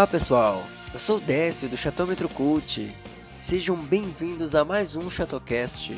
Olá 0.00 0.06
pessoal, 0.06 0.62
eu 0.94 0.98
sou 0.98 1.18
o 1.18 1.20
Décio 1.20 1.68
do 1.68 1.76
Chatômetro 1.76 2.26
Cult. 2.30 2.90
Sejam 3.36 3.76
bem-vindos 3.76 4.54
a 4.54 4.64
mais 4.64 4.96
um 4.96 5.10
Chatocast. 5.10 5.94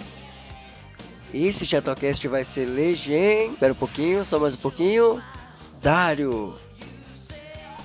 Esse 1.32 1.64
Chatocast 1.64 2.26
vai 2.26 2.42
ser 2.42 2.64
legend... 2.64 3.52
Espera 3.52 3.72
um 3.72 3.76
pouquinho, 3.76 4.24
só 4.24 4.40
mais 4.40 4.54
um 4.54 4.56
pouquinho. 4.56 5.22
Dário. 5.80 6.52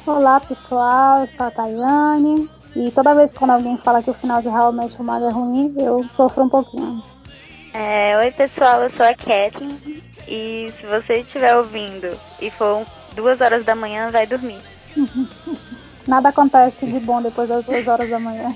Olá 0.07 0.39
pessoal, 0.39 1.19
eu 1.19 1.27
sou 1.27 1.45
a 1.45 1.51
Tayane. 1.51 2.49
E 2.75 2.89
toda 2.89 3.13
vez 3.13 3.31
que 3.31 3.37
quando 3.37 3.51
alguém 3.51 3.77
fala 3.77 4.01
que 4.01 4.09
o 4.09 4.15
final 4.15 4.41
de 4.41 4.47
How 4.47 4.73
I 4.73 4.75
Met 4.75 4.95
é 4.95 5.29
ruim, 5.29 5.75
eu 5.77 6.03
sofro 6.09 6.45
um 6.45 6.49
pouquinho. 6.49 7.03
É, 7.75 8.17
oi 8.17 8.31
pessoal, 8.31 8.81
eu 8.81 8.89
sou 8.89 9.05
a 9.05 9.13
Kathleen. 9.13 10.01
E 10.27 10.65
se 10.79 10.87
você 10.87 11.19
estiver 11.19 11.55
ouvindo 11.55 12.17
e 12.41 12.49
for 12.49 12.87
duas 13.13 13.39
horas 13.39 13.63
da 13.63 13.75
manhã, 13.75 14.09
vai 14.09 14.25
dormir. 14.25 14.57
Nada 16.07 16.29
acontece 16.29 16.85
de 16.85 16.99
bom 16.99 17.21
depois 17.21 17.49
das 17.49 17.65
duas 17.65 17.87
horas 17.87 18.09
da 18.09 18.19
manhã. 18.19 18.47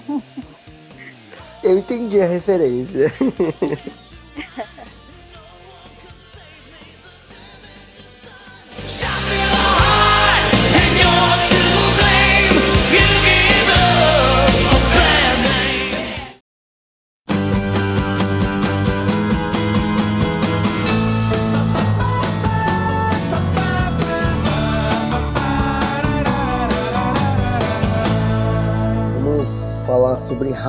Eu 1.62 1.78
entendi 1.78 2.20
a 2.22 2.26
referência. 2.26 3.12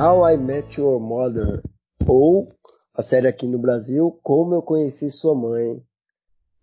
How 0.03 0.29
I 0.29 0.35
Met 0.35 0.81
Your 0.81 0.99
Mother, 0.99 1.61
ou 2.05 2.49
a 2.93 3.01
série 3.01 3.25
aqui 3.25 3.47
no 3.47 3.57
Brasil, 3.57 4.19
Como 4.21 4.53
Eu 4.53 4.61
Conheci 4.61 5.09
Sua 5.09 5.33
Mãe, 5.33 5.81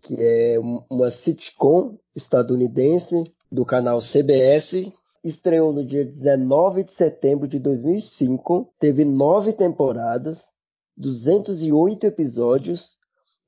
que 0.02 0.14
é 0.18 0.60
um- 0.60 0.84
uma 0.90 1.10
sitcom 1.10 1.96
estadunidense 2.14 3.14
do 3.50 3.64
canal 3.64 4.02
CBS. 4.02 4.92
Estreou 5.24 5.72
no 5.72 5.82
dia 5.82 6.04
19 6.04 6.84
de 6.84 6.92
setembro 6.92 7.48
de 7.48 7.58
2005, 7.58 8.74
teve 8.78 9.06
nove 9.06 9.54
temporadas, 9.54 10.38
208 10.98 12.04
episódios 12.04 12.98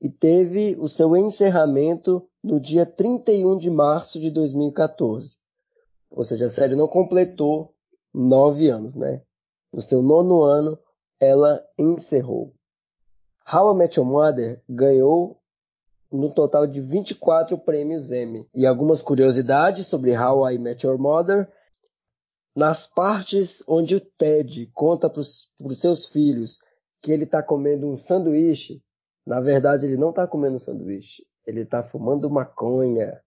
e 0.01 0.09
teve 0.09 0.75
o 0.79 0.87
seu 0.87 1.15
encerramento 1.15 2.23
no 2.43 2.59
dia 2.59 2.83
31 2.83 3.59
de 3.59 3.69
março 3.69 4.19
de 4.19 4.31
2014. 4.31 5.35
Ou 6.09 6.23
seja, 6.23 6.47
a 6.47 6.49
série 6.49 6.75
não 6.75 6.87
completou 6.87 7.73
nove 8.11 8.71
anos, 8.71 8.95
né? 8.95 9.21
No 9.73 9.81
seu 9.81 10.03
nono 10.03 10.43
ano, 10.43 10.77
ela 11.19 11.65
encerrou. 11.77 12.53
How 13.51 13.73
I 13.73 13.77
Met 13.77 13.99
Your 13.99 14.07
Mother 14.07 14.61
ganhou 14.69 15.39
no 16.11 16.31
total 16.31 16.67
de 16.67 16.79
24 16.79 17.57
prêmios 17.57 18.11
Emmy. 18.11 18.47
E 18.53 18.67
algumas 18.67 19.01
curiosidades 19.01 19.87
sobre 19.87 20.15
How 20.15 20.51
I 20.51 20.59
Met 20.59 20.85
Your 20.85 20.99
Mother. 20.99 21.51
Nas 22.55 22.85
partes 22.85 23.63
onde 23.67 23.95
o 23.95 23.99
Ted 23.99 24.69
conta 24.73 25.09
para 25.09 25.21
os 25.21 25.81
seus 25.81 26.07
filhos 26.09 26.59
que 27.01 27.11
ele 27.11 27.23
está 27.23 27.41
comendo 27.41 27.87
um 27.87 27.97
sanduíche, 27.97 28.79
na 29.25 29.41
verdade 29.41 29.87
ele 29.87 29.97
não 29.97 30.11
está 30.11 30.27
comendo 30.27 30.59
sanduíche, 30.59 31.25
ele 31.47 31.61
está 31.61 31.83
fumando 31.83 32.29
maconha. 32.29 33.19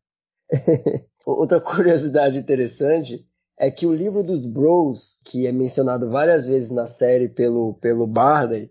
Outra 1.26 1.60
curiosidade 1.60 2.38
interessante 2.38 3.26
é 3.58 3.70
que 3.70 3.86
o 3.86 3.94
livro 3.94 4.22
dos 4.22 4.44
Bros, 4.44 5.22
que 5.24 5.46
é 5.46 5.52
mencionado 5.52 6.10
várias 6.10 6.44
vezes 6.44 6.70
na 6.70 6.86
série 6.88 7.28
pelo, 7.28 7.74
pelo 7.74 8.06
Barney, 8.06 8.70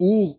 e 0.00 0.36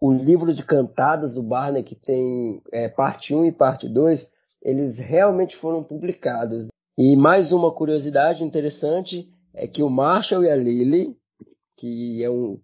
o 0.00 0.12
livro 0.12 0.54
de 0.54 0.64
cantadas 0.64 1.34
do 1.34 1.42
Barney, 1.42 1.82
que 1.82 1.94
tem 1.94 2.62
é, 2.72 2.88
parte 2.88 3.34
1 3.34 3.46
e 3.46 3.52
parte 3.52 3.88
2, 3.88 4.26
eles 4.62 4.98
realmente 4.98 5.56
foram 5.56 5.82
publicados. 5.82 6.66
E 6.96 7.16
mais 7.16 7.52
uma 7.52 7.72
curiosidade 7.72 8.42
interessante 8.42 9.28
é 9.54 9.66
que 9.66 9.82
o 9.82 9.90
Marshall 9.90 10.44
e 10.44 10.50
a 10.50 10.56
Lily, 10.56 11.14
que 11.76 12.22
é 12.22 12.30
um, 12.30 12.58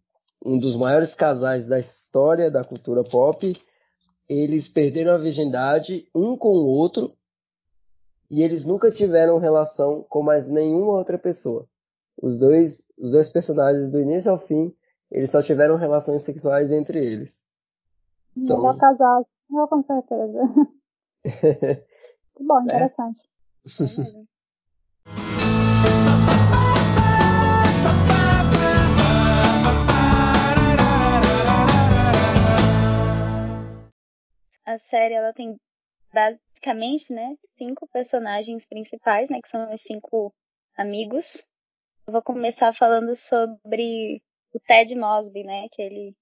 um 0.45 0.59
dos 0.59 0.77
maiores 0.77 1.15
casais 1.15 1.67
da 1.67 1.79
história 1.79 2.51
da 2.51 2.65
cultura 2.65 3.05
pop, 3.05 3.55
eles 4.29 4.69
perderam 4.69 5.13
a 5.13 5.19
virgindade 5.19 6.07
um 6.15 6.37
com 6.37 6.49
o 6.49 6.67
outro 6.67 7.13
e 8.35 8.43
eles 8.43 8.65
nunca 8.65 8.91
tiveram 8.91 9.39
relação 9.39 10.03
com 10.09 10.21
mais 10.21 10.45
nenhuma 10.45 10.95
outra 10.95 11.17
pessoa. 11.17 11.69
Os 12.21 12.37
dois, 12.37 12.85
os 12.99 13.13
dois 13.13 13.31
personagens 13.31 13.89
do 13.93 14.01
início 14.01 14.29
ao 14.29 14.41
fim, 14.45 14.75
eles 15.09 15.31
só 15.31 15.41
tiveram 15.41 15.77
relações 15.77 16.25
sexuais 16.25 16.73
entre 16.73 16.99
eles. 16.99 17.33
Então- 18.37 18.57
Melhor 18.57 18.77
casar, 18.77 19.23
eu 19.53 19.69
com 19.69 19.85
certeza. 19.85 20.41
Bom, 22.41 22.61
interessante. 22.63 23.21
A 34.67 34.79
série 34.79 35.15
ela 35.15 35.33
tem 35.33 35.57
basicamente, 36.65 37.13
né, 37.13 37.37
cinco 37.59 37.87
personagens 37.89 38.65
principais, 38.67 39.29
né, 39.29 39.41
que 39.43 39.51
são 39.51 39.73
os 39.73 39.83
cinco 39.83 40.33
amigos. 40.77 41.25
Eu 42.07 42.13
vou 42.13 42.23
começar 42.23 42.75
falando 42.75 43.15
sobre 43.17 44.23
o 44.53 44.59
Ted 44.61 44.95
Mosby, 44.95 45.45
né, 45.45 45.67
aquele, 45.67 46.15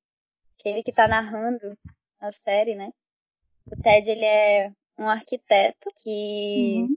aquele 0.58 0.82
que 0.82 0.92
tá 0.92 1.06
narrando 1.06 1.76
a 2.20 2.32
série, 2.32 2.74
né. 2.74 2.90
O 3.70 3.80
Ted, 3.80 4.10
ele 4.10 4.24
é 4.24 4.72
um 4.98 5.08
arquiteto 5.08 5.88
que 6.02 6.82
Uhum. 6.82 6.96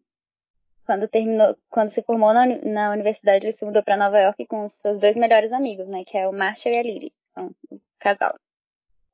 quando 0.85 1.07
terminou, 1.07 1.55
quando 1.69 1.91
se 1.91 2.01
formou 2.01 2.33
na, 2.33 2.45
na 2.47 2.91
universidade, 2.91 3.45
ele 3.45 3.53
se 3.53 3.63
mudou 3.63 3.83
para 3.83 3.97
Nova 3.97 4.19
York 4.19 4.45
com 4.47 4.65
os 4.65 4.73
seus 4.81 4.99
dois 4.99 5.15
melhores 5.15 5.51
amigos, 5.51 5.87
né, 5.87 6.03
que 6.05 6.17
é 6.17 6.27
o 6.27 6.33
Marshall 6.33 6.73
e 6.73 6.77
a 6.77 6.83
Lily, 6.83 7.13
são 7.33 7.51
o 7.71 7.79
casal. 7.99 8.35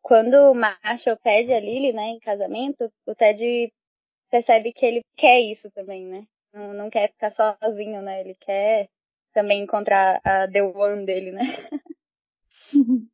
Quando 0.02 0.52
o 0.52 0.56
Marshall 0.56 1.18
pede 1.18 1.54
a 1.54 1.60
Lily, 1.60 1.94
né, 1.94 2.08
em 2.08 2.20
casamento, 2.20 2.92
o 3.06 3.14
Ted 3.14 3.72
percebe 4.32 4.74
que 4.74 4.86
ele 4.86 5.02
quer 5.16 5.40
isso 5.42 5.70
também, 5.72 6.08
né? 6.08 6.26
Não, 6.54 6.74
não 6.74 6.90
quer 6.90 7.12
ficar 7.12 7.32
sozinho, 7.32 8.02
né? 8.02 8.22
Ele 8.22 8.36
quer 8.36 8.90
também 9.34 9.62
encontrar 9.62 10.20
a 10.24 10.48
The 10.48 10.64
One 10.64 11.06
dele, 11.06 11.32
né? 11.32 11.42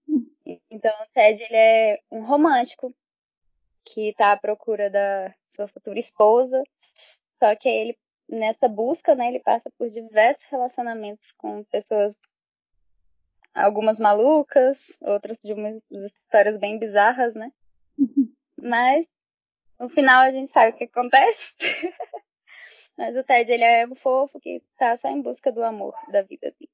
Então 0.72 0.94
o 1.02 1.06
Ted, 1.14 1.44
ele 1.44 1.56
é 1.56 2.00
um 2.10 2.24
romântico 2.24 2.96
que 3.84 4.14
tá 4.14 4.32
à 4.32 4.38
procura 4.38 4.90
da 4.90 5.34
sua 5.56 5.68
futura 5.68 6.00
esposa. 6.00 6.64
Só 7.38 7.54
que 7.56 7.68
ele, 7.68 7.98
nessa 8.30 8.70
busca, 8.70 9.14
né, 9.16 9.28
ele 9.28 9.40
passa 9.40 9.70
por 9.78 9.90
diversos 9.90 10.46
relacionamentos 10.50 11.32
com 11.34 11.64
pessoas, 11.66 12.16
algumas 13.54 14.00
malucas, 14.00 14.78
outras 15.02 15.38
de 15.40 15.52
umas 15.52 15.82
histórias 15.92 16.58
bem 16.60 16.80
bizarras, 16.80 17.34
né? 17.34 17.52
Mas 18.58 19.06
no 19.80 19.90
final 19.90 20.22
a 20.22 20.32
gente 20.32 20.52
sabe 20.52 20.72
o 20.72 20.78
que 20.78 20.86
acontece. 20.86 21.54
Mas 22.98 23.16
o 23.16 23.24
Ted, 23.24 23.52
ele 23.52 23.64
é 23.64 23.86
um 23.86 23.96
fofo 23.96 24.40
que 24.40 24.62
tá 24.78 24.98
só 24.98 25.08
em 25.08 25.22
busca 25.22 25.52
do 25.52 25.64
amor 25.64 25.94
da 26.12 26.24
vida 26.24 26.52
dele. 26.60 26.72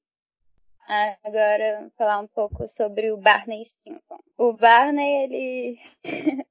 Agora, 1.22 1.90
falar 1.96 2.20
um 2.20 2.26
pouco 2.26 2.68
sobre 2.68 3.10
o 3.10 3.16
Barney 3.16 3.64
Stinson. 3.64 4.18
O 4.36 4.52
Barney, 4.52 5.24
ele. 5.24 5.78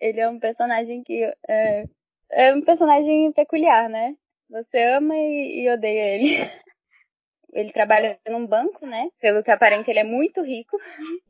ele 0.00 0.20
é 0.20 0.28
um 0.28 0.38
personagem 0.38 1.02
que. 1.02 1.24
É, 1.48 1.84
é 2.30 2.54
um 2.54 2.62
personagem 2.62 3.32
peculiar, 3.32 3.88
né? 3.88 4.16
Você 4.50 4.82
ama 4.82 5.16
e, 5.16 5.64
e 5.64 5.70
odeia 5.70 6.14
ele. 6.14 6.36
Ele 7.56 7.72
trabalha 7.72 8.18
num 8.28 8.46
banco, 8.46 8.86
né? 8.86 9.08
Pelo 9.18 9.42
que 9.42 9.50
aparenta, 9.50 9.90
ele 9.90 10.00
é 10.00 10.04
muito 10.04 10.42
rico. 10.42 10.76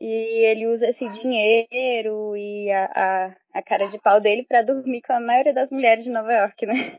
E 0.01 0.45
ele 0.45 0.67
usa 0.67 0.91
esse 0.91 1.09
dinheiro 1.09 2.37
e 2.37 2.69
a, 2.71 2.85
a, 2.95 3.37
a 3.59 3.63
cara 3.63 3.87
de 3.87 3.99
pau 4.01 4.21
dele 4.21 4.45
pra 4.45 4.63
dormir 4.63 5.03
com 5.03 5.13
a 5.13 5.21
maioria 5.21 5.55
das 5.55 5.71
mulheres 5.71 6.03
de 6.03 6.11
Nova 6.11 6.33
York, 6.33 6.67
né? 6.67 6.99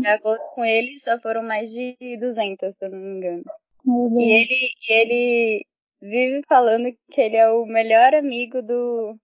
De 0.00 0.06
acordo 0.06 0.42
com 0.54 0.64
ele, 0.64 1.00
só 1.00 1.18
foram 1.18 1.42
mais 1.42 1.68
de 1.68 1.96
200, 2.20 2.76
se 2.76 2.84
eu 2.84 2.90
não 2.90 2.98
me 2.98 3.16
engano. 3.16 3.44
E 4.20 4.32
ele, 4.32 4.70
ele 4.88 5.66
vive 6.00 6.42
falando 6.46 6.96
que 7.10 7.20
ele 7.20 7.36
é 7.36 7.50
o 7.50 7.66
melhor 7.66 8.14
amigo 8.14 8.62
do, 8.62 9.18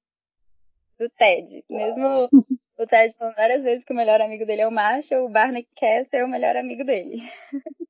do 0.99 1.09
Ted. 1.11 1.65
Mesmo 1.71 2.29
o 2.77 2.87
Ted 2.87 3.15
falando 3.17 3.37
várias 3.37 3.63
vezes 3.63 3.85
que 3.85 3.93
o 3.93 3.97
melhor 3.97 4.21
amigo 4.21 4.45
dele 4.45 4.63
é 4.63 4.69
o 4.69 4.73
Marshall, 4.73 5.27
o 5.27 5.31
Barney 5.31 5.67
quer 5.77 6.07
ser 6.07 6.25
o 6.25 6.29
melhor 6.29 6.57
amigo 6.57 6.85
dele. 6.85 7.23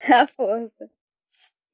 A 0.24 0.26
força. 0.28 0.90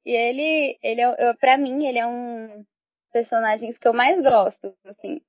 E 0.05 0.11
ele, 0.11 0.77
ele 0.81 1.01
é, 1.01 1.33
pra 1.33 1.57
mim, 1.57 1.85
ele 1.85 1.99
é 1.99 2.07
um 2.07 2.65
personagens 3.11 3.77
que 3.77 3.87
eu 3.87 3.93
mais 3.93 4.21
gosto, 4.21 4.73
assim. 4.85 5.21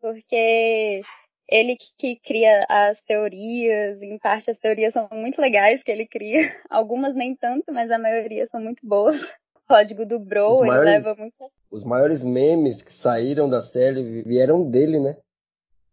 Porque 0.00 1.02
ele 1.48 1.76
que 1.98 2.16
cria 2.16 2.64
as 2.68 3.02
teorias, 3.02 4.00
em 4.02 4.18
parte 4.18 4.50
as 4.50 4.58
teorias 4.58 4.92
são 4.92 5.08
muito 5.12 5.40
legais 5.40 5.82
que 5.82 5.90
ele 5.90 6.06
cria, 6.06 6.38
algumas 6.70 7.14
nem 7.14 7.34
tanto, 7.34 7.72
mas 7.72 7.90
a 7.90 7.98
maioria 7.98 8.46
são 8.48 8.60
muito 8.60 8.86
boas. 8.86 9.20
O 9.54 9.60
código 9.68 10.04
do 10.04 10.18
Bro, 10.18 10.64
ele 10.64 10.78
leva 10.80 11.14
muito. 11.14 11.50
Os 11.70 11.84
maiores 11.84 12.24
memes 12.24 12.82
que 12.82 12.92
saíram 12.92 13.48
da 13.48 13.62
série 13.62 14.22
vieram 14.22 14.68
dele, 14.68 14.98
né? 14.98 15.16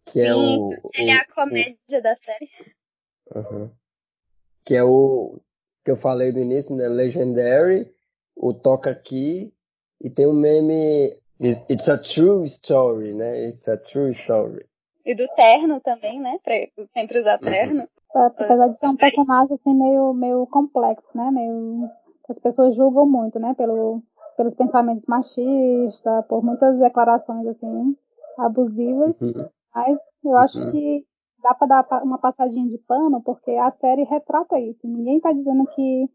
Que 0.06 0.22
é 0.22 0.26
Sim, 0.26 0.30
é 0.30 0.36
o. 0.36 0.70
Ele 0.96 1.12
o, 1.12 1.14
é 1.14 1.20
a 1.20 1.28
comédia 1.28 2.00
o... 2.00 2.02
da 2.02 2.16
série. 2.16 2.50
Uhum. 3.36 3.72
Que 4.66 4.76
é 4.76 4.84
o 4.84 5.40
que 5.88 5.92
eu 5.92 5.96
falei 5.96 6.34
no 6.34 6.40
início, 6.40 6.76
né? 6.76 6.86
Legendary, 6.90 7.90
o 8.36 8.54
Toca 8.54 8.92
Aqui, 8.92 9.54
e 10.02 10.10
tem 10.10 10.28
um 10.28 10.34
meme. 10.34 11.18
It's 11.40 11.88
a 11.88 11.98
true 11.98 12.46
story, 12.46 13.14
né? 13.14 13.48
It's 13.48 13.66
a 13.70 13.78
true 13.78 14.12
story. 14.12 14.66
E 15.06 15.16
do 15.16 15.26
terno 15.30 15.80
também, 15.80 16.20
né? 16.20 16.40
Pra 16.44 16.56
sempre 16.94 17.22
usar 17.22 17.40
uhum. 17.42 17.50
terno. 17.50 17.88
É, 18.14 18.20
apesar 18.26 18.68
de 18.68 18.78
ser 18.78 18.88
um 18.88 18.98
personagem 18.98 19.56
assim 19.56 19.74
meio, 19.74 20.14
meio 20.14 20.46
complexo, 20.48 21.08
né? 21.16 21.32
Meio. 21.32 21.90
As 22.28 22.38
pessoas 22.40 22.76
julgam 22.76 23.06
muito, 23.06 23.40
né? 23.40 23.54
Pelo, 23.54 24.04
pelos 24.36 24.56
pensamentos 24.56 25.06
machistas, 25.08 26.26
por 26.28 26.44
muitas 26.44 26.78
declarações 26.80 27.48
assim 27.48 27.96
abusivas. 28.38 29.16
Uhum. 29.22 29.48
Mas 29.74 29.98
eu 30.26 30.36
acho 30.36 30.60
uhum. 30.60 30.72
que 30.72 31.06
dá 31.42 31.54
para 31.54 31.82
dar 31.84 32.04
uma 32.04 32.18
passadinha 32.18 32.68
de 32.68 32.78
pano, 32.80 33.22
porque 33.22 33.52
a 33.52 33.72
série 33.72 34.04
retrata 34.04 34.60
isso. 34.60 34.88
Ninguém 34.88 35.18
está 35.18 35.32
dizendo 35.32 35.66
que, 35.68 36.10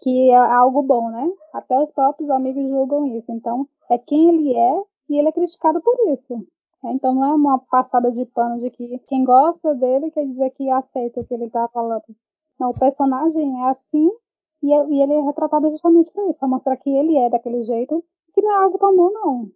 que 0.00 0.30
é 0.30 0.36
algo 0.36 0.82
bom, 0.82 1.10
né? 1.10 1.30
Até 1.52 1.78
os 1.78 1.90
próprios 1.92 2.30
amigos 2.30 2.68
julgam 2.68 3.06
isso. 3.06 3.30
Então, 3.30 3.68
é 3.90 3.98
quem 3.98 4.28
ele 4.28 4.54
é 4.54 4.82
e 5.08 5.18
ele 5.18 5.28
é 5.28 5.32
criticado 5.32 5.80
por 5.80 5.94
isso. 6.12 6.46
É, 6.84 6.92
então, 6.92 7.14
não 7.14 7.24
é 7.24 7.34
uma 7.34 7.58
passada 7.58 8.10
de 8.12 8.24
pano 8.26 8.60
de 8.60 8.70
que 8.70 8.98
quem 9.08 9.24
gosta 9.24 9.74
dele 9.74 10.10
quer 10.10 10.26
dizer 10.26 10.50
que 10.50 10.68
aceita 10.70 11.20
o 11.20 11.24
que 11.24 11.34
ele 11.34 11.46
está 11.46 11.66
falando. 11.68 12.04
Não, 12.58 12.70
o 12.70 12.78
personagem 12.78 13.62
é 13.62 13.70
assim 13.70 14.10
e, 14.62 14.72
é, 14.72 15.02
ele 15.02 15.12
é 15.12 15.20
retratado 15.20 15.70
justamente 15.70 16.10
por 16.12 16.28
isso, 16.28 16.38
para 16.38 16.48
mostrar 16.48 16.76
que 16.76 16.90
ele 16.90 17.16
é 17.16 17.28
daquele 17.28 17.64
jeito, 17.64 18.02
que 18.32 18.40
não 18.40 18.50
é 18.50 18.64
algo 18.64 18.78
tão 18.78 18.96
bom, 18.96 19.10
não. 19.10 19.50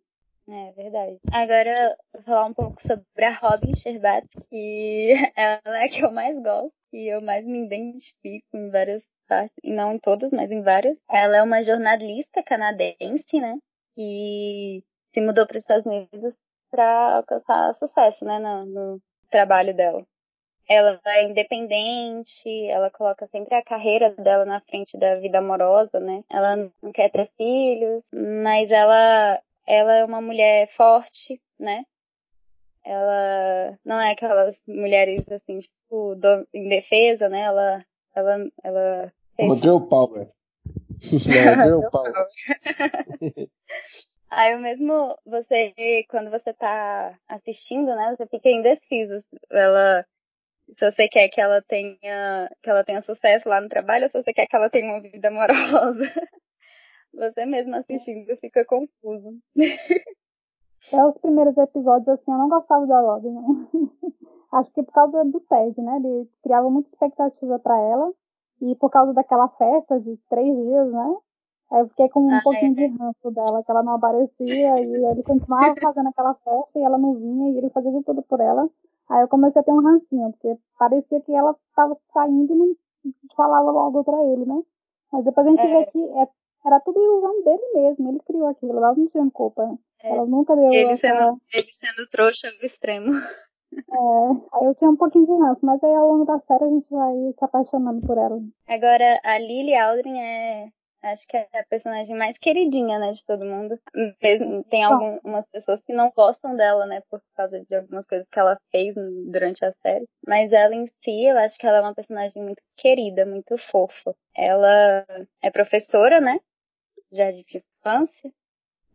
É 0.51 0.73
verdade. 0.73 1.19
Agora, 1.31 1.95
vou 2.15 2.23
falar 2.23 2.47
um 2.47 2.55
pouco 2.55 2.81
sobre 2.81 3.25
a 3.25 3.35
Robin 3.35 3.75
Sherbat, 3.77 4.27
que 4.49 5.13
ela 5.37 5.79
é 5.79 5.85
a 5.85 5.89
que 5.91 6.01
eu 6.01 6.11
mais 6.11 6.43
gosto 6.43 6.73
e 6.91 7.13
eu 7.13 7.21
mais 7.21 7.45
me 7.45 7.67
identifico 7.67 8.57
em 8.57 8.71
várias 8.71 9.05
partes, 9.29 9.55
não 9.63 9.93
em 9.93 9.99
todas, 9.99 10.31
mas 10.33 10.51
em 10.51 10.63
várias. 10.63 10.97
Ela 11.11 11.37
é 11.39 11.43
uma 11.43 11.63
jornalista 11.63 12.43
canadense, 12.43 13.39
né? 13.39 13.59
E 13.95 14.83
se 15.13 15.21
mudou 15.21 15.47
para 15.47 15.59
os 15.59 15.63
Estados 15.63 15.85
Unidos 15.85 16.35
para 16.71 17.17
alcançar 17.17 17.75
sucesso, 17.75 18.25
né, 18.25 18.39
no, 18.39 18.65
no 18.67 19.03
trabalho 19.31 19.75
dela. 19.75 20.03
Ela 20.67 21.01
é 21.07 21.25
independente, 21.25 22.67
ela 22.71 22.91
coloca 22.91 23.27
sempre 23.29 23.55
a 23.55 23.65
carreira 23.65 24.11
dela 24.11 24.45
na 24.45 24.61
frente 24.61 24.99
da 24.99 25.17
vida 25.17 25.39
amorosa, 25.39 25.99
né? 26.01 26.23
Ela 26.31 26.57
não 26.57 26.93
quer 26.93 27.11
ter 27.11 27.31
filhos, 27.37 28.03
mas 28.13 28.71
ela 28.71 29.41
ela 29.69 29.95
é 29.97 30.05
uma 30.05 30.23
mulher 30.23 30.67
forte, 30.73 31.39
né? 31.61 31.85
Ela 32.83 33.79
não 33.85 34.01
é 34.01 34.13
aquelas 34.13 34.57
mulheres 34.67 35.31
assim, 35.31 35.59
tipo, 35.59 36.15
do, 36.15 36.49
indefesa, 36.55 37.29
né? 37.29 37.43
Ela, 37.43 37.85
ela, 38.17 38.51
ela. 38.65 39.13
O 39.39 39.55
Girl 39.57 39.81
Power. 39.81 40.31
Girl 41.05 41.83
Power. 41.91 42.15
Aí 44.31 44.55
o 44.55 44.61
mesmo 44.61 45.19
você, 45.27 45.75
quando 46.09 46.31
você 46.31 46.53
tá 46.55 47.19
assistindo, 47.29 47.95
né, 47.95 48.15
você 48.17 48.27
fica 48.27 48.49
indeciso. 48.49 49.23
Ela, 49.51 50.05
se 50.79 50.91
você 50.91 51.09
quer 51.09 51.29
que 51.29 51.41
ela 51.41 51.63
tenha, 51.63 52.51
que 52.63 52.71
ela 52.71 52.85
tenha 52.85 53.03
sucesso 53.03 53.49
lá 53.49 53.61
no 53.61 53.69
trabalho, 53.69 54.05
ou 54.05 54.11
se 54.11 54.23
você 54.23 54.33
quer 54.33 54.47
que 54.47 54.57
ela 54.57 54.71
tenha 54.71 54.87
uma 54.87 55.01
vida 55.01 55.29
amorosa. 55.29 56.05
Você 57.15 57.47
mesmo 57.47 57.75
assistindo 57.75 58.37
fica 58.37 58.65
confuso. 58.65 59.39
É, 60.93 61.05
os 61.05 61.19
primeiros 61.19 61.59
episódios, 61.59 62.09
assim, 62.09 62.31
eu 62.31 62.39
não 62.39 62.49
gostava 62.49 62.87
da 62.87 63.01
Robin, 63.01 63.31
não. 63.31 63.69
Acho 64.53 64.73
que 64.73 64.83
por 64.83 64.93
causa 64.93 65.25
do 65.25 65.41
Ted, 65.41 65.83
né? 65.83 65.97
Ele 65.97 66.31
criava 66.43 66.71
muita 66.71 66.89
expectativa 66.89 67.59
para 67.59 67.77
ela. 67.79 68.13
E 68.61 68.75
por 68.77 68.91
causa 68.91 69.13
daquela 69.13 69.49
festa 69.49 70.01
de 70.01 70.17
três 70.31 70.57
dias, 70.57 70.93
né? 70.93 71.17
Aí 71.71 71.81
eu 71.81 71.89
fiquei 71.89 72.09
com 72.09 72.21
um 72.21 72.35
ah, 72.35 72.41
pouquinho 72.43 72.73
é. 72.73 72.75
de 72.75 72.97
ranço 72.97 73.31
dela, 73.31 73.63
que 73.63 73.71
ela 73.71 73.83
não 73.83 73.95
aparecia, 73.95 74.81
e 74.81 75.05
ele 75.05 75.23
continuava 75.23 75.75
fazendo 75.83 76.09
aquela 76.09 76.35
festa 76.35 76.79
e 76.79 76.83
ela 76.83 76.97
não 76.97 77.15
vinha, 77.15 77.51
e 77.51 77.59
ele 77.59 77.71
fazia 77.71 77.93
de 77.93 78.03
tudo 78.03 78.23
por 78.23 78.41
ela. 78.41 78.69
Aí 79.09 79.21
eu 79.21 79.29
comecei 79.29 79.61
a 79.61 79.65
ter 79.65 79.73
um 79.73 79.83
rancinho, 79.83 80.33
porque 80.33 80.59
parecia 80.79 81.21
que 81.21 81.35
ela 81.35 81.55
estava 81.69 81.95
saindo 82.13 82.53
e 82.53 82.57
não 82.57 82.77
falava 83.37 83.71
logo 83.71 84.03
pra 84.03 84.25
ele, 84.25 84.47
né? 84.47 84.63
Mas 85.13 85.25
depois 85.25 85.47
a 85.47 85.51
gente 85.51 85.67
é. 85.67 85.79
vê 85.79 85.87
que 85.91 86.03
é 86.05 86.29
era 86.69 86.81
tudo 86.81 87.03
ilusão 87.03 87.43
dele 87.43 87.73
mesmo, 87.75 88.11
ele 88.11 88.21
criou 88.21 88.47
aquilo, 88.47 88.77
ela 88.77 88.95
não 88.95 89.07
tinha 89.09 89.31
culpa. 89.31 89.63
É. 90.03 90.11
Ela 90.11 90.27
nunca 90.27 90.55
deu. 90.55 90.73
Ele, 90.73 90.93
aquela... 90.93 90.97
sendo, 90.97 91.41
ele 91.53 91.73
sendo 91.73 92.09
trouxa 92.11 92.51
do 92.53 92.67
extremo. 92.67 93.13
É, 93.71 94.29
aí 94.55 94.65
eu 94.65 94.75
tinha 94.75 94.91
um 94.91 94.97
pouquinho 94.97 95.27
de 95.27 95.33
ranço, 95.33 95.61
mas 95.65 95.83
aí 95.85 95.95
ao 95.95 96.09
longo 96.09 96.25
da 96.25 96.39
série 96.41 96.65
a 96.65 96.69
gente 96.69 96.89
vai 96.89 97.15
se 97.37 97.45
apaixonando 97.45 98.07
por 98.07 98.17
ela. 98.17 98.41
Agora, 98.67 99.21
a 99.23 99.39
Lily 99.39 99.75
Aldrin 99.75 100.19
é 100.19 100.69
Acho 101.03 101.29
que 101.29 101.37
é 101.37 101.47
a 101.55 101.65
personagem 101.65 102.17
mais 102.17 102.37
queridinha, 102.39 102.99
né, 102.99 103.13
de 103.13 103.25
todo 103.25 103.45
mundo. 103.45 103.79
Tem 104.69 104.83
algumas 104.83 105.47
pessoas 105.49 105.81
que 105.85 105.93
não 105.93 106.11
gostam 106.11 106.57
dela, 106.57 106.87
né, 106.87 107.03
por 107.09 107.23
causa 107.37 107.61
de 107.65 107.75
algumas 107.75 108.05
coisas 108.05 108.27
que 108.31 108.39
ela 108.39 108.59
fez 108.73 108.95
durante 109.31 109.65
a 109.65 109.73
série. 109.81 110.07
Mas 110.27 110.53
ela 110.53 110.75
em 110.75 110.87
si, 111.05 111.25
eu 111.25 111.39
acho 111.39 111.57
que 111.57 111.67
ela 111.67 111.79
é 111.79 111.81
uma 111.83 111.95
personagem 111.95 112.43
muito 112.43 112.61
querida, 112.77 113.25
muito 113.25 113.57
fofa. 113.71 114.15
Ela 114.37 115.07
é 115.41 115.51
professora, 115.51 116.21
né, 116.21 116.41
já 117.13 117.31
de 117.31 117.45
infância. 117.81 118.33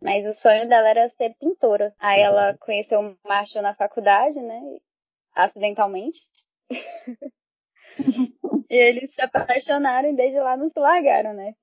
Mas 0.00 0.26
o 0.26 0.34
sonho 0.40 0.68
dela 0.68 0.88
era 0.88 1.08
ser 1.10 1.34
pintora. 1.40 1.94
Aí 1.98 2.20
ela 2.20 2.56
conheceu 2.58 3.00
o 3.00 3.16
macho 3.26 3.60
na 3.62 3.74
faculdade, 3.74 4.38
né, 4.40 4.60
acidentalmente. 5.34 6.18
e 8.68 8.74
eles 8.74 9.14
se 9.14 9.22
apaixonaram 9.22 10.10
e 10.10 10.16
desde 10.16 10.38
lá 10.40 10.56
não 10.56 10.68
se 10.68 10.78
largaram, 10.78 11.32
né? 11.32 11.54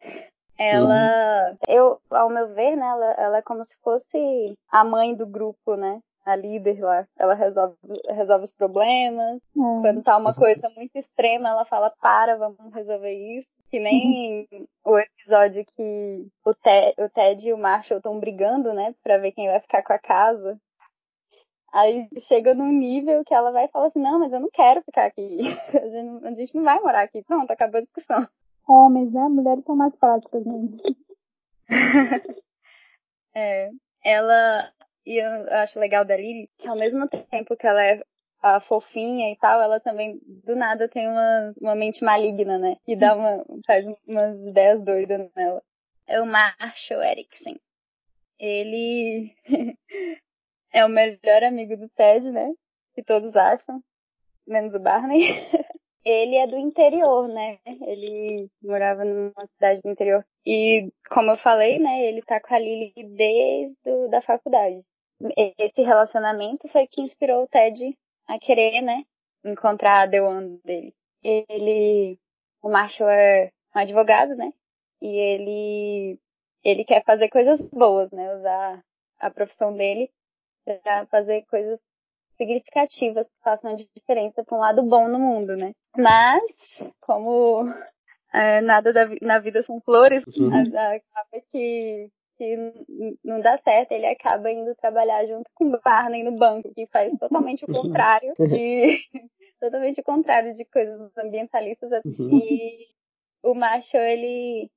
Ela, 0.57 1.57
eu, 1.67 1.99
ao 2.11 2.29
meu 2.29 2.53
ver, 2.53 2.75
né, 2.75 2.85
ela, 2.85 3.11
ela 3.13 3.37
é 3.37 3.41
como 3.41 3.65
se 3.65 3.75
fosse 3.81 4.55
a 4.69 4.83
mãe 4.83 5.15
do 5.15 5.25
grupo, 5.25 5.75
né? 5.75 5.99
A 6.23 6.35
líder 6.35 6.79
lá. 6.81 7.07
Ela 7.17 7.33
resolve, 7.33 7.75
resolve 8.09 8.45
os 8.45 8.53
problemas. 8.53 9.41
Hum. 9.55 9.81
Quando 9.81 10.03
tá 10.03 10.15
uma 10.17 10.35
coisa 10.35 10.69
muito 10.75 10.95
extrema, 10.95 11.49
ela 11.49 11.65
fala, 11.65 11.89
para, 11.99 12.37
vamos 12.37 12.73
resolver 12.73 13.11
isso. 13.11 13.49
Que 13.71 13.79
nem 13.79 14.47
o 14.85 14.99
episódio 14.99 15.65
que 15.65 16.27
o 16.45 16.53
Ted, 16.53 16.93
o 16.99 17.09
Ted 17.09 17.47
e 17.47 17.53
o 17.53 17.57
Marshall 17.57 17.97
estão 17.97 18.19
brigando, 18.19 18.73
né? 18.73 18.93
Pra 19.01 19.17
ver 19.17 19.31
quem 19.31 19.47
vai 19.47 19.61
ficar 19.61 19.81
com 19.81 19.93
a 19.93 19.99
casa. 19.99 20.59
Aí 21.73 22.09
chega 22.27 22.53
num 22.53 22.71
nível 22.71 23.23
que 23.23 23.33
ela 23.33 23.49
vai 23.51 23.69
falar 23.69 23.87
assim, 23.87 24.01
não, 24.01 24.19
mas 24.19 24.33
eu 24.33 24.41
não 24.41 24.49
quero 24.51 24.83
ficar 24.83 25.05
aqui. 25.05 25.39
A 26.27 26.31
gente 26.33 26.53
não 26.55 26.63
vai 26.63 26.79
morar 26.81 27.03
aqui. 27.03 27.23
Pronto, 27.23 27.49
acabou 27.49 27.79
a 27.79 27.83
discussão 27.83 28.27
homens, 28.67 29.11
né? 29.11 29.21
Mulheres 29.29 29.63
são 29.65 29.75
mais 29.75 29.95
práticas 29.95 30.45
mesmo. 30.45 30.77
é, 33.35 33.69
ela, 34.03 34.71
e 35.05 35.17
eu 35.17 35.53
acho 35.61 35.79
legal 35.79 36.05
da 36.05 36.15
Lily, 36.15 36.49
que 36.57 36.67
ao 36.67 36.75
mesmo 36.75 37.07
tempo 37.07 37.55
que 37.55 37.67
ela 37.67 37.83
é 37.83 38.01
a 38.41 38.59
fofinha 38.59 39.31
e 39.31 39.37
tal, 39.37 39.61
ela 39.61 39.79
também, 39.79 40.19
do 40.25 40.55
nada, 40.55 40.89
tem 40.89 41.07
uma, 41.07 41.53
uma 41.61 41.75
mente 41.75 42.03
maligna, 42.03 42.57
né? 42.57 42.75
E 42.87 42.95
dá 42.95 43.15
uma, 43.15 43.45
faz 43.65 43.85
umas 44.07 44.39
ideias 44.39 44.83
doidas 44.83 45.29
nela. 45.35 45.61
É 46.07 46.19
o 46.19 46.25
Marshall 46.25 47.03
Erickson. 47.03 47.55
Ele 48.39 49.33
é 50.73 50.83
o 50.83 50.89
melhor 50.89 51.43
amigo 51.43 51.77
do 51.77 51.87
Ted, 51.89 52.31
né? 52.31 52.51
Que 52.95 53.03
todos 53.03 53.35
acham. 53.35 53.81
Menos 54.47 54.73
o 54.73 54.79
Barney. 54.81 55.21
ele 56.03 56.35
é 56.35 56.47
do 56.47 56.57
interior, 56.57 57.27
né? 57.27 57.59
Ele 57.65 58.49
morava 58.63 59.05
numa 59.05 59.47
cidade 59.53 59.81
do 59.83 59.89
interior. 59.89 60.25
E, 60.45 60.91
como 61.09 61.31
eu 61.31 61.37
falei, 61.37 61.77
né, 61.77 62.05
ele 62.05 62.23
tá 62.23 62.39
com 62.41 62.53
a 62.53 62.59
Lily 62.59 62.93
desde 63.15 64.07
da 64.09 64.21
faculdade. 64.21 64.83
Esse 65.59 65.83
relacionamento 65.83 66.67
foi 66.67 66.87
que 66.87 67.01
inspirou 67.01 67.43
o 67.43 67.47
Ted 67.47 67.95
a 68.27 68.39
querer, 68.39 68.81
né, 68.81 69.03
encontrar 69.43 70.07
a 70.07 70.23
One 70.23 70.59
dele. 70.63 70.93
Ele, 71.23 72.19
o 72.61 72.69
Marshall 72.69 73.09
é 73.09 73.51
um 73.75 73.79
advogado, 73.79 74.35
né? 74.35 74.51
E 75.01 75.07
ele, 75.07 76.19
ele 76.63 76.83
quer 76.83 77.03
fazer 77.03 77.29
coisas 77.29 77.61
boas, 77.69 78.11
né? 78.11 78.35
Usar 78.35 78.83
a 79.19 79.29
profissão 79.29 79.75
dele 79.75 80.09
para 80.63 81.05
fazer 81.07 81.43
coisas 81.45 81.79
significativas 82.37 83.27
que 83.27 83.43
façam 83.43 83.71
a 83.71 83.75
diferença 83.75 84.43
para 84.43 84.57
um 84.57 84.61
lado 84.61 84.83
bom 84.83 85.07
no 85.07 85.19
mundo, 85.19 85.55
né? 85.55 85.73
Mas, 85.95 86.41
como 86.99 87.63
é, 88.33 88.61
nada 88.61 88.91
da, 88.91 89.07
na 89.21 89.39
vida 89.39 89.61
são 89.63 89.79
flores, 89.81 90.23
uhum. 90.27 90.49
acaba 90.49 91.43
que 91.51 92.09
que 92.41 92.57
não 93.23 93.39
dá 93.39 93.59
certo, 93.59 93.91
ele 93.91 94.07
acaba 94.07 94.51
indo 94.51 94.73
trabalhar 94.75 95.23
junto 95.27 95.47
com 95.53 95.65
o 95.65 95.79
Barney 95.79 96.23
no 96.23 96.31
banco, 96.31 96.73
que 96.73 96.87
faz 96.87 97.15
totalmente 97.19 97.63
o 97.63 97.67
contrário 97.67 98.33
de 98.33 98.97
totalmente 99.61 100.01
o 100.01 100.03
contrário 100.03 100.51
de 100.55 100.65
coisas 100.65 101.15
ambientalistas 101.15 101.93
assim. 101.93 102.29
E 102.29 102.87
o 103.43 103.53
macho, 103.53 103.95
ele 103.95 104.71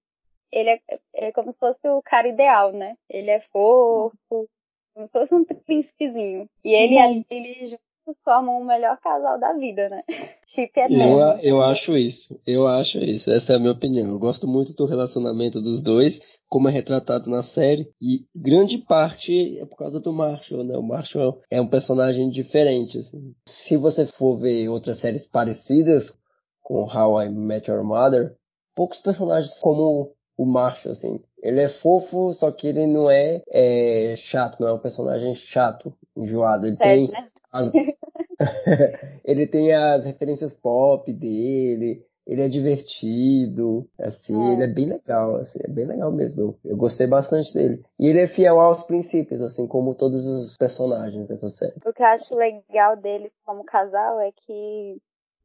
ele 0.53 0.71
é, 0.71 0.81
é 1.15 1.33
como 1.33 1.53
se 1.55 1.59
fosse 1.59 1.89
o 1.89 2.03
cara 2.03 2.29
ideal, 2.29 2.71
né? 2.71 2.97
Ele 3.09 3.31
é 3.31 3.41
fofo, 3.51 4.47
como 4.95 5.07
se 5.07 5.13
fosse 5.13 5.35
um 5.35 5.45
príncipezinho. 5.45 6.47
E 6.63 6.75
ele 6.75 6.97
e 6.97 7.25
ele 7.31 7.67
juntos 7.67 8.21
formam 8.23 8.61
o 8.61 8.65
melhor 8.65 8.99
casal 8.99 9.41
da 9.41 9.55
vida, 9.55 9.89
né? 9.89 10.03
Chip 10.47 10.79
eterno. 10.79 11.19
Eu, 11.19 11.39
eu 11.39 11.63
acho 11.63 11.97
isso. 11.97 12.39
Eu 12.47 12.67
acho 12.67 12.99
isso. 12.99 13.31
Essa 13.31 13.55
é 13.55 13.57
a 13.57 13.59
minha 13.59 13.73
opinião. 13.73 14.11
Eu 14.11 14.19
gosto 14.19 14.47
muito 14.47 14.75
do 14.75 14.85
relacionamento 14.85 15.63
dos 15.63 15.83
dois, 15.83 16.21
como 16.55 16.69
é 16.69 16.71
retratado 16.71 17.29
na 17.29 17.43
série. 17.43 17.91
E 18.01 18.27
grande 18.33 18.79
parte 18.79 19.59
é 19.59 19.67
por 19.67 19.77
causa 19.77 19.99
do 19.99 20.13
Marshall, 20.13 20.63
né? 20.63 20.79
O 20.79 20.85
Marshall 20.85 21.41
é 21.51 21.61
um 21.61 21.67
personagem 21.67 22.31
diferente. 22.31 22.97
Assim. 22.97 23.35
Se 23.45 23.77
você 23.77 24.07
for 24.07 24.39
ver 24.39 24.69
outras 24.69 25.01
séries 25.01 25.27
parecidas 25.27 26.09
com 26.63 26.85
How 26.85 27.23
I 27.23 27.29
Met 27.29 27.69
Your 27.69 27.83
Mother, 27.83 28.37
poucos 28.73 29.01
personagens 29.01 29.53
como 29.59 30.13
o 30.39 30.47
Marshall, 30.47 30.93
assim. 30.93 31.21
Ele 31.43 31.61
é 31.61 31.71
fofo, 31.81 32.33
só 32.35 32.53
que 32.53 32.69
ele 32.69 32.87
não 32.87 33.11
é, 33.11 33.43
é 33.51 34.15
chato, 34.17 34.61
não 34.61 34.69
é 34.69 34.73
um 34.75 34.79
personagem 34.79 35.35
chato, 35.35 35.93
enjoado. 36.17 36.69
Ele 36.69 36.77
tem 36.77 37.11
né? 37.11 37.29
as... 37.51 37.73
ele 39.27 39.49
tem 39.49 39.75
as 39.75 40.05
referências 40.05 40.55
pop 40.55 41.13
dele, 41.13 42.01
ele 42.27 42.43
é 42.43 42.49
divertido, 42.49 43.89
assim, 43.99 44.35
é. 44.35 44.53
ele 44.55 44.65
é 44.65 44.67
bem 44.67 44.89
legal, 44.89 45.37
assim, 45.37 45.59
é 45.63 45.69
bem 45.69 45.87
legal 45.87 46.11
mesmo. 46.11 46.59
Eu 46.65 46.77
gostei 46.77 47.07
bastante 47.07 47.53
dele. 47.53 47.85
E 47.99 48.07
ele 48.07 48.21
é 48.21 48.27
fiel 48.27 48.59
aos 48.61 48.85
princípios, 48.87 49.43
assim, 49.43 49.67
como 49.67 49.95
todos 49.95 50.25
os 50.25 50.57
personagens 50.57 51.29
dessa 51.29 51.51
série. 51.51 51.75
O 51.85 51.93
que 51.93 52.03
eu 52.03 52.07
acho 52.07 52.35
legal 52.35 52.97
deles 52.97 53.33
como 53.45 53.65
casal 53.65 54.21
é 54.21 54.33
que 54.33 54.97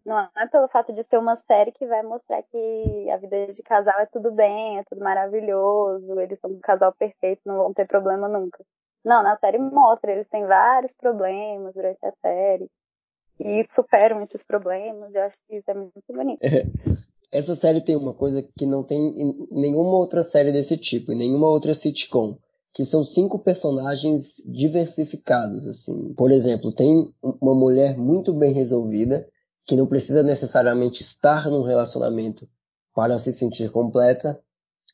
não 0.06 0.18
é 0.20 0.48
pelo 0.50 0.70
fato 0.70 0.94
de 0.94 1.04
ser 1.04 1.18
uma 1.18 1.36
série 1.36 1.72
que 1.72 1.86
vai 1.86 2.02
mostrar 2.02 2.42
que 2.44 3.10
a 3.12 3.18
vida 3.18 3.48
de 3.48 3.62
casal 3.64 4.00
é 4.00 4.06
tudo 4.06 4.32
bem, 4.32 4.80
é 4.80 4.84
tudo 4.84 5.04
maravilhoso, 5.04 6.20
eles 6.20 6.40
são 6.40 6.52
um 6.52 6.60
casal 6.60 6.94
perfeito, 6.94 7.42
não 7.46 7.58
vão 7.58 7.74
ter 7.74 7.86
problema 7.88 8.28
nunca. 8.28 8.64
Não, 9.04 9.22
na 9.22 9.38
série 9.38 9.58
mostra, 9.58 10.12
eles 10.12 10.28
têm 10.30 10.46
vários 10.46 10.94
problemas 10.96 11.74
durante 11.74 12.06
a 12.06 12.12
série 12.22 12.70
e 13.40 13.66
superam 13.74 14.22
esses 14.24 14.44
problemas. 14.44 15.14
Eu 15.14 15.24
acho 15.24 15.38
que 15.48 15.56
isso 15.58 15.72
é 15.72 15.74
muito 15.74 15.94
bonito. 16.10 16.44
É. 16.44 16.66
Essa 17.32 17.56
série 17.56 17.82
tem 17.82 17.96
uma 17.96 18.14
coisa 18.14 18.42
que 18.42 18.66
não 18.66 18.84
tem 18.84 19.00
em 19.00 19.48
nenhuma 19.52 19.96
outra 19.98 20.24
série 20.24 20.52
desse 20.52 20.78
tipo, 20.78 21.12
em 21.12 21.18
nenhuma 21.18 21.48
outra 21.48 21.76
sitcom, 21.76 22.38
que 22.74 22.86
são 22.86 23.04
cinco 23.04 23.38
personagens 23.38 24.26
diversificados, 24.46 25.68
assim. 25.68 26.14
Por 26.16 26.32
exemplo, 26.32 26.74
tem 26.74 27.14
uma 27.22 27.54
mulher 27.54 27.98
muito 27.98 28.34
bem 28.34 28.52
resolvida, 28.52 29.28
que 29.68 29.76
não 29.76 29.86
precisa 29.86 30.24
necessariamente 30.24 31.04
estar 31.04 31.48
num 31.50 31.62
relacionamento 31.62 32.48
para 32.96 33.20
se 33.20 33.32
sentir 33.34 33.72
completa. 33.72 34.40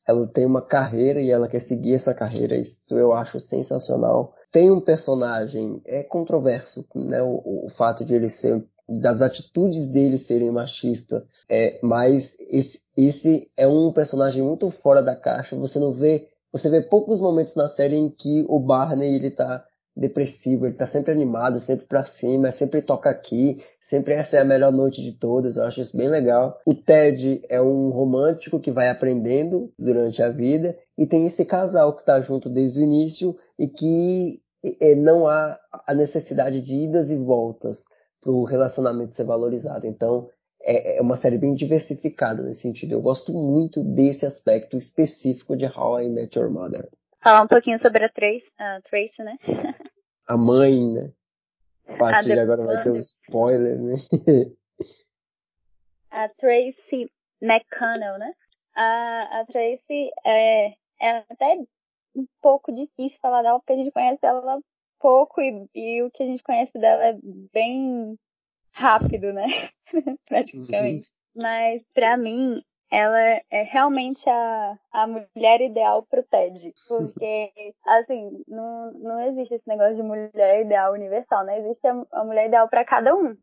Ela 0.05 0.27
tem 0.27 0.45
uma 0.45 0.61
carreira 0.61 1.21
e 1.21 1.31
ela 1.31 1.47
quer 1.47 1.61
seguir 1.61 1.93
essa 1.93 2.13
carreira. 2.13 2.57
Isso 2.57 2.77
eu 2.91 3.13
acho 3.13 3.39
sensacional. 3.39 4.33
Tem 4.55 4.71
um 4.71 4.79
personagem, 4.79 5.81
é 5.85 6.01
controverso, 6.01 6.85
né? 6.95 7.21
O, 7.21 7.65
o 7.65 7.69
fato 7.77 8.05
de 8.05 8.15
ele 8.15 8.29
ser 8.29 8.63
das 8.87 9.21
atitudes 9.21 9.89
dele 9.89 10.17
serem 10.17 10.49
machista, 10.49 11.25
é, 11.49 11.77
mas 11.83 12.37
esse, 12.39 12.79
esse 12.95 13.51
é 13.57 13.67
um 13.67 13.91
personagem 13.91 14.41
muito 14.41 14.71
fora 14.71 15.03
da 15.03 15.13
caixa. 15.13 15.57
Você 15.57 15.77
não 15.77 15.91
vê, 15.91 16.29
você 16.53 16.69
vê 16.69 16.81
poucos 16.81 17.19
momentos 17.19 17.53
na 17.53 17.67
série 17.67 17.97
em 17.97 18.09
que 18.09 18.45
o 18.47 18.57
Barney 18.57 19.15
ele 19.15 19.31
tá 19.31 19.61
depressivo, 19.93 20.67
ele 20.67 20.75
tá 20.75 20.87
sempre 20.87 21.11
animado, 21.11 21.59
sempre 21.59 21.85
pra 21.85 22.05
cima, 22.05 22.49
sempre 22.53 22.81
toca 22.81 23.09
aqui, 23.09 23.61
Sempre 23.89 24.15
essa 24.15 24.37
é 24.37 24.41
a 24.41 24.45
melhor 24.45 24.71
noite 24.71 25.01
de 25.01 25.13
todas, 25.13 25.57
eu 25.57 25.63
acho 25.63 25.79
isso 25.79 25.95
bem 25.95 26.09
legal. 26.09 26.59
O 26.65 26.73
Ted 26.73 27.43
é 27.47 27.61
um 27.61 27.89
romântico 27.89 28.59
que 28.59 28.71
vai 28.71 28.89
aprendendo 28.89 29.71
durante 29.77 30.23
a 30.23 30.29
vida 30.29 30.75
e 30.97 31.05
tem 31.05 31.27
esse 31.27 31.45
casal 31.45 31.93
que 31.93 32.01
está 32.01 32.19
junto 32.21 32.49
desde 32.49 32.79
o 32.79 32.83
início 32.83 33.35
e 33.59 33.67
que 33.67 34.39
é, 34.39 34.44
não 34.97 35.27
há 35.27 35.59
a 35.87 35.93
necessidade 35.93 36.61
de 36.61 36.73
idas 36.73 37.09
e 37.09 37.17
voltas 37.17 37.83
para 38.21 38.31
o 38.31 38.43
relacionamento 38.43 39.15
ser 39.15 39.25
valorizado. 39.25 39.85
Então 39.85 40.29
é, 40.65 40.97
é 40.97 41.01
uma 41.01 41.15
série 41.15 41.37
bem 41.37 41.53
diversificada 41.53 42.41
nesse 42.41 42.61
sentido. 42.61 42.93
Eu 42.93 43.01
gosto 43.01 43.31
muito 43.31 43.83
desse 43.83 44.25
aspecto 44.25 44.75
específico 44.75 45.55
de 45.55 45.65
How 45.65 46.01
I 46.01 46.09
Met 46.09 46.37
Your 46.37 46.49
Mother. 46.49 46.89
Falar 47.21 47.43
um 47.43 47.47
pouquinho 47.47 47.79
sobre 47.79 48.03
a 48.03 48.09
Trace, 48.09 48.51
a 48.57 48.81
Trace 48.81 49.23
né? 49.23 49.37
a 50.27 50.37
mãe, 50.37 50.93
né? 50.93 51.11
A 51.87 51.97
partir 51.97 52.33
de 52.33 52.39
agora 52.39 52.65
vai 52.65 52.83
ter 52.83 52.91
um 52.91 52.97
spoiler, 52.97 53.79
né? 53.79 53.95
a 56.09 56.29
Tracy 56.29 57.11
McConnell, 57.41 58.17
né? 58.17 58.33
A, 58.75 59.41
a 59.41 59.45
Tracy 59.45 60.11
é, 60.25 60.67
é 60.99 61.17
até 61.29 61.57
um 62.15 62.25
pouco 62.41 62.71
difícil 62.71 63.17
falar 63.21 63.41
dela, 63.41 63.59
porque 63.59 63.73
a 63.73 63.77
gente 63.77 63.91
conhece 63.91 64.25
ela 64.25 64.59
pouco 64.99 65.41
e, 65.41 65.67
e 65.75 66.03
o 66.03 66.11
que 66.11 66.23
a 66.23 66.25
gente 66.25 66.43
conhece 66.43 66.77
dela 66.79 67.05
é 67.05 67.17
bem 67.53 68.17
rápido, 68.73 69.31
né? 69.33 69.45
Praticamente. 70.27 71.07
Uhum. 71.35 71.43
Mas 71.43 71.83
para 71.93 72.17
mim, 72.17 72.61
ela 72.91 73.19
é 73.19 73.63
realmente 73.63 74.27
a, 74.29 74.79
a 74.91 75.07
mulher 75.07 75.61
ideal 75.61 76.05
pro 76.09 76.23
Ted. 76.23 76.73
Porque, 76.87 77.51
assim, 77.85 78.43
não, 78.47 78.91
não 78.93 79.21
existe 79.27 79.55
esse 79.55 79.67
negócio 79.67 79.95
de 79.95 80.03
mulher 80.03 80.61
ideal 80.61 80.93
universal, 80.93 81.43
né? 81.45 81.59
Existe 81.59 81.85
a, 81.87 82.05
a 82.11 82.23
mulher 82.23 82.47
ideal 82.47 82.69
para 82.69 82.85
cada 82.85 83.15
um. 83.15 83.35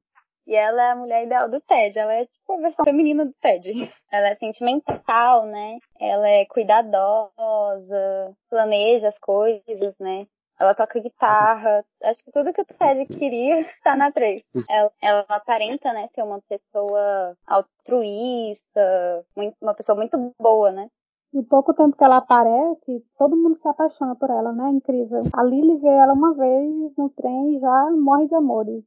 E 0.46 0.54
ela 0.54 0.82
é 0.82 0.90
a 0.90 0.96
mulher 0.96 1.24
ideal 1.24 1.48
do 1.48 1.60
Ted. 1.60 1.98
Ela 1.98 2.14
é 2.14 2.26
tipo 2.26 2.52
a 2.52 2.56
versão 2.56 2.84
feminina 2.84 3.24
do 3.24 3.32
Ted. 3.40 3.70
Ela 4.10 4.28
é 4.28 4.34
sentimental, 4.36 5.46
né? 5.46 5.78
Ela 5.98 6.28
é 6.28 6.44
cuidadosa, 6.46 8.36
planeja 8.50 9.08
as 9.08 9.18
coisas, 9.18 9.94
né? 9.98 10.26
Ela 10.60 10.74
toca 10.74 11.00
guitarra. 11.00 11.84
Acho 12.02 12.24
que 12.24 12.30
tudo 12.30 12.52
que 12.52 12.60
o 12.60 12.64
Ted 12.64 13.06
queria 13.06 13.60
está 13.60 13.94
na 13.96 14.12
3. 14.12 14.42
Ela, 14.68 14.92
ela 15.00 15.24
aparenta, 15.28 15.92
né, 15.92 16.08
ser 16.14 16.22
uma 16.22 16.40
pessoa 16.48 17.36
altruísta, 17.46 19.24
muito, 19.36 19.56
uma 19.60 19.74
pessoa 19.74 19.96
muito 19.96 20.34
boa, 20.38 20.70
né? 20.70 20.88
E 21.34 21.42
pouco 21.42 21.72
tempo 21.72 21.96
que 21.96 22.04
ela 22.04 22.18
aparece, 22.18 23.02
todo 23.16 23.36
mundo 23.36 23.56
se 23.56 23.66
apaixona 23.66 24.14
por 24.14 24.28
ela, 24.28 24.52
né? 24.52 24.68
Incrível. 24.68 25.22
A 25.32 25.42
Lily 25.42 25.78
vê 25.78 25.88
ela 25.88 26.12
uma 26.12 26.34
vez 26.34 26.94
no 26.96 27.08
trem 27.08 27.56
e 27.56 27.58
já 27.58 27.90
morre 27.92 28.28
de 28.28 28.34
amores. 28.34 28.84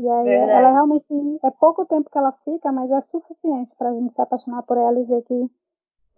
E 0.00 0.08
aí 0.08 0.24
Verdade. 0.24 0.50
ela 0.50 0.72
realmente 0.72 1.04
é 1.44 1.50
pouco 1.50 1.84
tempo 1.84 2.08
que 2.10 2.16
ela 2.16 2.32
fica, 2.42 2.72
mas 2.72 2.90
é 2.90 3.02
suficiente 3.02 3.70
pra 3.76 3.92
gente 3.92 4.14
se 4.14 4.22
apaixonar 4.22 4.62
por 4.62 4.78
ela 4.78 4.98
e 4.98 5.04
ver 5.04 5.22
que 5.22 5.50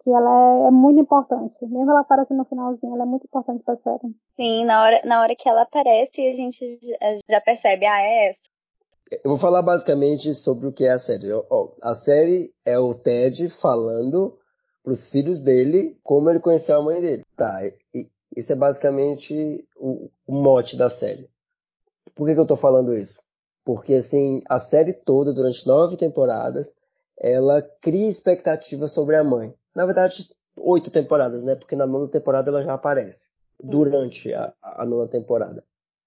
que 0.03 0.09
ela 0.09 0.65
é, 0.65 0.67
é, 0.67 0.71
muito 0.71 0.99
importante. 0.99 1.55
Mesmo 1.61 1.89
ela 1.89 2.01
aparecendo 2.01 2.37
no 2.37 2.45
finalzinho, 2.45 2.93
ela 2.93 3.03
é 3.03 3.05
muito 3.05 3.25
importante 3.25 3.63
pra 3.63 3.77
série. 3.77 4.13
Sim, 4.35 4.65
na 4.65 4.83
hora, 4.83 5.01
na 5.05 5.21
hora 5.21 5.33
que 5.33 5.47
ela 5.47 5.61
aparece, 5.61 6.21
a 6.27 6.33
gente 6.33 6.79
já 7.29 7.39
percebe, 7.39 7.85
ah, 7.85 8.01
é 8.01 8.29
essa. 8.29 8.41
Eu 9.23 9.31
vou 9.31 9.37
falar 9.37 9.61
basicamente 9.61 10.33
sobre 10.33 10.67
o 10.67 10.73
que 10.73 10.85
é 10.85 10.91
a 10.91 10.97
série. 10.97 11.29
a 11.81 11.93
série 11.93 12.53
é 12.65 12.77
o 12.77 12.93
Ted 12.93 13.49
falando 13.61 14.37
pros 14.83 15.09
filhos 15.09 15.41
dele 15.41 15.97
como 16.03 16.29
ele 16.29 16.39
conheceu 16.39 16.77
a 16.77 16.83
mãe 16.83 16.99
dele. 16.99 17.23
Tá, 17.37 17.59
e, 17.93 18.09
isso 18.35 18.51
é 18.51 18.55
basicamente 18.55 19.65
o, 19.77 20.09
o 20.27 20.33
mote 20.33 20.75
da 20.75 20.89
série. 20.89 21.29
Por 22.15 22.27
que, 22.27 22.33
que 22.33 22.39
eu 22.39 22.47
tô 22.47 22.57
falando 22.57 22.93
isso? 22.93 23.23
Porque, 23.65 23.93
assim, 23.93 24.41
a 24.49 24.59
série 24.59 24.93
toda, 24.93 25.33
durante 25.33 25.65
nove 25.65 25.97
temporadas, 25.97 26.71
ela 27.19 27.61
cria 27.81 28.09
expectativas 28.09 28.93
sobre 28.93 29.15
a 29.15 29.23
mãe. 29.23 29.53
Na 29.75 29.85
verdade, 29.85 30.15
oito 30.57 30.91
temporadas, 30.91 31.43
né? 31.43 31.55
Porque 31.55 31.75
na 31.75 31.87
nona 31.87 32.09
temporada 32.09 32.49
ela 32.49 32.63
já 32.63 32.73
aparece. 32.73 33.19
Durante 33.61 34.33
a, 34.33 34.53
a 34.61 34.85
nona 34.85 35.07
temporada. 35.07 35.63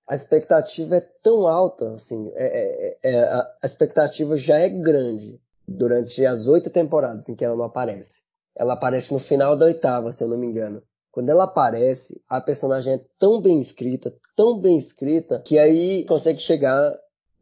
A 0.08 0.14
expectativa 0.14 0.96
é 0.96 1.00
tão 1.22 1.48
alta, 1.48 1.94
assim, 1.94 2.30
é, 2.34 2.98
é, 3.02 3.10
é, 3.10 3.24
a 3.24 3.66
expectativa 3.66 4.36
já 4.36 4.56
é 4.58 4.68
grande 4.68 5.40
durante 5.66 6.24
as 6.24 6.46
oito 6.46 6.70
temporadas 6.70 7.28
em 7.28 7.34
que 7.34 7.44
ela 7.44 7.56
não 7.56 7.64
aparece. 7.64 8.10
Ela 8.56 8.74
aparece 8.74 9.12
no 9.12 9.18
final 9.18 9.56
da 9.56 9.66
oitava, 9.66 10.12
se 10.12 10.22
eu 10.22 10.28
não 10.28 10.38
me 10.38 10.46
engano. 10.46 10.80
Quando 11.10 11.30
ela 11.30 11.44
aparece, 11.44 12.20
a 12.28 12.40
personagem 12.40 12.94
é 12.94 13.00
tão 13.18 13.40
bem 13.40 13.58
escrita, 13.58 14.12
tão 14.36 14.60
bem 14.60 14.76
escrita, 14.76 15.42
que 15.44 15.58
aí 15.58 16.04
consegue 16.04 16.38
chegar 16.40 16.94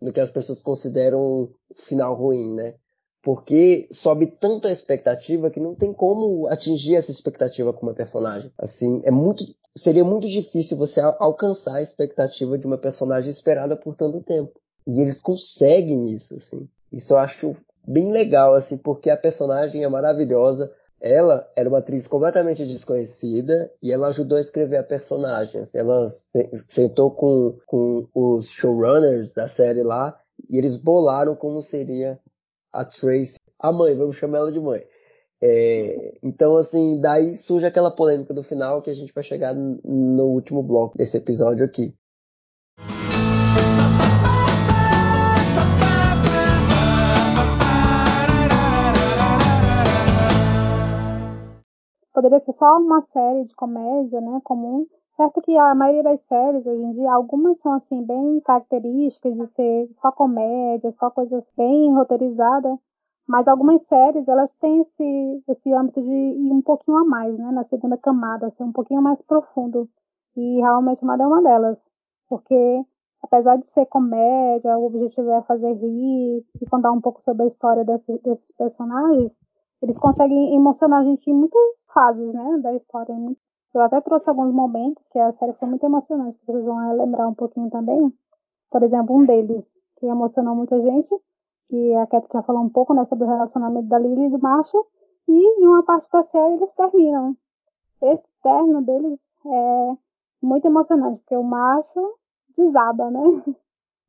no 0.04 0.12
que 0.12 0.20
as 0.20 0.30
pessoas 0.30 0.62
consideram 0.62 1.18
um 1.18 1.48
final 1.86 2.14
ruim, 2.14 2.54
né? 2.54 2.74
porque 3.24 3.88
sobe 3.90 4.26
tanto 4.26 4.68
a 4.68 4.70
expectativa 4.70 5.50
que 5.50 5.58
não 5.58 5.74
tem 5.74 5.94
como 5.94 6.46
atingir 6.48 6.94
essa 6.94 7.10
expectativa 7.10 7.72
com 7.72 7.86
uma 7.86 7.94
personagem. 7.94 8.52
Assim, 8.58 9.00
é 9.02 9.10
muito 9.10 9.42
seria 9.76 10.04
muito 10.04 10.28
difícil 10.28 10.76
você 10.76 11.00
alcançar 11.00 11.76
a 11.76 11.82
expectativa 11.82 12.56
de 12.56 12.66
uma 12.66 12.78
personagem 12.78 13.30
esperada 13.30 13.74
por 13.74 13.96
tanto 13.96 14.22
tempo. 14.22 14.52
E 14.86 15.00
eles 15.00 15.20
conseguem 15.20 16.12
isso, 16.14 16.36
assim. 16.36 16.68
Isso 16.92 17.14
eu 17.14 17.18
acho 17.18 17.56
bem 17.86 18.12
legal, 18.12 18.54
assim, 18.54 18.76
porque 18.76 19.10
a 19.10 19.16
personagem 19.16 19.82
é 19.82 19.88
maravilhosa, 19.88 20.70
ela 21.04 21.46
era 21.54 21.68
uma 21.68 21.80
atriz 21.80 22.06
completamente 22.06 22.64
desconhecida 22.64 23.70
e 23.82 23.92
ela 23.92 24.08
ajudou 24.08 24.38
a 24.38 24.40
escrever 24.40 24.78
a 24.78 24.82
personagem. 24.82 25.62
Ela 25.74 26.10
sentou 26.70 27.10
com, 27.10 27.58
com 27.66 28.08
os 28.14 28.46
showrunners 28.46 29.30
da 29.34 29.46
série 29.46 29.82
lá 29.82 30.18
e 30.48 30.56
eles 30.56 30.82
bolaram 30.82 31.36
como 31.36 31.60
seria 31.60 32.18
a 32.72 32.86
Tracy, 32.86 33.36
a 33.60 33.70
mãe, 33.70 33.94
vamos 33.94 34.16
chamar 34.16 34.38
ela 34.38 34.52
de 34.52 34.58
mãe. 34.58 34.82
É, 35.42 36.16
então, 36.22 36.56
assim, 36.56 36.98
daí 37.02 37.34
surge 37.34 37.66
aquela 37.66 37.90
polêmica 37.90 38.32
do 38.32 38.42
final 38.42 38.80
que 38.80 38.88
a 38.88 38.94
gente 38.94 39.12
vai 39.12 39.22
chegar 39.22 39.54
no 39.54 40.24
último 40.24 40.62
bloco 40.62 40.96
desse 40.96 41.18
episódio 41.18 41.66
aqui. 41.66 41.94
Poderia 52.14 52.38
ser 52.38 52.52
só 52.52 52.78
uma 52.78 53.02
série 53.12 53.44
de 53.44 53.56
comédia, 53.56 54.20
né, 54.20 54.40
comum. 54.44 54.86
Certo 55.16 55.42
que 55.42 55.56
a 55.56 55.74
maioria 55.74 56.04
das 56.04 56.20
séries, 56.28 56.64
hoje 56.64 56.82
em 56.82 56.92
dia, 56.92 57.12
algumas 57.12 57.58
são, 57.60 57.72
assim, 57.72 58.04
bem 58.04 58.40
características 58.40 59.34
de 59.34 59.46
ser 59.48 59.90
só 60.00 60.12
comédia, 60.12 60.92
só 60.92 61.10
coisas 61.10 61.44
bem 61.56 61.92
roteirizadas. 61.92 62.78
Mas 63.26 63.48
algumas 63.48 63.82
séries, 63.88 64.28
elas 64.28 64.50
têm 64.60 64.82
esse, 64.82 65.42
esse 65.48 65.72
âmbito 65.72 66.00
de 66.02 66.08
ir 66.08 66.52
um 66.52 66.62
pouquinho 66.62 66.98
a 66.98 67.04
mais, 67.04 67.36
né? 67.36 67.50
Na 67.50 67.64
segunda 67.64 67.96
camada, 67.96 68.50
ser 68.50 68.62
um 68.62 68.72
pouquinho 68.72 69.02
mais 69.02 69.20
profundo. 69.22 69.88
E 70.36 70.60
realmente 70.60 71.02
uma 71.02 71.16
é 71.16 71.26
uma 71.26 71.42
delas. 71.42 71.78
Porque, 72.28 72.84
apesar 73.22 73.56
de 73.56 73.66
ser 73.68 73.86
comédia, 73.86 74.78
o 74.78 74.86
objetivo 74.86 75.30
é 75.30 75.42
fazer 75.42 75.72
rir 75.72 76.44
e 76.60 76.66
contar 76.66 76.92
um 76.92 77.00
pouco 77.00 77.20
sobre 77.22 77.44
a 77.44 77.46
história 77.46 77.84
desse, 77.84 78.18
desses 78.18 78.52
personagens, 78.52 79.32
eles 79.84 79.98
conseguem 79.98 80.54
emocionar 80.54 81.00
a 81.00 81.04
gente 81.04 81.30
em 81.30 81.34
muitas 81.34 81.83
fases, 81.94 82.34
né? 82.34 82.58
Da 82.58 82.74
história. 82.74 83.14
Eu 83.72 83.80
até 83.80 84.00
trouxe 84.02 84.28
alguns 84.28 84.52
momentos 84.52 85.02
que 85.10 85.18
a 85.18 85.32
série 85.32 85.54
foi 85.54 85.68
muito 85.68 85.84
emocionante, 85.84 86.38
que 86.38 86.46
vocês 86.46 86.64
vão 86.64 86.96
lembrar 86.96 87.28
um 87.28 87.34
pouquinho 87.34 87.70
também. 87.70 88.12
Por 88.70 88.82
exemplo, 88.82 89.16
um 89.16 89.24
deles 89.24 89.64
que 89.96 90.06
emocionou 90.06 90.54
muita 90.54 90.80
gente 90.80 91.14
que 91.68 91.94
a 91.94 92.06
Cat 92.06 92.26
já 92.32 92.42
falou 92.42 92.62
um 92.62 92.68
pouco 92.68 92.94
né, 92.94 93.04
sobre 93.04 93.24
o 93.24 93.28
relacionamento 93.28 93.88
da 93.88 93.98
Lily 93.98 94.26
e 94.26 94.30
do 94.30 94.38
Marshall, 94.38 94.86
e 95.26 95.60
em 95.60 95.66
uma 95.66 95.82
parte 95.82 96.10
da 96.10 96.22
série 96.24 96.54
eles 96.54 96.72
terminam. 96.72 97.36
Esse 98.02 98.24
término 98.42 98.82
deles 98.82 99.18
é 99.46 99.96
muito 100.42 100.66
emocionante, 100.66 101.20
porque 101.20 101.36
o 101.36 101.42
Marshall 101.42 102.14
desaba, 102.56 103.10
né? 103.10 103.20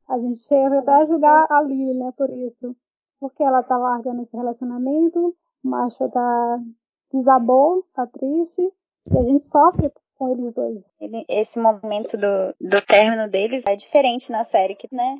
A 0.08 0.18
gente 0.20 0.38
chega 0.40 0.78
até 0.78 0.92
a 0.92 1.06
julgar 1.06 1.46
a 1.50 1.60
Lily, 1.62 1.94
né, 1.94 2.12
por 2.16 2.30
isso. 2.30 2.76
Porque 3.18 3.42
ela 3.42 3.64
tá 3.64 3.76
largando 3.76 4.22
esse 4.22 4.36
relacionamento, 4.36 5.34
o 5.64 5.68
Marshall 5.68 6.08
tá 6.10 6.60
desabou, 7.12 7.84
tá 7.94 8.06
triste, 8.06 8.62
e 8.62 9.18
a 9.18 9.22
gente 9.22 9.46
sofre 9.46 9.92
com 10.18 10.28
eles 10.30 10.54
dois. 10.54 10.82
Esse 11.28 11.58
momento 11.58 12.16
do, 12.16 12.54
do 12.60 12.82
término 12.86 13.28
deles 13.30 13.64
é 13.66 13.76
diferente 13.76 14.30
na 14.30 14.44
série, 14.44 14.74
que, 14.74 14.88
né? 14.92 15.18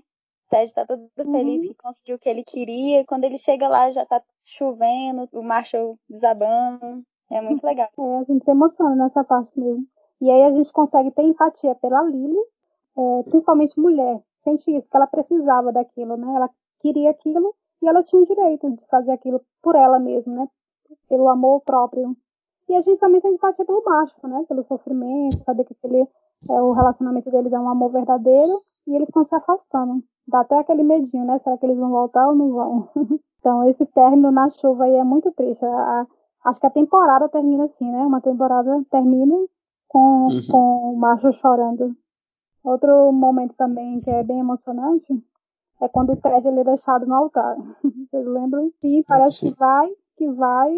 Ted 0.49 0.73
tá 0.73 0.87
todo 0.87 1.09
feliz 1.17 1.61
uhum. 1.61 1.69
que 1.69 1.75
conseguiu 1.75 2.17
o 2.17 2.19
que 2.19 2.29
ele 2.29 2.45
queria, 2.45 3.01
e 3.01 3.05
quando 3.05 3.25
ele 3.25 3.39
chega 3.39 3.69
lá 3.69 3.91
já 3.91 4.07
tá 4.07 4.23
chovendo, 4.45 5.29
o 5.33 5.43
Marshall 5.43 5.99
desabando. 6.09 7.03
É 7.31 7.41
muito 7.41 7.65
legal. 7.65 7.89
É, 7.99 8.19
a 8.19 8.25
gente 8.25 8.45
se 8.45 8.51
emociona 8.51 8.95
nessa 8.95 9.25
parte 9.25 9.59
mesmo. 9.59 9.85
E 10.21 10.31
aí 10.31 10.43
a 10.45 10.53
gente 10.53 10.73
consegue 10.73 11.11
ter 11.11 11.23
empatia 11.23 11.75
pela 11.75 12.03
Lily, 12.05 12.39
é, 12.97 13.23
principalmente 13.25 13.79
mulher. 13.79 14.21
Sente 14.45 14.71
isso, 14.77 14.89
que 14.89 14.97
ela 14.97 15.09
precisava 15.09 15.73
daquilo, 15.73 16.17
né? 16.17 16.33
Ela 16.37 16.49
queria 16.81 17.11
aquilo 17.11 17.53
e 17.83 17.89
ela 17.89 18.03
tinha 18.05 18.23
o 18.23 18.27
direito 18.27 18.71
de 18.71 18.87
fazer 18.87 19.11
aquilo 19.11 19.41
por 19.61 19.75
ela 19.75 19.99
mesma, 19.99 20.33
né? 20.33 20.49
Pelo 21.09 21.29
amor 21.29 21.61
próprio. 21.63 22.17
E 22.69 22.75
a 22.75 22.81
gente 22.81 22.99
também 22.99 23.21
tem 23.21 23.35
empatia 23.35 23.65
pelo 23.65 23.83
macho, 23.85 24.27
né? 24.27 24.45
Pelo 24.49 24.63
sofrimento, 24.65 25.45
saber 25.45 25.65
que 25.65 25.75
aquele, 25.75 26.03
é, 26.51 26.61
o 26.61 26.73
relacionamento 26.73 27.31
deles 27.31 27.53
é 27.53 27.59
um 27.59 27.69
amor 27.69 27.93
verdadeiro 27.93 28.59
e 28.87 28.95
eles 28.95 29.09
estão 29.09 29.25
se 29.25 29.35
afastando 29.35 30.03
dá 30.27 30.41
até 30.41 30.59
aquele 30.59 30.83
medinho, 30.83 31.25
né? 31.25 31.39
Será 31.39 31.57
que 31.57 31.65
eles 31.65 31.79
vão 31.79 31.91
voltar 31.91 32.29
ou 32.29 32.35
não 32.35 32.53
vão? 32.53 32.89
então, 33.39 33.69
esse 33.69 33.87
término 33.87 34.31
na 34.31 34.49
chuva 34.51 34.85
aí 34.85 34.95
é 34.95 35.05
muito 35.05 35.31
triste. 35.33 35.65
A, 35.65 35.69
a, 35.69 36.07
acho 36.45 36.61
que 36.61 36.67
a 36.67 36.71
temporada 36.71 37.29
termina 37.29 37.65
assim, 37.65 37.91
né? 37.91 38.05
Uma 38.05 38.21
temporada 38.21 38.83
termina 38.91 39.35
com, 39.89 40.27
uhum. 40.27 40.41
com 40.51 40.93
o 40.93 40.97
macho 40.97 41.33
chorando. 41.35 41.95
Outro 42.65 43.13
momento 43.13 43.55
também 43.57 44.01
que 44.01 44.11
é 44.11 44.25
bem 44.25 44.41
emocionante 44.41 45.07
é 45.81 45.89
quando 45.89 46.13
o 46.13 46.17
Ted 46.17 46.49
ele 46.49 46.61
é 46.61 46.65
deixado 46.65 47.07
no 47.07 47.15
altar. 47.15 47.57
Vocês 48.11 48.27
lembram? 48.27 48.73
E 48.83 49.05
parece 49.07 49.51
que 49.51 49.57
vai, 49.57 49.89
que 50.17 50.29
vai, 50.33 50.73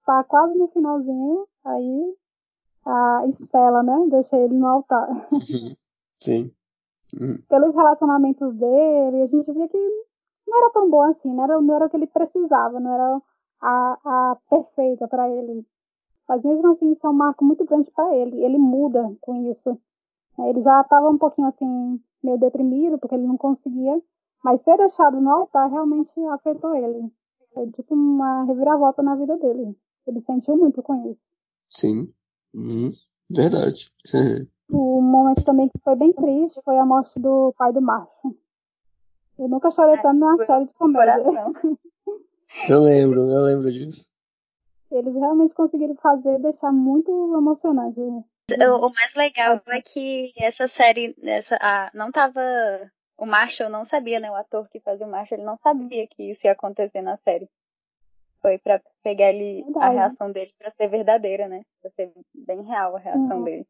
está 0.00 0.24
quase 0.24 0.56
no 0.58 0.68
finalzinho, 0.68 1.46
aí 1.64 2.14
a 2.84 3.26
Estela, 3.28 3.82
né? 3.82 4.06
Deixa 4.10 4.36
ele 4.36 4.54
no 4.54 4.66
altar. 4.66 5.08
Uhum. 5.32 5.76
Sim. 6.20 6.52
Uhum. 7.18 7.38
Pelos 7.48 7.74
relacionamentos 7.74 8.54
dele, 8.54 9.22
a 9.22 9.26
gente 9.26 9.52
via 9.52 9.68
que 9.68 9.78
não 10.46 10.58
era 10.58 10.70
tão 10.70 10.90
bom 10.90 11.02
assim, 11.02 11.32
não 11.32 11.44
era, 11.44 11.60
não 11.60 11.74
era 11.74 11.86
o 11.86 11.90
que 11.90 11.96
ele 11.96 12.06
precisava, 12.06 12.80
não 12.80 12.92
era 12.94 13.22
a, 13.60 13.98
a 14.04 14.36
perfeita 14.48 15.06
para 15.06 15.28
ele. 15.28 15.64
Mas 16.28 16.42
mesmo 16.42 16.72
assim, 16.72 16.92
isso 16.92 17.06
é 17.06 17.10
um 17.10 17.14
marco 17.14 17.44
muito 17.44 17.64
grande 17.64 17.90
para 17.90 18.14
ele. 18.14 18.42
Ele 18.42 18.58
muda 18.58 19.14
com 19.20 19.50
isso. 19.50 19.78
Ele 20.38 20.62
já 20.62 20.80
estava 20.80 21.08
um 21.10 21.18
pouquinho 21.18 21.48
assim, 21.48 22.00
meio 22.22 22.38
deprimido, 22.38 22.98
porque 22.98 23.14
ele 23.14 23.26
não 23.26 23.36
conseguia. 23.36 24.00
Mas 24.42 24.62
ser 24.62 24.76
deixado 24.76 25.20
no 25.20 25.30
altar 25.30 25.70
realmente 25.70 26.18
afetou 26.26 26.74
ele. 26.74 27.12
Foi 27.54 27.70
tipo 27.70 27.94
uma 27.94 28.44
reviravolta 28.44 29.02
na 29.02 29.14
vida 29.14 29.36
dele. 29.36 29.76
Ele 30.06 30.20
sentiu 30.22 30.56
muito 30.56 30.82
com 30.82 31.10
isso. 31.10 31.20
Sim. 31.70 32.12
Uhum. 32.54 32.92
Verdade. 33.30 33.90
O 34.74 35.02
momento 35.02 35.44
também 35.44 35.68
que 35.68 35.78
foi 35.84 35.94
bem 35.96 36.14
triste 36.14 36.58
foi 36.64 36.78
a 36.78 36.86
morte 36.86 37.20
do 37.20 37.52
pai 37.58 37.74
do 37.74 37.82
Marshall. 37.82 38.34
Eu 39.38 39.46
nunca 39.46 39.70
chorei 39.70 40.00
tanto 40.00 40.18
numa 40.18 40.42
série 40.46 40.64
de 40.64 40.72
comédia. 40.72 41.22
eu 42.70 42.82
lembro, 42.82 43.30
eu 43.30 43.42
lembro 43.42 43.70
disso. 43.70 44.02
Eles 44.90 45.14
realmente 45.14 45.52
conseguiram 45.52 45.94
fazer 45.96 46.38
deixar 46.38 46.72
muito 46.72 47.10
emocionante. 47.36 48.00
O 48.00 48.90
mais 48.90 49.14
legal 49.14 49.60
é 49.68 49.82
que 49.82 50.32
essa 50.38 50.68
série, 50.68 51.14
essa, 51.22 51.56
a, 51.60 51.90
não 51.94 52.10
tava. 52.10 52.40
O 53.16 53.26
Marshall 53.26 53.70
não 53.70 53.84
sabia, 53.84 54.18
né? 54.18 54.30
O 54.30 54.34
ator 54.34 54.68
que 54.68 54.80
fazia 54.80 55.06
o 55.06 55.10
Marshall, 55.10 55.38
ele 55.38 55.46
não 55.46 55.56
sabia 55.58 56.06
que 56.08 56.30
isso 56.30 56.46
ia 56.46 56.52
acontecer 56.52 57.02
na 57.02 57.16
série. 57.18 57.48
Foi 58.40 58.58
pra 58.58 58.80
pegar 59.02 59.32
ele, 59.32 59.64
a 59.76 59.88
reação 59.90 60.32
dele 60.32 60.52
pra 60.58 60.72
ser 60.72 60.88
verdadeira, 60.88 61.46
né? 61.46 61.62
Pra 61.80 61.90
ser 61.92 62.12
bem 62.34 62.62
real 62.62 62.96
a 62.96 62.98
reação 62.98 63.38
uhum. 63.38 63.44
dele. 63.44 63.66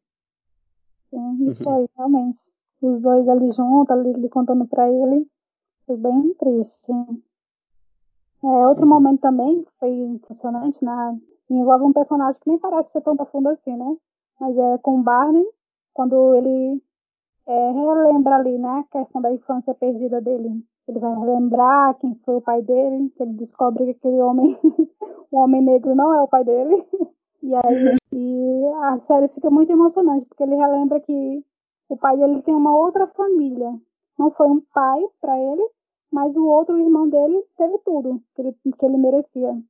Sim, 1.11 1.51
e 1.51 1.55
foi, 1.57 1.89
realmente. 1.97 2.39
Os 2.81 3.01
dois 3.01 3.29
ali 3.29 3.53
juntos, 3.53 3.91
ali 3.91 4.29
contando 4.29 4.67
pra 4.67 4.89
ele, 4.89 5.27
foi 5.87 5.97
bem 5.97 6.35
triste. 6.35 6.91
É, 8.43 8.67
outro 8.67 8.87
momento 8.87 9.21
também 9.21 9.63
que 9.63 9.71
foi 9.79 9.91
impressionante, 9.91 10.83
né? 10.85 11.21
envolve 11.51 11.85
um 11.85 11.93
personagem 11.93 12.41
que 12.41 12.49
nem 12.49 12.59
parece 12.59 12.91
ser 12.91 13.03
tão 13.03 13.17
profundo 13.17 13.49
assim, 13.51 13.77
né? 13.77 13.97
Mas 14.41 14.57
é 14.57 14.79
com 14.79 14.99
o 14.99 15.03
Barney, 15.03 15.45
quando 15.93 16.35
ele 16.37 16.83
é, 17.47 17.71
relembra 17.73 18.37
ali, 18.37 18.59
né, 18.59 18.85
a 18.91 18.99
questão 18.99 19.21
da 19.21 19.33
infância 19.33 19.75
perdida 19.75 20.21
dele. 20.21 20.63
Ele 20.89 20.99
vai 20.99 21.15
relembrar 21.15 21.99
quem 21.99 22.15
foi 22.25 22.37
o 22.37 22.41
pai 22.41 22.63
dele, 22.63 23.13
ele 23.19 23.33
descobre 23.35 23.85
que 23.85 23.91
aquele 23.93 24.21
homem, 24.21 24.59
o 25.31 25.39
homem 25.39 25.63
negro 25.63 25.95
não 25.95 26.13
é 26.15 26.23
o 26.23 26.29
pai 26.29 26.45
dele. 26.45 26.85
E 27.43 27.55
aí 27.55 27.97
e 28.13 28.65
a 28.83 29.01
série 29.07 29.29
fica 29.29 29.51
muito 29.51 29.73
emocionante, 29.73 30.27
porque 30.27 30.43
ele 30.43 30.55
relembra 30.55 31.01
que 31.01 31.45
o 31.89 31.97
pai 31.97 32.17
dele 32.17 32.43
tem 32.43 32.55
uma 32.55 32.77
outra 32.77 33.07
família. 33.09 33.75
Não 34.19 34.31
foi 34.31 34.47
um 34.47 34.61
pai 34.73 35.01
para 35.21 35.39
ele, 35.39 35.67
mas 36.11 36.37
o 36.37 36.47
outro 36.47 36.79
irmão 36.79 37.09
dele 37.09 37.43
teve 37.57 37.79
tudo 37.79 38.23
que 38.35 38.43
ele, 38.43 38.53
que 38.53 38.87
ele 38.87 38.97
merecia. 38.97 39.61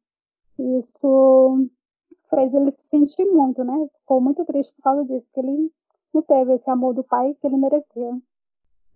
Isso 0.58 1.68
fez 2.28 2.52
ele 2.52 2.72
se 2.72 2.88
sentir 2.88 3.24
muito, 3.26 3.62
né? 3.64 3.88
Ficou 4.00 4.20
muito 4.20 4.44
triste 4.44 4.74
por 4.74 4.82
causa 4.82 5.04
disso, 5.04 5.26
porque 5.32 5.40
ele 5.46 5.72
não 6.14 6.22
teve 6.22 6.54
esse 6.54 6.70
amor 6.70 6.94
do 6.94 7.04
pai 7.04 7.34
que 7.40 7.46
ele 7.46 7.56
merecia. 7.56 8.18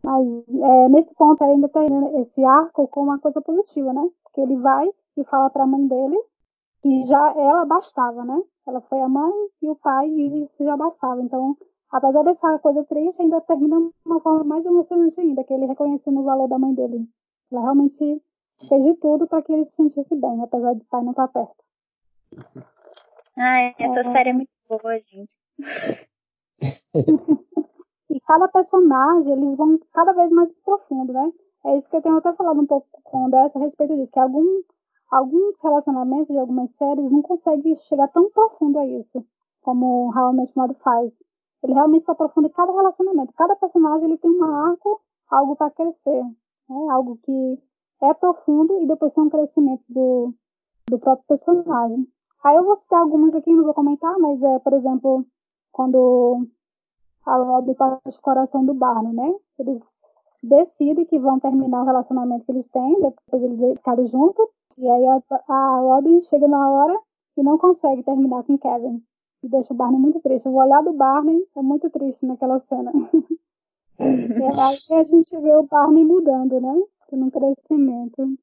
Mas 0.02 0.26
é, 0.48 0.88
nesse 0.88 1.14
ponto 1.14 1.42
ainda 1.42 1.68
tem 1.68 1.86
esse 2.22 2.44
arco 2.44 2.86
com 2.88 3.02
uma 3.02 3.18
coisa 3.18 3.40
positiva, 3.40 3.92
né? 3.92 4.08
Porque 4.24 4.40
ele 4.40 4.56
vai 4.56 4.88
e 5.16 5.24
fala 5.24 5.50
para 5.50 5.64
a 5.64 5.66
mãe 5.66 5.86
dele 5.86 6.16
que 6.82 7.04
já 7.04 7.32
ela 7.36 7.64
bastava, 7.64 8.24
né? 8.24 8.40
Ela 8.66 8.80
foi 8.82 9.00
a 9.00 9.08
mãe 9.08 9.32
e 9.62 9.68
o 9.68 9.76
pai 9.76 10.08
e 10.08 10.44
isso 10.44 10.64
já 10.64 10.76
bastava. 10.76 11.20
Então, 11.20 11.56
apesar 11.90 12.22
dessa 12.22 12.58
coisa 12.58 12.84
triste, 12.84 13.20
ainda 13.20 13.40
termina 13.40 13.80
de 13.80 13.92
uma 14.04 14.20
forma 14.20 14.44
mais 14.44 14.64
emocionante 14.64 15.20
ainda, 15.20 15.42
que 15.42 15.52
ele 15.52 15.66
reconhecendo 15.66 16.20
o 16.20 16.24
valor 16.24 16.48
da 16.48 16.58
mãe 16.58 16.74
dele. 16.74 17.08
Ela 17.50 17.62
realmente 17.62 18.22
fez 18.68 18.84
de 18.84 18.94
tudo 18.94 19.26
para 19.26 19.42
que 19.42 19.52
ele 19.52 19.64
se 19.66 19.76
sentisse 19.76 20.14
bem, 20.14 20.42
apesar 20.42 20.74
do 20.74 20.84
pai 20.84 21.02
não 21.02 21.10
estar 21.10 21.28
perto. 21.28 21.56
Ai, 23.36 23.74
essa 23.78 24.00
é... 24.00 24.12
série 24.12 24.30
é 24.30 24.32
muito 24.32 24.50
boa, 24.68 24.98
gente. 25.00 25.34
E 28.10 28.20
cada 28.20 28.48
personagem, 28.48 29.32
eles 29.32 29.56
vão 29.56 29.78
cada 29.92 30.12
vez 30.12 30.30
mais 30.30 30.52
profundo, 30.64 31.12
né? 31.12 31.32
É 31.66 31.78
isso 31.78 31.88
que 31.88 31.96
eu 31.96 32.02
tenho 32.02 32.16
até 32.16 32.32
falado 32.32 32.60
um 32.60 32.66
pouco 32.66 32.86
com 33.02 33.26
o 33.26 33.30
Dessa 33.30 33.58
a 33.58 33.62
respeito 33.62 33.96
disso, 33.96 34.12
que 34.12 34.20
algum, 34.20 34.62
alguns 35.10 35.56
relacionamentos 35.62 36.28
de 36.28 36.38
algumas 36.38 36.70
séries 36.76 37.10
não 37.10 37.22
conseguem 37.22 37.74
chegar 37.76 38.08
tão 38.08 38.30
profundo 38.30 38.78
a 38.78 38.86
isso, 38.86 39.24
como 39.62 40.12
I 40.14 40.34
Met 40.34 40.56
Mother 40.56 40.76
faz. 40.78 41.12
Ele 41.62 41.74
realmente 41.74 42.04
se 42.04 42.10
aprofunda 42.10 42.48
em 42.48 42.52
cada 42.52 42.72
relacionamento. 42.72 43.32
Cada 43.34 43.56
personagem 43.56 44.04
ele 44.04 44.18
tem 44.18 44.30
um 44.30 44.44
arco, 44.44 45.00
algo 45.28 45.56
para 45.56 45.70
crescer. 45.70 46.22
Né? 46.68 46.86
Algo 46.90 47.18
que 47.22 47.58
é 48.02 48.14
profundo 48.14 48.80
e 48.82 48.86
depois 48.86 49.12
tem 49.12 49.24
um 49.24 49.30
crescimento 49.30 49.82
do, 49.88 50.34
do 50.88 50.98
próprio 50.98 51.26
personagem. 51.26 52.06
Aí 52.44 52.56
eu 52.56 52.64
vou 52.64 52.76
citar 52.76 53.00
algumas 53.00 53.34
aqui, 53.34 53.52
não 53.52 53.64
vou 53.64 53.74
comentar, 53.74 54.16
mas 54.20 54.40
é, 54.40 54.58
por 54.60 54.72
exemplo, 54.74 55.26
quando 55.76 56.48
a 57.26 57.36
Rob 57.36 57.74
parte 57.74 58.16
o 58.16 58.22
coração 58.22 58.64
do 58.64 58.72
Barney, 58.72 59.12
né? 59.12 59.34
Eles 59.58 59.82
decidem 60.42 61.04
que 61.04 61.18
vão 61.18 61.38
terminar 61.38 61.82
o 61.82 61.84
relacionamento 61.84 62.46
que 62.46 62.52
eles 62.52 62.66
têm, 62.68 62.98
depois 62.98 63.42
eles 63.42 63.76
ficaram 63.76 64.06
juntos, 64.06 64.46
e 64.78 64.88
aí 64.88 65.06
a, 65.06 65.22
a 65.48 66.02
chega 66.22 66.48
na 66.48 66.70
hora 66.70 66.98
e 67.36 67.42
não 67.42 67.58
consegue 67.58 68.02
terminar 68.02 68.42
com 68.44 68.56
Kevin. 68.56 69.02
E 69.42 69.48
deixa 69.50 69.74
o 69.74 69.76
Barney 69.76 70.00
muito 70.00 70.18
triste. 70.20 70.48
O 70.48 70.54
olhar 70.54 70.82
do 70.82 70.94
Barney 70.94 71.46
é 71.54 71.60
muito 71.60 71.90
triste 71.90 72.24
naquela 72.24 72.58
cena. 72.60 72.90
e 74.00 74.42
aí 74.42 74.98
a 74.98 75.02
gente 75.02 75.38
vê 75.38 75.56
o 75.56 75.64
Barney 75.64 76.04
mudando, 76.04 76.58
né? 76.58 76.82
Tendo 77.10 77.26
um 77.26 77.30
crescimento. 77.30 78.34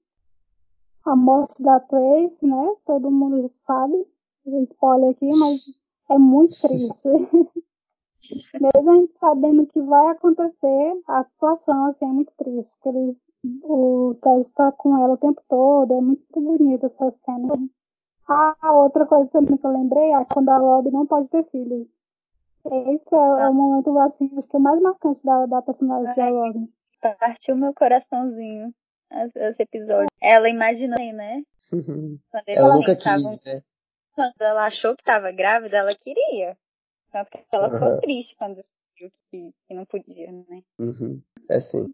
A 1.03 1.15
morte 1.15 1.63
da 1.63 1.79
Trace, 1.79 2.45
né? 2.45 2.75
Todo 2.85 3.09
mundo 3.09 3.49
sabe. 3.65 4.05
Spoiler 4.45 5.11
aqui, 5.11 5.29
mas 5.35 5.61
é 6.13 6.17
muito 6.17 6.59
triste. 6.61 7.09
Mesmo 8.53 8.91
a 8.91 8.95
gente 8.95 9.13
sabendo 9.19 9.67
que 9.67 9.81
vai 9.81 10.07
acontecer, 10.11 11.01
a 11.07 11.23
situação 11.25 11.87
assim, 11.87 12.05
é 12.05 12.07
muito 12.07 12.31
triste. 12.37 12.73
Porque 12.81 12.97
eles, 12.97 13.17
o 13.63 14.15
Ted 14.21 14.41
está 14.41 14.71
com 14.71 14.97
ela 14.97 15.13
o 15.13 15.17
tempo 15.17 15.41
todo, 15.49 15.93
é 15.93 16.01
muito 16.01 16.23
bonita 16.33 16.87
essa 16.87 17.13
cena. 17.25 17.53
Ah, 18.27 18.55
outra 18.73 19.05
coisa 19.05 19.29
também 19.29 19.57
que 19.57 19.65
eu 19.65 19.71
lembrei 19.71 20.13
é 20.13 20.25
quando 20.25 20.49
a 20.49 20.57
Rob 20.57 20.89
não 20.91 21.05
pode 21.05 21.29
ter 21.29 21.43
filhos. 21.49 21.87
Esse 22.65 23.13
é, 23.13 23.17
é 23.17 23.49
o 23.49 23.53
momento, 23.53 23.97
assim, 23.99 24.31
acho 24.37 24.47
que 24.47 24.55
é 24.55 24.59
o 24.59 24.61
mais 24.61 24.81
marcante 24.81 25.21
da, 25.25 25.45
da 25.45 25.61
personagem 25.61 26.15
da 26.15 26.29
Robin. 26.29 26.69
Partiu 27.19 27.57
meu 27.57 27.73
coraçãozinho 27.73 28.73
esse 29.11 29.63
episódio. 29.63 30.07
Ela 30.21 30.49
imaginou, 30.49 30.97
né? 31.13 31.43
Uhum. 31.73 32.17
Quando 32.31 32.43
ela 32.47 32.73
nunca 32.75 32.95
quis, 32.95 33.43
né? 33.45 33.61
Quando 34.15 34.41
ela 34.41 34.65
achou 34.65 34.95
que 34.95 35.01
estava 35.01 35.31
grávida, 35.31 35.77
ela 35.77 35.95
queria. 35.95 36.57
Tanto 37.11 37.29
que 37.31 37.43
ela 37.51 37.67
uhum. 37.67 37.73
ficou 37.73 38.01
triste 38.01 38.35
quando 38.35 38.55
descobriu 38.55 39.11
que, 39.29 39.53
que 39.67 39.73
não 39.73 39.85
podia, 39.85 40.31
né? 40.31 40.63
Uhum. 40.79 41.21
É 41.49 41.59
sim. 41.59 41.93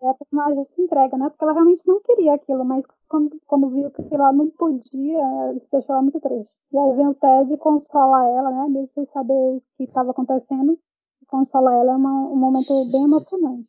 E 0.00 0.06
a 0.06 0.14
personagem 0.14 0.64
se 0.64 0.82
entrega, 0.82 1.16
né? 1.16 1.28
Porque 1.28 1.44
ela 1.44 1.52
realmente 1.52 1.82
não 1.86 2.00
queria 2.00 2.34
aquilo, 2.34 2.64
mas 2.64 2.84
quando, 3.08 3.38
quando 3.46 3.68
viu 3.70 3.90
que 3.90 4.14
ela 4.14 4.32
não 4.32 4.48
podia, 4.50 5.52
isso 5.54 5.66
deixou 5.70 5.94
ela 5.94 6.02
muito 6.02 6.20
triste. 6.20 6.54
E 6.72 6.78
aí 6.78 6.96
vem 6.96 7.08
o 7.08 7.14
Ted 7.14 7.52
e 7.52 7.58
consola 7.58 8.28
ela, 8.28 8.50
né? 8.50 8.68
Mesmo 8.68 8.90
sem 8.94 9.06
saber 9.06 9.32
o 9.32 9.62
que 9.76 9.84
estava 9.84 10.12
acontecendo. 10.12 10.78
Consola 11.26 11.74
ela 11.74 11.92
é 11.92 11.96
uma, 11.96 12.28
um 12.28 12.36
momento 12.36 12.90
bem 12.90 13.04
emocionante. 13.04 13.68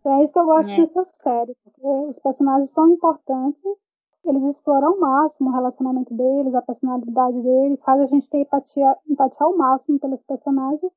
Então 0.00 0.20
é 0.20 0.24
isso 0.24 0.32
que 0.32 0.38
eu 0.38 0.44
gosto 0.44 0.70
é. 0.70 0.76
dessa 0.76 1.04
série, 1.22 1.54
porque 1.62 1.80
os 1.86 2.18
personagens 2.18 2.70
são 2.70 2.88
importantes, 2.88 3.62
eles 4.24 4.42
exploram 4.56 4.88
ao 4.88 5.00
máximo 5.00 5.50
o 5.50 5.52
relacionamento 5.52 6.14
deles, 6.14 6.54
a 6.54 6.62
personalidade 6.62 7.40
deles, 7.40 7.80
faz 7.84 8.00
a 8.00 8.04
gente 8.06 8.28
ter 8.30 8.38
empatia, 8.38 8.96
empatia 9.08 9.46
ao 9.46 9.56
máximo 9.56 9.98
pelos 9.98 10.22
personagens. 10.22 10.92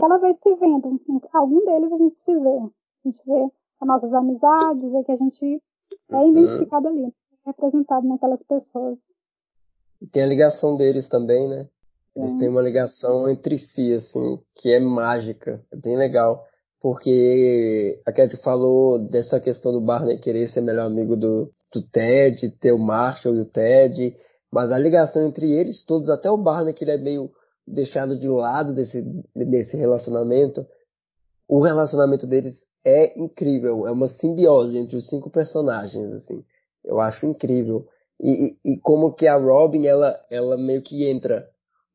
Ela 0.00 0.18
vai 0.18 0.32
se 0.34 0.54
vendo, 0.54 1.00
algum 1.32 1.64
deles 1.64 1.92
a 1.92 1.96
gente 1.96 2.16
se 2.20 2.38
vê. 2.38 2.58
A 2.58 3.08
gente 3.08 3.22
vê 3.26 3.50
as 3.80 3.88
nossas 3.88 4.12
amizades, 4.12 4.92
vê 4.92 5.04
que 5.04 5.12
a 5.12 5.16
gente 5.16 5.62
é 6.10 6.16
uhum. 6.16 6.30
identificado 6.30 6.88
ali, 6.88 7.12
representado 7.44 8.06
naquelas 8.06 8.42
pessoas. 8.44 8.98
E 10.00 10.06
tem 10.06 10.22
a 10.22 10.26
ligação 10.26 10.76
deles 10.76 11.08
também, 11.08 11.48
né? 11.48 11.68
Eles 12.14 12.36
têm 12.36 12.48
uma 12.48 12.62
ligação 12.62 13.28
entre 13.28 13.58
si, 13.58 13.92
assim, 13.92 14.40
que 14.56 14.72
é 14.72 14.80
mágica, 14.80 15.64
é 15.72 15.76
bem 15.76 15.96
legal. 15.96 16.44
Porque 16.80 18.00
a 18.06 18.12
Cat 18.12 18.36
falou 18.42 18.98
dessa 18.98 19.40
questão 19.40 19.72
do 19.72 19.80
Barney 19.80 20.18
querer 20.18 20.48
ser 20.48 20.60
melhor 20.60 20.86
amigo 20.86 21.16
do, 21.16 21.52
do 21.72 21.82
Ted, 21.82 22.50
ter 22.60 22.72
o 22.72 22.78
Marshall 22.78 23.36
e 23.36 23.40
o 23.40 23.44
Ted, 23.44 24.16
mas 24.50 24.72
a 24.72 24.78
ligação 24.78 25.26
entre 25.26 25.50
eles 25.50 25.84
todos, 25.84 26.08
até 26.08 26.30
o 26.30 26.36
Barney, 26.36 26.72
que 26.72 26.84
ele 26.84 26.92
é 26.92 26.98
meio 26.98 27.30
deixado 27.66 28.18
de 28.18 28.28
lado 28.28 28.74
desse, 28.74 29.02
desse 29.34 29.76
relacionamento, 29.76 30.66
o 31.46 31.60
relacionamento 31.60 32.26
deles 32.26 32.66
é 32.84 33.18
incrível, 33.18 33.86
é 33.86 33.92
uma 33.92 34.08
simbiose 34.08 34.76
entre 34.78 34.96
os 34.96 35.06
cinco 35.08 35.30
personagens, 35.30 36.12
assim. 36.12 36.44
Eu 36.84 37.00
acho 37.00 37.26
incrível. 37.26 37.86
E, 38.20 38.56
e, 38.64 38.72
e 38.72 38.80
como 38.80 39.12
que 39.12 39.26
a 39.26 39.36
Robin, 39.36 39.86
ela, 39.86 40.18
ela 40.30 40.56
meio 40.56 40.82
que 40.82 41.08
entra 41.08 41.48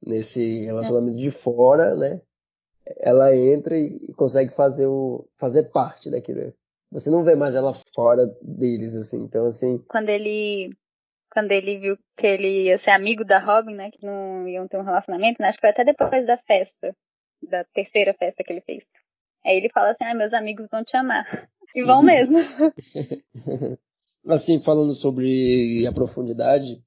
nesse 0.05 0.65
relacionamento 0.65 1.17
de 1.17 1.31
fora, 1.31 1.95
né? 1.95 2.21
Ela 2.99 3.35
entra 3.35 3.77
e 3.77 4.13
consegue 4.13 4.53
fazer 4.55 4.85
o 4.85 5.25
fazer 5.37 5.71
parte 5.71 6.09
daquilo. 6.09 6.53
Você 6.93 7.09
não 7.09 7.23
vê 7.23 7.35
mais 7.35 7.55
ela 7.55 7.73
fora 7.95 8.27
deles, 8.41 8.95
assim. 8.95 9.17
Então, 9.17 9.47
assim. 9.47 9.79
Quando 9.89 10.09
ele 10.09 10.69
quando 11.31 11.51
ele 11.51 11.79
viu 11.79 11.97
que 12.15 12.27
ele 12.27 12.65
ia 12.65 12.77
ser 12.77 12.91
amigo 12.91 13.25
da 13.25 13.39
Robin, 13.39 13.73
né? 13.73 13.89
Que 13.89 14.05
não 14.05 14.47
iam 14.47 14.67
ter 14.67 14.77
um 14.77 14.83
relacionamento, 14.83 15.41
né? 15.41 15.47
Acho 15.47 15.57
que 15.57 15.61
foi 15.61 15.71
até 15.71 15.83
depois 15.83 16.27
da 16.27 16.37
festa. 16.37 16.95
Da 17.41 17.63
terceira 17.73 18.13
festa 18.13 18.43
que 18.43 18.53
ele 18.53 18.61
fez. 18.61 18.83
Aí 19.43 19.57
ele 19.57 19.69
fala 19.69 19.89
assim, 19.89 20.03
ah, 20.03 20.13
meus 20.13 20.31
amigos 20.31 20.67
vão 20.71 20.83
te 20.83 20.95
amar. 20.95 21.25
E 21.75 21.83
vão 21.83 22.01
mesmo. 22.05 22.37
assim, 24.29 24.59
falando 24.61 24.93
sobre 24.93 25.85
a 25.87 25.91
profundidade, 25.91 26.79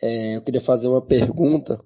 é, 0.00 0.36
eu 0.36 0.44
queria 0.44 0.62
fazer 0.62 0.88
uma 0.88 1.04
pergunta. 1.04 1.78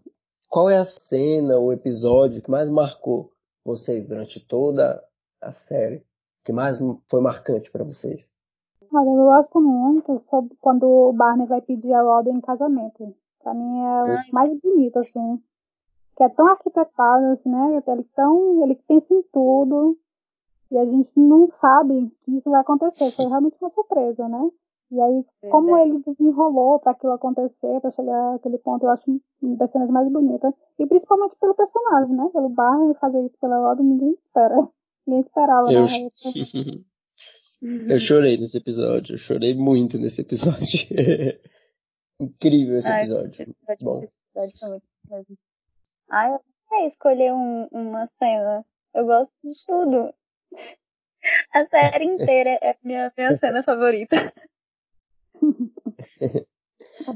Qual 0.48 0.70
é 0.70 0.78
a 0.78 0.84
cena 0.84 1.58
ou 1.58 1.72
episódio 1.72 2.40
que 2.40 2.50
mais 2.50 2.70
marcou 2.70 3.32
vocês 3.64 4.06
durante 4.06 4.38
toda 4.46 5.02
a 5.42 5.50
série? 5.50 6.04
Que 6.44 6.52
mais 6.52 6.78
foi 7.08 7.20
marcante 7.20 7.70
para 7.70 7.84
vocês? 7.84 8.30
Olha, 8.92 9.08
eu 9.08 9.24
gosto 9.24 9.60
muito 9.60 10.22
quando 10.60 10.84
o 10.86 11.12
Barney 11.12 11.46
vai 11.46 11.60
pedir 11.60 11.92
a 11.94 12.02
Robin 12.02 12.32
em 12.32 12.40
casamento. 12.40 13.14
Pra 13.42 13.54
mim 13.54 13.80
é 13.80 14.04
o 14.04 14.32
mais 14.32 14.52
bonito, 14.60 14.98
assim. 14.98 15.42
Que 16.16 16.22
é 16.22 16.28
tão 16.28 16.46
arquitetado, 16.46 17.26
assim, 17.32 17.48
né? 17.48 17.82
Ele, 17.86 18.04
tão, 18.14 18.62
ele 18.62 18.76
pensa 18.86 19.12
em 19.12 19.22
tudo. 19.32 19.96
E 20.70 20.78
a 20.78 20.84
gente 20.84 21.18
não 21.18 21.48
sabe 21.48 22.12
que 22.22 22.36
isso 22.36 22.50
vai 22.50 22.60
acontecer. 22.60 23.10
Foi 23.16 23.26
realmente 23.26 23.56
uma 23.60 23.70
surpresa, 23.70 24.28
né? 24.28 24.50
E 24.90 25.00
aí, 25.00 25.26
como 25.50 25.76
ele 25.76 25.98
desenrolou 26.06 26.78
para 26.78 26.92
aquilo 26.92 27.12
acontecer, 27.12 27.80
para 27.80 27.90
chegar 27.90 28.34
àquele 28.34 28.58
ponto, 28.58 28.84
eu 28.84 28.90
acho 28.90 29.20
uma 29.42 29.56
das 29.56 29.70
cenas 29.70 29.90
mais 29.90 30.08
bonitas. 30.10 30.54
E 30.78 30.86
principalmente 30.86 31.36
pelo 31.40 31.54
personagem, 31.54 32.14
né? 32.14 32.28
Pelo 32.32 32.48
Barney 32.50 32.94
fazer 32.94 33.24
isso 33.24 33.36
pela 33.40 33.68
Robin, 33.68 33.82
ninguém 33.82 34.12
espera. 34.12 34.68
Ninguém 35.06 35.22
esperava, 35.26 35.72
eu... 35.72 35.84
né? 35.84 36.08
eu 37.94 37.98
chorei 37.98 38.38
nesse 38.38 38.58
episódio. 38.58 39.14
Eu 39.14 39.18
chorei 39.18 39.54
muito 39.54 39.98
nesse 39.98 40.20
episódio. 40.20 40.60
Incrível 42.20 42.76
esse 42.76 42.88
episódio. 42.88 43.56
Ai, 43.68 43.76
Bom. 43.80 44.02
Esse 44.02 44.12
episódio 44.38 44.58
foi 44.58 44.68
muito 44.68 44.86
mesmo. 45.10 45.38
Ah, 46.10 46.26
eu 46.26 46.32
não 46.32 46.40
sei 46.68 46.86
escolher 46.86 47.32
um, 47.32 47.68
uma 47.72 48.06
cena. 48.18 48.64
Eu 48.94 49.06
gosto 49.06 49.32
de 49.42 49.52
tudo. 49.66 50.14
A 51.52 51.66
série 51.66 52.04
inteira 52.04 52.58
é 52.62 52.76
minha, 52.82 53.12
minha 53.16 53.36
cena 53.36 53.62
favorita. 53.62 54.16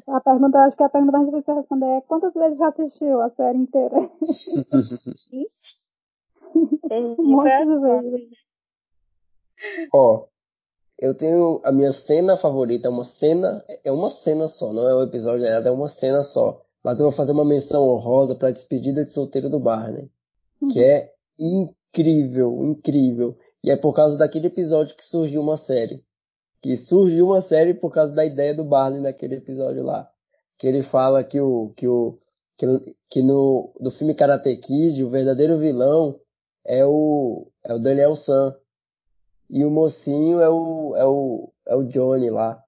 A 0.08 0.20
pergunta, 0.20 0.58
acho 0.58 0.76
que 0.76 0.82
a 0.82 0.88
pergunta 0.88 1.24
que 1.24 1.30
você 1.30 1.52
responder 1.52 1.86
é 1.86 2.00
quantas 2.02 2.34
vezes 2.34 2.58
já 2.58 2.68
assistiu 2.68 3.20
a 3.22 3.30
série 3.30 3.58
inteira? 3.58 3.96
Um 6.90 7.16
monte 7.18 7.64
de 7.64 7.78
vezes. 7.80 8.28
Ó, 9.92 10.26
eu 10.98 11.16
tenho 11.16 11.60
a 11.64 11.70
minha 11.70 11.92
cena 11.92 12.36
favorita, 12.36 12.88
é 12.88 12.90
uma 12.90 13.04
cena, 13.04 13.64
é 13.84 13.92
uma 13.92 14.10
cena 14.10 14.48
só, 14.48 14.72
não 14.72 14.88
é 14.88 14.96
um 14.96 15.02
episódio, 15.02 15.46
é 15.46 15.70
uma 15.70 15.88
cena 15.88 16.22
só. 16.22 16.60
Mas 16.82 16.98
eu 16.98 17.06
vou 17.06 17.16
fazer 17.16 17.32
uma 17.32 17.44
menção 17.44 17.88
honrosa 17.88 18.34
para 18.34 18.48
a 18.48 18.52
despedida 18.52 19.04
de 19.04 19.12
solteiro 19.12 19.48
do 19.48 19.60
Barney, 19.60 20.10
uhum. 20.60 20.68
que 20.68 20.82
é 20.82 21.12
incrível, 21.38 22.64
incrível. 22.64 23.36
E 23.62 23.70
é 23.70 23.76
por 23.76 23.92
causa 23.92 24.16
daquele 24.16 24.46
episódio 24.46 24.96
que 24.96 25.04
surgiu 25.04 25.40
uma 25.40 25.56
série. 25.56 26.02
Que 26.62 26.76
surgiu 26.76 27.26
uma 27.26 27.40
série 27.40 27.74
por 27.74 27.92
causa 27.92 28.12
da 28.12 28.24
ideia 28.24 28.54
do 28.54 28.64
Barney 28.64 29.00
naquele 29.00 29.36
episódio 29.36 29.82
lá. 29.84 30.08
Que 30.58 30.66
ele 30.66 30.82
fala 30.82 31.22
que 31.22 31.40
o. 31.40 31.72
que 31.76 31.86
o. 31.86 32.18
que, 32.56 32.66
que 33.10 33.22
no, 33.22 33.72
no 33.80 33.90
filme 33.90 34.14
Karate 34.14 34.56
Kid, 34.56 35.02
o 35.04 35.10
verdadeiro 35.10 35.58
vilão 35.58 36.18
é 36.68 36.84
o. 36.84 37.48
é 37.64 37.72
o 37.72 37.78
Daniel 37.78 38.14
San. 38.14 38.54
E 39.50 39.64
o 39.64 39.70
mocinho 39.70 40.40
é 40.40 40.48
o. 40.48 40.94
é 40.94 41.06
o. 41.06 41.52
é 41.66 41.74
o 41.74 41.84
Johnny 41.84 42.30
lá. 42.30 42.62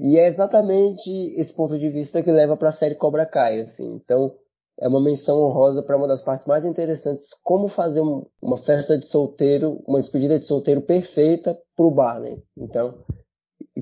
E 0.00 0.18
é 0.18 0.28
exatamente 0.28 1.10
esse 1.36 1.54
ponto 1.54 1.78
de 1.78 1.88
vista 1.88 2.22
que 2.22 2.30
leva 2.30 2.56
para 2.56 2.68
a 2.68 2.72
série 2.72 2.96
Cobra 2.96 3.24
Kai, 3.24 3.60
assim. 3.60 3.94
Então, 3.94 4.32
é 4.80 4.86
uma 4.86 5.00
menção 5.00 5.40
honrosa 5.40 5.82
para 5.82 5.96
uma 5.96 6.06
das 6.06 6.22
partes 6.22 6.46
mais 6.46 6.64
interessantes, 6.64 7.28
como 7.42 7.68
fazer 7.68 8.00
um, 8.00 8.24
uma 8.40 8.58
festa 8.58 8.96
de 8.96 9.06
solteiro, 9.06 9.82
uma 9.86 10.00
despedida 10.00 10.38
de 10.38 10.44
solteiro 10.44 10.82
perfeita 10.82 11.56
pro 11.76 11.90
Barney. 11.90 12.40
Então, 12.56 12.94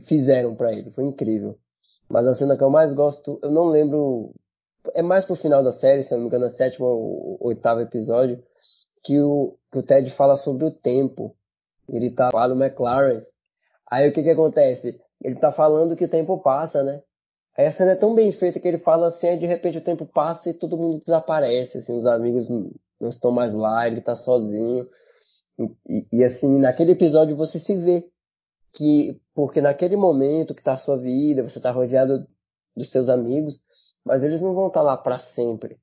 fizeram 0.07 0.55
para 0.55 0.73
ele, 0.73 0.90
foi 0.90 1.05
incrível. 1.05 1.57
Mas 2.09 2.27
a 2.27 2.35
cena 2.35 2.57
que 2.57 2.64
eu 2.64 2.71
mais 2.71 2.95
gosto, 2.95 3.38
eu 3.42 3.51
não 3.51 3.66
lembro. 3.66 4.33
É 4.95 5.03
mais 5.03 5.25
pro 5.25 5.37
final 5.37 5.62
da 5.64 5.73
série, 5.73 6.03
se 6.03 6.12
não 6.12 6.21
me 6.21 6.27
engano, 6.27 6.47
é 6.47 6.51
sétimo 6.51 6.87
ou 6.87 7.37
oitavo 7.40 7.81
episódio, 7.81 8.42
que 9.07 9.21
o, 9.21 9.57
que 9.71 9.79
o 9.79 9.83
Ted 9.85 10.11
fala 10.16 10.37
sobre 10.37 10.66
o 10.66 10.71
tempo. 10.73 11.37
Ele 11.88 12.11
tá 12.11 12.29
lá 12.35 12.49
no 12.49 12.61
McLaren. 12.61 13.19
Aí 13.88 14.09
o 14.09 14.12
que 14.12 14.23
que 14.23 14.31
acontece? 14.31 15.01
Ele 15.23 15.37
tá 15.37 15.53
falando 15.53 15.97
que 15.97 16.05
o 16.05 16.11
tempo 16.11 16.42
passa, 16.42 16.83
né? 16.83 17.01
Aí 17.57 17.66
a 17.66 17.73
cena 17.73 17.92
é 17.92 17.97
tão 17.97 18.14
bem 18.14 18.33
feita 18.33 18.59
que 18.59 18.66
ele 18.66 18.79
fala 18.79 19.07
assim, 19.07 19.29
aí 19.29 19.38
de 19.38 19.47
repente 19.47 19.79
o 19.79 19.85
tempo 19.85 20.05
passa 20.05 20.51
e 20.51 20.55
todo 20.55 20.77
mundo 20.77 21.03
desaparece, 21.07 21.79
assim, 21.79 21.97
os 21.97 22.05
amigos 22.05 22.47
não 23.01 23.09
estão 23.09 23.31
mais 23.31 23.55
lá, 23.55 23.87
ele 23.87 24.03
tá 24.03 24.16
sozinho. 24.16 24.87
E, 25.88 26.07
e, 26.12 26.25
assim, 26.25 26.59
naquele 26.59 26.92
episódio 26.92 27.37
você 27.37 27.59
se 27.59 27.75
vê 27.77 28.05
que, 28.75 29.19
porque 29.35 29.62
naquele 29.62 29.97
momento 29.97 30.55
que 30.55 30.62
tá 30.62 30.75
a 30.75 30.77
sua 30.77 30.99
vida, 30.99 31.42
você 31.42 31.59
tá 31.59 31.71
rodeado 31.71 32.27
dos 32.77 32.90
seus 32.90 33.09
amigos, 33.09 33.62
mas 34.05 34.23
eles 34.23 34.42
não 34.42 34.55
vão 34.55 34.66
estar 34.66 34.81
tá 34.81 34.85
lá 34.85 34.97
para 34.99 35.19
sempre. 35.19 35.79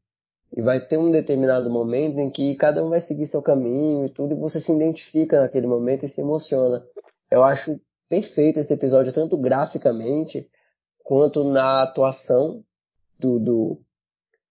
E 0.56 0.62
vai 0.62 0.80
ter 0.80 0.98
um 0.98 1.12
determinado 1.12 1.70
momento 1.70 2.20
em 2.20 2.30
que 2.30 2.56
cada 2.56 2.84
um 2.84 2.90
vai 2.90 3.02
seguir 3.02 3.28
seu 3.28 3.42
caminho 3.42 4.06
e 4.06 4.10
tudo, 4.10 4.34
e 4.34 4.40
você 4.40 4.62
se 4.62 4.72
identifica 4.72 5.42
naquele 5.42 5.66
momento 5.66 6.06
e 6.06 6.10
se 6.10 6.22
emociona. 6.22 6.86
Eu 7.32 7.44
acho 7.44 7.80
perfeito 8.08 8.60
esse 8.60 8.72
episódio, 8.72 9.12
tanto 9.12 9.36
graficamente, 9.36 10.48
quanto 11.04 11.44
na 11.44 11.82
atuação 11.82 12.64
do, 13.20 13.40
do, 13.40 13.82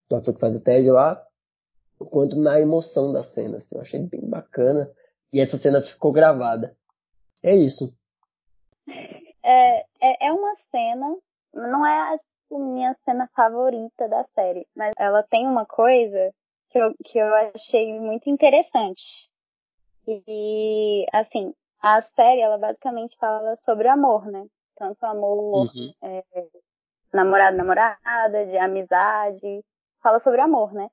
do 0.09 0.17
ator 0.17 0.35
que 0.35 0.41
faz 0.41 0.57
o 0.57 0.65
Ted 0.65 0.91
lá, 0.91 1.23
quanto 2.11 2.37
na 2.37 2.61
emoção 2.61 3.13
da 3.13 3.23
cena. 3.23 3.59
Assim, 3.59 3.77
eu 3.77 3.81
achei 3.81 4.01
bem 4.01 4.29
bacana. 4.29 4.91
E 5.33 5.41
essa 5.41 5.57
cena 5.59 5.81
ficou 5.81 6.13
gravada. 6.13 6.77
É 7.43 7.55
isso. 7.55 7.95
É, 9.45 9.81
é, 10.01 10.27
é 10.27 10.33
uma 10.33 10.55
cena, 10.71 11.17
não 11.55 11.87
é 11.87 12.17
a 12.57 12.59
minha 12.59 12.97
cena 13.05 13.29
favorita 13.35 14.09
da 14.09 14.25
série, 14.35 14.67
mas 14.75 14.93
ela 14.99 15.23
tem 15.23 15.47
uma 15.47 15.67
coisa 15.67 16.33
que 16.71 16.79
eu, 16.79 16.95
que 17.05 17.19
eu 17.19 17.35
achei 17.35 17.99
muito 18.01 18.29
interessante. 18.29 19.29
E, 20.07 21.07
assim, 21.13 21.55
a 21.81 22.01
série, 22.03 22.41
ela 22.41 22.59
basicamente 22.59 23.17
fala 23.19 23.57
sobre 23.65 23.89
amor, 23.89 24.27
né? 24.27 24.45
Tanto 24.77 25.05
amor 25.05 25.67
uhum. 25.67 25.93
é, 26.03 26.23
namorado, 27.13 27.57
namorada, 27.57 28.47
de 28.47 28.57
amizade, 28.57 29.65
fala 30.03 30.19
sobre 30.21 30.41
amor, 30.41 30.73
né? 30.73 30.89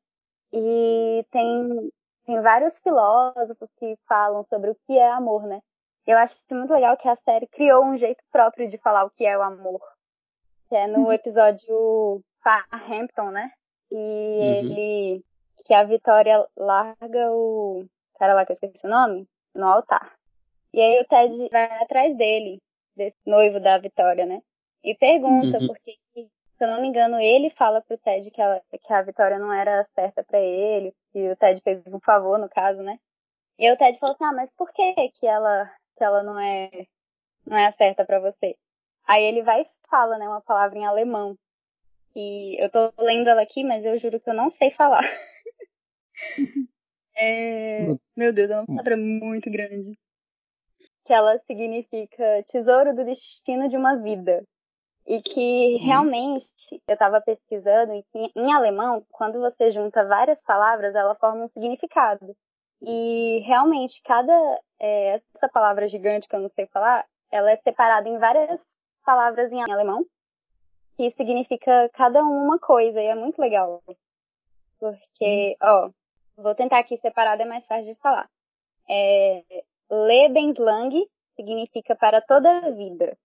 E 0.52 1.26
tem, 1.32 1.92
tem 2.26 2.42
vários 2.42 2.78
filósofos 2.80 3.70
que 3.78 3.98
falam 4.08 4.44
sobre 4.50 4.72
o 4.72 4.78
que 4.86 4.98
é 4.98 5.10
amor, 5.10 5.44
né? 5.44 5.60
Eu 6.06 6.18
acho 6.18 6.36
muito 6.52 6.74
legal 6.74 6.98
que 6.98 7.08
a 7.08 7.16
série 7.18 7.48
criou 7.48 7.86
um 7.86 7.98
jeito 7.98 8.24
próprio 8.32 8.70
de 8.70 8.78
falar 8.80 9.06
o 9.06 9.12
que 9.12 9.26
é 9.26 9.38
o 9.38 9.44
amor. 9.44 9.82
Que 10.70 10.76
é 10.76 10.88
no 10.88 11.06
uhum. 11.06 11.12
episódio 11.12 12.22
Hampton, 12.46 13.32
né? 13.32 13.52
E 13.92 13.96
uhum. 13.96 14.44
ele. 14.44 15.24
Que 15.66 15.74
a 15.74 15.84
Vitória 15.84 16.46
larga 16.56 17.32
o. 17.32 17.86
Cara 18.18 18.34
lá 18.34 18.46
que 18.46 18.52
eu 18.52 18.54
esqueci 18.54 18.86
o 18.86 18.90
nome? 18.90 19.28
No 19.56 19.68
altar. 19.68 20.14
E 20.74 20.80
aí 20.80 21.02
o 21.02 21.06
Ted 21.06 21.50
vai 21.50 21.66
atrás 21.82 22.16
dele, 22.16 22.62
desse 22.96 23.18
noivo 23.26 23.60
da 23.60 23.78
Vitória, 23.80 24.26
né? 24.26 24.42
E 24.84 24.94
pergunta, 24.96 25.58
uhum. 25.58 25.68
porque, 25.68 25.98
se 26.14 26.30
eu 26.64 26.68
não 26.68 26.82
me 26.82 26.88
engano, 26.88 27.20
ele 27.20 27.50
fala 27.50 27.82
pro 27.82 27.98
Ted 27.98 28.30
que, 28.30 28.42
ela, 28.42 28.62
que 28.70 28.94
a 28.94 29.02
Vitória 29.02 29.40
não 29.40 29.52
era 29.52 29.86
certa 29.96 30.24
para 30.24 30.40
ele, 30.40 30.94
que 31.12 31.30
o 31.30 31.36
Ted 31.36 31.60
fez 31.62 31.82
um 31.88 32.00
favor, 32.00 32.38
no 32.38 32.48
caso, 32.48 32.82
né? 32.84 33.00
E 33.58 33.66
aí 33.66 33.74
o 33.74 33.78
Ted 33.78 33.98
falou 34.00 34.16
assim, 34.16 34.24
ah, 34.24 34.34
mas 34.34 34.50
por 34.56 34.72
que 34.72 35.10
que 35.10 35.26
ela 35.26 35.70
que 35.98 36.04
ela 36.04 36.24
não 36.24 36.40
é 36.40 36.70
não 37.46 37.58
é 37.58 37.72
certa 37.74 38.06
para 38.06 38.20
você. 38.20 38.56
Aí 39.08 39.24
ele 39.24 39.44
vai 39.44 39.62
e 39.62 39.70
fala, 39.90 40.18
né, 40.18 40.28
uma 40.28 40.42
palavra 40.42 40.78
em 40.78 40.86
alemão. 40.86 41.38
E 42.16 42.62
eu 42.64 42.70
tô 42.70 42.92
lendo 42.98 43.30
ela 43.30 43.42
aqui, 43.42 43.64
mas 43.64 43.86
eu 43.86 43.98
juro 44.00 44.20
que 44.20 44.30
eu 44.30 44.34
não 44.34 44.50
sei 44.50 44.72
falar. 44.72 45.04
é... 47.16 47.88
Meu 48.16 48.34
Deus, 48.34 48.50
é 48.50 48.56
uma 48.58 48.66
palavra 48.66 48.98
muito 48.98 49.50
grande. 49.52 49.98
Que 51.06 51.14
ela 51.14 51.40
significa 51.40 52.44
tesouro 52.48 52.96
do 52.96 53.06
destino 53.06 53.70
de 53.70 53.78
uma 53.78 53.96
vida. 53.96 54.44
E 55.08 55.22
que 55.22 55.76
uhum. 55.76 55.86
realmente, 55.86 56.46
eu 56.88 56.94
estava 56.94 57.20
pesquisando, 57.22 57.96
e 57.96 58.04
que 58.12 58.32
em 58.36 58.54
alemão, 58.54 59.04
quando 59.10 59.40
você 59.40 59.72
junta 59.72 60.06
várias 60.06 60.42
palavras, 60.44 60.94
ela 60.94 61.16
forma 61.16 61.46
um 61.46 61.50
significado. 61.50 62.36
E 62.82 63.40
realmente, 63.46 64.02
cada. 64.04 64.34
É, 64.80 65.22
essa 65.36 65.50
palavra 65.50 65.88
gigante 65.88 66.28
que 66.28 66.36
eu 66.36 66.40
não 66.40 66.50
sei 66.50 66.68
falar, 66.68 67.06
ela 67.32 67.52
é 67.52 67.58
separada 67.58 68.08
em 68.08 68.18
várias 68.18 68.60
palavras 69.06 69.52
em 69.52 69.62
alemão, 69.62 70.06
que 70.96 71.12
significa 71.12 71.90
cada 71.94 72.24
uma 72.24 72.60
coisa, 72.60 73.02
e 73.02 73.06
é 73.06 73.16
muito 73.16 73.40
legal. 73.40 73.82
Porque, 74.80 75.56
ó, 75.62 75.90
vou 76.38 76.56
tentar 76.56 76.80
aqui 76.80 76.98
separado, 76.98 77.42
é 77.42 77.46
mais 77.46 77.66
fácil 77.66 77.94
de 77.94 78.00
falar. 78.00 78.30
É, 78.90 79.44
Lebenslang 79.90 81.08
significa 81.36 81.96
para 81.96 82.22
toda 82.22 82.50
a 82.50 82.72
vida. 82.72 83.18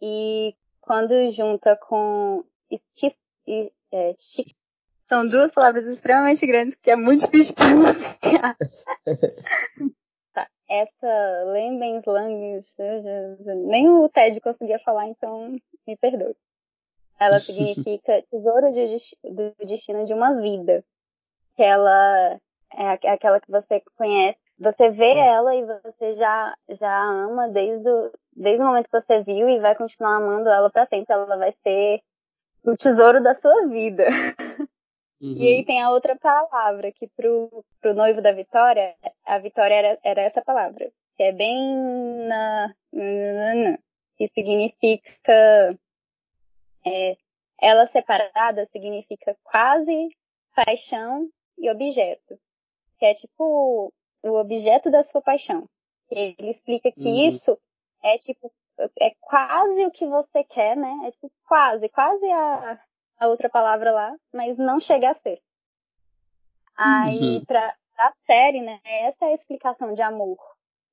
E 0.00 0.54
quando 0.80 1.30
junta 1.30 1.76
com 1.76 2.44
é, 3.92 4.14
são 5.08 5.26
duas 5.26 5.52
palavras 5.52 5.86
extremamente 5.86 6.46
grandes 6.46 6.74
que 6.76 6.90
é 6.90 6.96
muito 6.96 7.26
difícil 7.26 7.54
pronunciar. 7.54 8.56
Essa 10.72 11.44
Lebenslang, 11.52 12.62
nem 13.66 13.90
o 13.90 14.08
Ted 14.08 14.40
conseguia 14.40 14.78
falar, 14.78 15.06
então 15.06 15.54
me 15.86 15.96
perdoe. 15.98 16.34
Ela 17.20 17.40
significa 17.44 18.24
tesouro 18.30 18.72
de, 18.72 18.96
do 19.22 19.54
destino 19.66 20.06
de 20.06 20.14
uma 20.14 20.40
vida. 20.40 20.82
Que 21.56 21.62
ela 21.62 22.40
é 22.72 23.10
aquela 23.10 23.38
que 23.38 23.50
você 23.50 23.82
conhece, 23.98 24.38
você 24.58 24.88
vê 24.90 25.18
ela 25.18 25.54
e 25.54 25.62
você 25.62 26.14
já, 26.14 26.56
já 26.70 27.04
ama 27.04 27.48
desde 27.48 27.86
o, 27.86 28.10
desde 28.34 28.62
o 28.62 28.66
momento 28.66 28.88
que 28.88 28.98
você 28.98 29.22
viu 29.22 29.50
e 29.50 29.60
vai 29.60 29.74
continuar 29.74 30.16
amando 30.16 30.48
ela 30.48 30.70
para 30.70 30.86
sempre. 30.86 31.12
Ela 31.12 31.36
vai 31.36 31.52
ser 31.62 32.00
o 32.64 32.74
tesouro 32.78 33.22
da 33.22 33.34
sua 33.34 33.66
vida. 33.66 34.06
Uhum. 35.22 35.36
E 35.36 35.46
aí 35.46 35.64
tem 35.64 35.80
a 35.80 35.90
outra 35.90 36.16
palavra, 36.18 36.90
que 36.90 37.06
pro, 37.16 37.64
pro 37.80 37.94
noivo 37.94 38.20
da 38.20 38.32
Vitória, 38.32 38.96
a 39.24 39.38
Vitória 39.38 39.74
era, 39.74 39.98
era 40.02 40.22
essa 40.22 40.42
palavra, 40.42 40.90
que 41.16 41.22
é 41.22 41.30
bem 41.30 42.26
na, 42.26 42.74
que 44.16 44.28
significa 44.34 45.78
é, 46.84 47.16
ela 47.60 47.86
separada 47.86 48.66
significa 48.72 49.36
quase 49.44 50.08
paixão 50.56 51.28
e 51.56 51.70
objeto. 51.70 52.36
Que 52.98 53.06
é 53.06 53.14
tipo 53.14 53.92
o 54.24 54.38
objeto 54.38 54.90
da 54.90 55.04
sua 55.04 55.22
paixão. 55.22 55.68
Ele 56.10 56.50
explica 56.50 56.90
que 56.90 57.08
uhum. 57.08 57.28
isso 57.28 57.58
é 58.02 58.18
tipo, 58.18 58.52
é 59.00 59.12
quase 59.20 59.86
o 59.86 59.90
que 59.92 60.06
você 60.06 60.42
quer, 60.44 60.76
né? 60.76 60.92
É 61.06 61.12
tipo 61.12 61.30
quase, 61.46 61.88
quase 61.88 62.28
a, 62.30 62.80
a 63.22 63.28
outra 63.28 63.48
palavra 63.48 63.92
lá, 63.92 64.16
mas 64.34 64.58
não 64.58 64.80
chega 64.80 65.10
a 65.10 65.14
ser. 65.14 65.40
Aí, 66.76 67.36
uhum. 67.36 67.44
pra, 67.44 67.74
pra 67.94 68.12
série, 68.26 68.60
né, 68.60 68.80
essa 68.84 69.26
é 69.26 69.28
a 69.28 69.34
explicação 69.34 69.94
de 69.94 70.02
amor. 70.02 70.38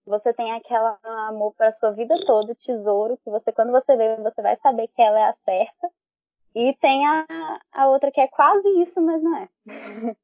Você 0.05 0.31
tem 0.33 0.51
aquele 0.51 0.79
amor 1.27 1.55
para 1.55 1.71
sua 1.73 1.91
vida 1.91 2.15
toda, 2.27 2.53
tesouro, 2.53 3.17
que 3.23 3.31
você, 3.31 3.51
quando 3.51 3.71
você 3.71 3.95
vê, 3.95 4.15
você 4.17 4.41
vai 4.43 4.55
saber 4.57 4.87
que 4.89 5.01
ela 5.01 5.19
é 5.19 5.23
a 5.23 5.35
certa. 5.43 5.89
E 6.55 6.75
tem 6.75 7.05
a, 7.07 7.25
a 7.71 7.87
outra 7.87 8.11
que 8.11 8.21
é 8.21 8.27
quase 8.27 8.67
isso, 8.81 9.01
mas 9.01 9.23
não 9.23 9.37
é. 9.37 9.49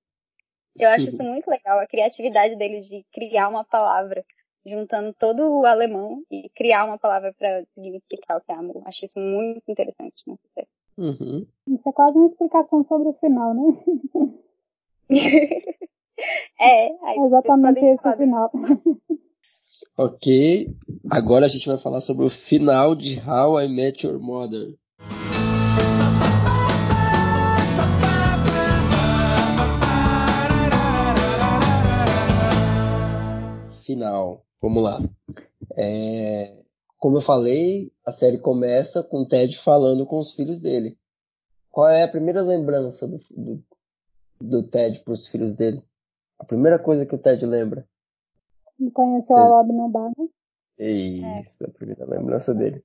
Eu 0.78 0.90
acho 0.90 1.06
isso 1.06 1.24
muito 1.24 1.50
legal, 1.50 1.80
a 1.80 1.88
criatividade 1.88 2.56
deles 2.58 2.86
de 2.88 3.04
criar 3.14 3.48
uma 3.48 3.64
palavra, 3.64 4.26
juntando 4.66 5.14
todo 5.14 5.62
o 5.62 5.66
alemão 5.66 6.22
e 6.30 6.50
criar 6.50 6.84
uma 6.84 7.00
palavra 7.00 7.34
para 7.34 7.64
significar 7.74 8.38
o 8.38 8.42
que 8.42 8.52
é 8.52 8.56
amor. 8.56 8.84
Acho 8.86 9.06
isso 9.06 9.18
muito 9.18 9.64
interessante 9.72 10.22
nessa 10.28 10.48
série. 10.54 10.68
Uhum. 10.98 11.46
Isso 11.68 11.90
é 11.90 11.92
quase 11.92 12.18
uma 12.18 12.28
explicação 12.28 12.84
sobre 12.86 13.10
o 13.10 13.14
final, 13.14 13.54
né? 13.54 13.84
é, 16.60 16.88
é 16.88 17.26
exatamente 17.26 17.84
esse 17.84 18.08
o 18.08 18.18
final. 18.18 18.52
ok, 19.98 20.74
agora 21.12 21.46
a 21.46 21.50
gente 21.50 21.68
vai 21.68 21.78
falar 21.78 22.00
sobre 22.02 22.26
o 22.26 22.30
final 22.30 22.96
de 22.96 23.20
How 23.20 23.62
I 23.62 23.68
Met 23.68 24.06
Your 24.06 24.20
Mother. 24.20 24.76
Final, 33.86 34.44
vamos 34.62 34.82
lá. 34.82 35.00
É, 35.78 36.65
como 37.06 37.20
eu 37.20 37.22
falei, 37.22 37.92
a 38.04 38.12
série 38.12 38.40
começa 38.40 39.04
com 39.04 39.18
o 39.18 39.28
Ted 39.28 39.56
falando 39.64 40.08
com 40.08 40.18
os 40.18 40.34
filhos 40.34 40.60
dele. 40.60 40.98
Qual 41.70 41.88
é 41.88 42.04
a 42.04 42.10
primeira 42.10 42.42
lembrança 42.42 43.08
do, 43.08 43.20
do, 43.30 43.64
do 44.42 44.70
Ted 44.72 45.04
para 45.04 45.14
os 45.14 45.28
filhos 45.28 45.56
dele? 45.56 45.84
A 46.40 46.46
primeira 46.46 46.80
coisa 46.80 47.06
que 47.06 47.14
o 47.14 47.20
Ted 47.20 47.46
lembra? 47.46 47.88
Conheceu 48.92 49.38
a 49.38 49.48
Lob 49.48 49.72
no 49.72 49.88
bar. 49.88 50.12
Isso, 50.80 51.64
é. 51.64 51.68
a 51.68 51.72
primeira 51.74 52.08
lembrança 52.08 52.56
dele. 52.56 52.84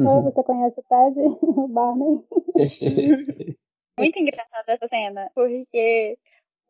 Uhum. 0.00 0.22
Você 0.32 0.42
conhece 0.42 0.80
o 0.80 0.84
Ted, 0.84 1.20
o 1.44 1.68
Barney? 1.68 2.24
Muito 3.98 4.18
engraçada 4.18 4.72
essa 4.72 4.88
cena, 4.88 5.30
porque 5.34 6.16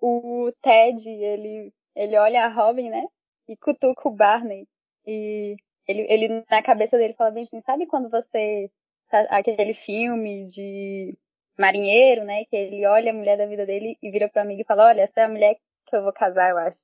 o 0.00 0.50
Ted, 0.60 1.08
ele, 1.08 1.72
ele 1.94 2.18
olha 2.18 2.46
a 2.46 2.52
Robin, 2.52 2.90
né? 2.90 3.06
E 3.48 3.56
cutuca 3.56 4.08
o 4.08 4.16
Barney. 4.16 4.66
E 5.06 5.56
ele, 5.86 6.06
ele 6.08 6.44
na 6.50 6.62
cabeça 6.62 6.96
dele 6.96 7.14
fala 7.14 7.30
bem 7.30 7.44
assim, 7.44 7.60
sabe 7.62 7.86
quando 7.86 8.08
você. 8.10 8.70
Tá, 9.10 9.20
aquele 9.30 9.74
filme 9.74 10.46
de 10.46 11.16
marinheiro, 11.58 12.24
né? 12.24 12.44
Que 12.46 12.56
ele 12.56 12.86
olha 12.86 13.10
a 13.10 13.14
mulher 13.14 13.36
da 13.36 13.46
vida 13.46 13.66
dele 13.66 13.98
e 14.02 14.10
vira 14.10 14.28
pro 14.28 14.42
amigo 14.42 14.62
e 14.62 14.64
fala, 14.64 14.86
olha, 14.88 15.02
essa 15.02 15.20
é 15.20 15.24
a 15.24 15.28
mulher 15.28 15.56
que 15.86 15.96
eu 15.96 16.02
vou 16.02 16.12
casar, 16.12 16.50
eu 16.50 16.58
acho. 16.58 16.78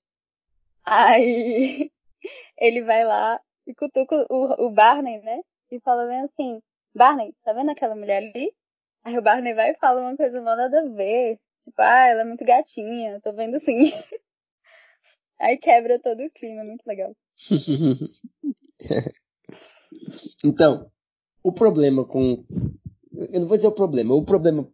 Aí 0.84 1.90
ele 2.58 2.82
vai 2.82 3.04
lá 3.04 3.40
e 3.66 3.74
cutuca 3.74 4.26
o, 4.30 4.66
o 4.66 4.70
Barney, 4.70 5.20
né? 5.22 5.40
E 5.70 5.80
fala 5.80 6.06
bem 6.06 6.20
assim, 6.22 6.62
Barney, 6.94 7.34
tá 7.44 7.52
vendo 7.52 7.70
aquela 7.70 7.94
mulher 7.94 8.18
ali? 8.18 8.52
Aí 9.04 9.16
o 9.18 9.22
Barney 9.22 9.54
vai 9.54 9.70
e 9.72 9.78
fala 9.78 10.00
uma 10.00 10.16
coisa 10.16 10.40
mal 10.40 10.56
nada 10.56 10.80
a 10.80 10.88
ver. 10.88 11.38
Tipo, 11.62 11.82
ah, 11.82 12.06
ela 12.06 12.22
é 12.22 12.24
muito 12.24 12.44
gatinha, 12.44 13.20
tô 13.20 13.32
vendo 13.32 13.60
sim. 13.60 13.92
Aí 15.38 15.56
quebra 15.58 16.00
todo 16.00 16.24
o 16.24 16.30
clima, 16.30 16.64
muito 16.64 16.84
legal. 16.86 17.14
então, 20.44 20.86
o 21.42 21.52
problema 21.52 22.04
com. 22.04 22.44
Eu 23.12 23.40
não 23.40 23.46
vou 23.46 23.56
dizer 23.56 23.68
o 23.68 23.72
problema, 23.72 24.14
o 24.14 24.24
problema 24.24 24.68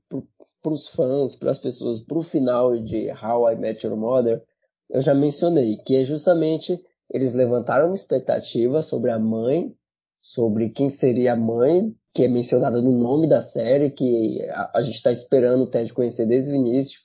para 0.63 0.73
os 0.73 0.89
fãs, 0.91 1.37
para 1.37 1.51
as 1.51 1.59
pessoas, 1.59 2.01
para 2.01 2.19
o 2.19 2.23
final 2.23 2.77
de 2.77 3.11
How 3.11 3.53
I 3.53 3.57
Met 3.57 3.87
Your 3.87 3.97
Mother, 3.97 4.43
eu 4.91 5.03
já 5.03 5.15
mencionei, 5.15 5.77
que 5.87 5.97
é 5.97 6.05
justamente 6.05 6.79
eles 7.13 7.35
levantaram 7.35 7.89
uma 7.89 7.95
expectativa 7.95 8.83
sobre 8.83 9.11
a 9.11 9.19
mãe, 9.19 9.75
sobre 10.19 10.71
quem 10.71 10.91
seria 10.91 11.35
a 11.35 11.37
mãe, 11.37 11.95
que 12.15 12.25
é 12.25 12.29
mencionada 12.29 12.81
no 12.81 12.93
nome 12.93 13.29
da 13.29 13.43
série, 13.43 13.91
que 13.91 14.41
a, 14.51 14.79
a 14.79 14.83
gente 14.83 14.97
está 14.97 15.13
esperando 15.13 15.65
o 15.65 15.71
Ted 15.71 15.93
conhecer 15.93 16.27
desde 16.27 16.51
o 16.51 16.55
início, 16.55 16.99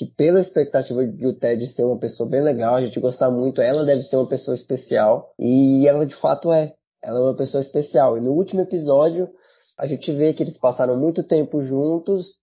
que 0.00 0.06
pela 0.06 0.40
expectativa 0.40 1.06
de 1.06 1.26
o 1.26 1.34
Ted 1.34 1.66
ser 1.66 1.84
uma 1.84 1.98
pessoa 1.98 2.26
bem 2.26 2.42
legal, 2.42 2.74
a 2.74 2.80
gente 2.80 2.98
gostar 2.98 3.30
muito, 3.30 3.60
ela 3.60 3.84
deve 3.84 4.02
ser 4.04 4.16
uma 4.16 4.26
pessoa 4.26 4.54
especial, 4.54 5.34
e 5.38 5.86
ela 5.86 6.06
de 6.06 6.14
fato 6.14 6.50
é. 6.50 6.72
Ela 7.02 7.18
é 7.18 7.22
uma 7.22 7.36
pessoa 7.36 7.60
especial. 7.60 8.16
E 8.16 8.20
no 8.22 8.32
último 8.32 8.62
episódio, 8.62 9.28
a 9.76 9.86
gente 9.86 10.10
vê 10.10 10.32
que 10.32 10.42
eles 10.42 10.56
passaram 10.56 10.98
muito 10.98 11.22
tempo 11.22 11.62
juntos 11.62 12.38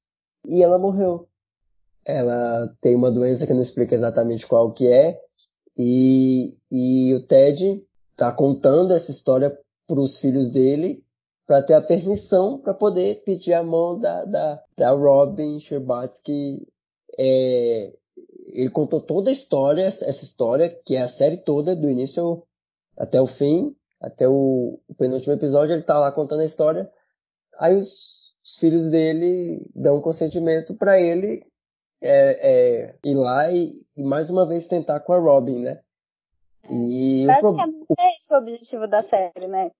e 0.45 0.61
ela 0.61 0.77
morreu. 0.77 1.27
Ela 2.05 2.71
tem 2.79 2.95
uma 2.95 3.09
doença 3.11 3.47
que 3.47 3.53
não 3.53 3.61
explica 3.61 3.95
exatamente 3.95 4.45
qual 4.45 4.71
que 4.71 4.87
é, 4.87 5.19
e, 5.75 6.57
e 6.71 7.11
o 7.15 7.25
Ted 7.25 7.81
tá 8.15 8.31
contando 8.31 8.93
essa 8.93 9.09
história 9.09 9.57
para 9.87 9.99
os 9.99 10.19
filhos 10.19 10.51
dele 10.51 11.03
para 11.47 11.63
ter 11.63 11.73
a 11.73 11.81
permissão 11.81 12.59
para 12.59 12.75
poder 12.75 13.23
pedir 13.23 13.53
a 13.53 13.63
mão 13.63 13.99
da, 13.99 14.25
da, 14.25 14.61
da 14.77 14.91
Robin 14.91 15.59
Sherbatsky. 15.59 16.67
É, 17.17 17.93
ele 18.47 18.69
contou 18.69 19.01
toda 19.01 19.29
a 19.29 19.33
história, 19.33 19.83
essa 19.83 20.23
história, 20.23 20.69
que 20.85 20.95
é 20.95 21.01
a 21.01 21.07
série 21.07 21.37
toda, 21.43 21.75
do 21.75 21.89
início 21.89 22.43
até 22.97 23.21
o 23.21 23.27
fim, 23.27 23.75
até 24.01 24.27
o, 24.27 24.79
o 24.87 24.95
penúltimo 24.95 25.33
episódio, 25.33 25.73
ele 25.73 25.83
tá 25.83 25.99
lá 25.99 26.11
contando 26.11 26.41
a 26.41 26.45
história. 26.45 26.89
Aí 27.59 27.75
os, 27.75 27.89
os 28.43 28.59
filhos 28.59 28.89
dele 28.89 29.65
dão 29.75 30.01
consentimento 30.01 30.75
para 30.75 30.99
ele 30.99 31.45
é, 32.01 32.91
é, 32.91 32.95
ir 33.03 33.15
lá 33.15 33.51
e, 33.51 33.85
e, 33.95 34.03
mais 34.03 34.29
uma 34.29 34.47
vez 34.47 34.67
tentar 34.67 34.99
com 35.01 35.13
a 35.13 35.19
Robin, 35.19 35.63
né? 35.63 35.81
E 36.69 37.25
Basicamente 37.25 37.85
o, 37.89 37.95
é 37.99 38.15
esse 38.15 38.33
o 38.33 38.37
objetivo 38.37 38.87
da 38.87 39.03
série, 39.03 39.47
né? 39.47 39.71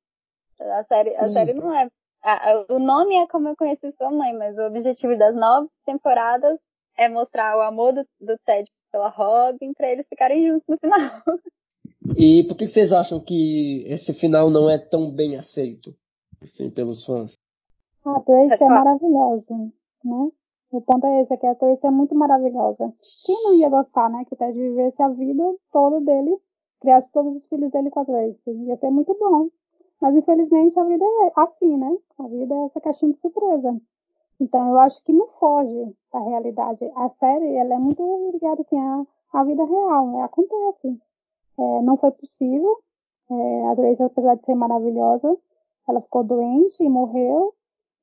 A 0.59 0.83
série, 0.85 1.15
a 1.15 1.29
série 1.29 1.53
não 1.53 1.73
é. 1.75 1.89
A, 2.23 2.51
a, 2.51 2.65
o 2.69 2.79
nome 2.79 3.15
é 3.15 3.27
como 3.27 3.47
eu 3.47 3.55
conheci 3.55 3.91
sua 3.91 4.09
mãe, 4.09 4.33
mas 4.33 4.57
o 4.57 4.63
objetivo 4.63 5.17
das 5.17 5.35
nove 5.35 5.69
temporadas 5.85 6.59
é 6.97 7.07
mostrar 7.07 7.57
o 7.57 7.61
amor 7.61 7.93
do, 7.93 8.05
do 8.19 8.37
Ted 8.45 8.69
pela 8.91 9.09
Robin 9.09 9.73
para 9.73 9.89
eles 9.89 10.07
ficarem 10.07 10.47
juntos 10.47 10.67
no 10.67 10.77
final. 10.77 11.21
E 12.17 12.43
por 12.47 12.55
que 12.55 12.67
vocês 12.67 12.91
acham 12.91 13.19
que 13.19 13.83
esse 13.87 14.13
final 14.13 14.49
não 14.49 14.69
é 14.69 14.77
tão 14.77 15.11
bem 15.11 15.35
aceito 15.35 15.93
assim, 16.41 16.69
pelos 16.69 17.05
fãs? 17.05 17.33
A 18.05 18.19
Tracy 18.21 18.63
é 18.63 18.67
maravilhosa, 18.67 19.55
né? 20.03 20.31
O 20.71 20.81
ponto 20.81 21.05
é 21.05 21.21
esse, 21.21 21.33
é 21.33 21.37
que 21.37 21.45
a 21.45 21.55
Tracy 21.55 21.85
é 21.85 21.91
muito 21.91 22.15
maravilhosa. 22.15 22.93
Quem 23.25 23.43
não 23.43 23.53
ia 23.55 23.69
gostar, 23.69 24.09
né? 24.09 24.23
Que 24.25 24.33
o 24.33 24.37
Ted 24.37 24.57
vivesse 24.57 25.01
a 25.01 25.09
vida 25.09 25.43
toda 25.71 25.99
dele, 26.01 26.37
criasse 26.79 27.11
todos 27.11 27.35
os 27.35 27.45
filhos 27.47 27.71
dele 27.71 27.89
com 27.89 27.99
a 27.99 28.05
Tracy. 28.05 28.39
Ia 28.47 28.77
ser 28.77 28.89
muito 28.89 29.13
bom. 29.19 29.49
Mas 30.01 30.15
infelizmente 30.15 30.79
a 30.79 30.83
vida 30.83 31.03
é 31.03 31.31
assim, 31.35 31.77
né? 31.77 31.97
A 32.19 32.27
vida 32.27 32.53
é 32.53 32.65
essa 32.65 32.81
caixinha 32.81 33.11
de 33.11 33.19
surpresa. 33.19 33.81
Então 34.39 34.69
eu 34.69 34.79
acho 34.79 35.03
que 35.03 35.13
não 35.13 35.27
foge 35.39 35.95
da 36.13 36.19
realidade. 36.19 36.89
A 36.95 37.09
série, 37.09 37.55
ela 37.55 37.75
é 37.75 37.79
muito 37.79 38.03
ligada 38.31 38.61
assim 38.61 38.77
à, 38.77 39.05
à 39.33 39.43
vida 39.43 39.63
real, 39.63 40.07
né? 40.11 40.21
Acontece. 40.23 40.99
É, 41.59 41.81
não 41.81 41.97
foi 41.97 42.11
possível. 42.11 42.77
É, 43.29 43.67
a 43.67 43.75
Grace, 43.75 44.01
apesar 44.01 44.35
de 44.35 44.45
ser 44.45 44.55
maravilhosa, 44.55 45.37
ela 45.87 46.01
ficou 46.01 46.23
doente 46.23 46.83
e 46.83 46.89
morreu. 46.89 47.53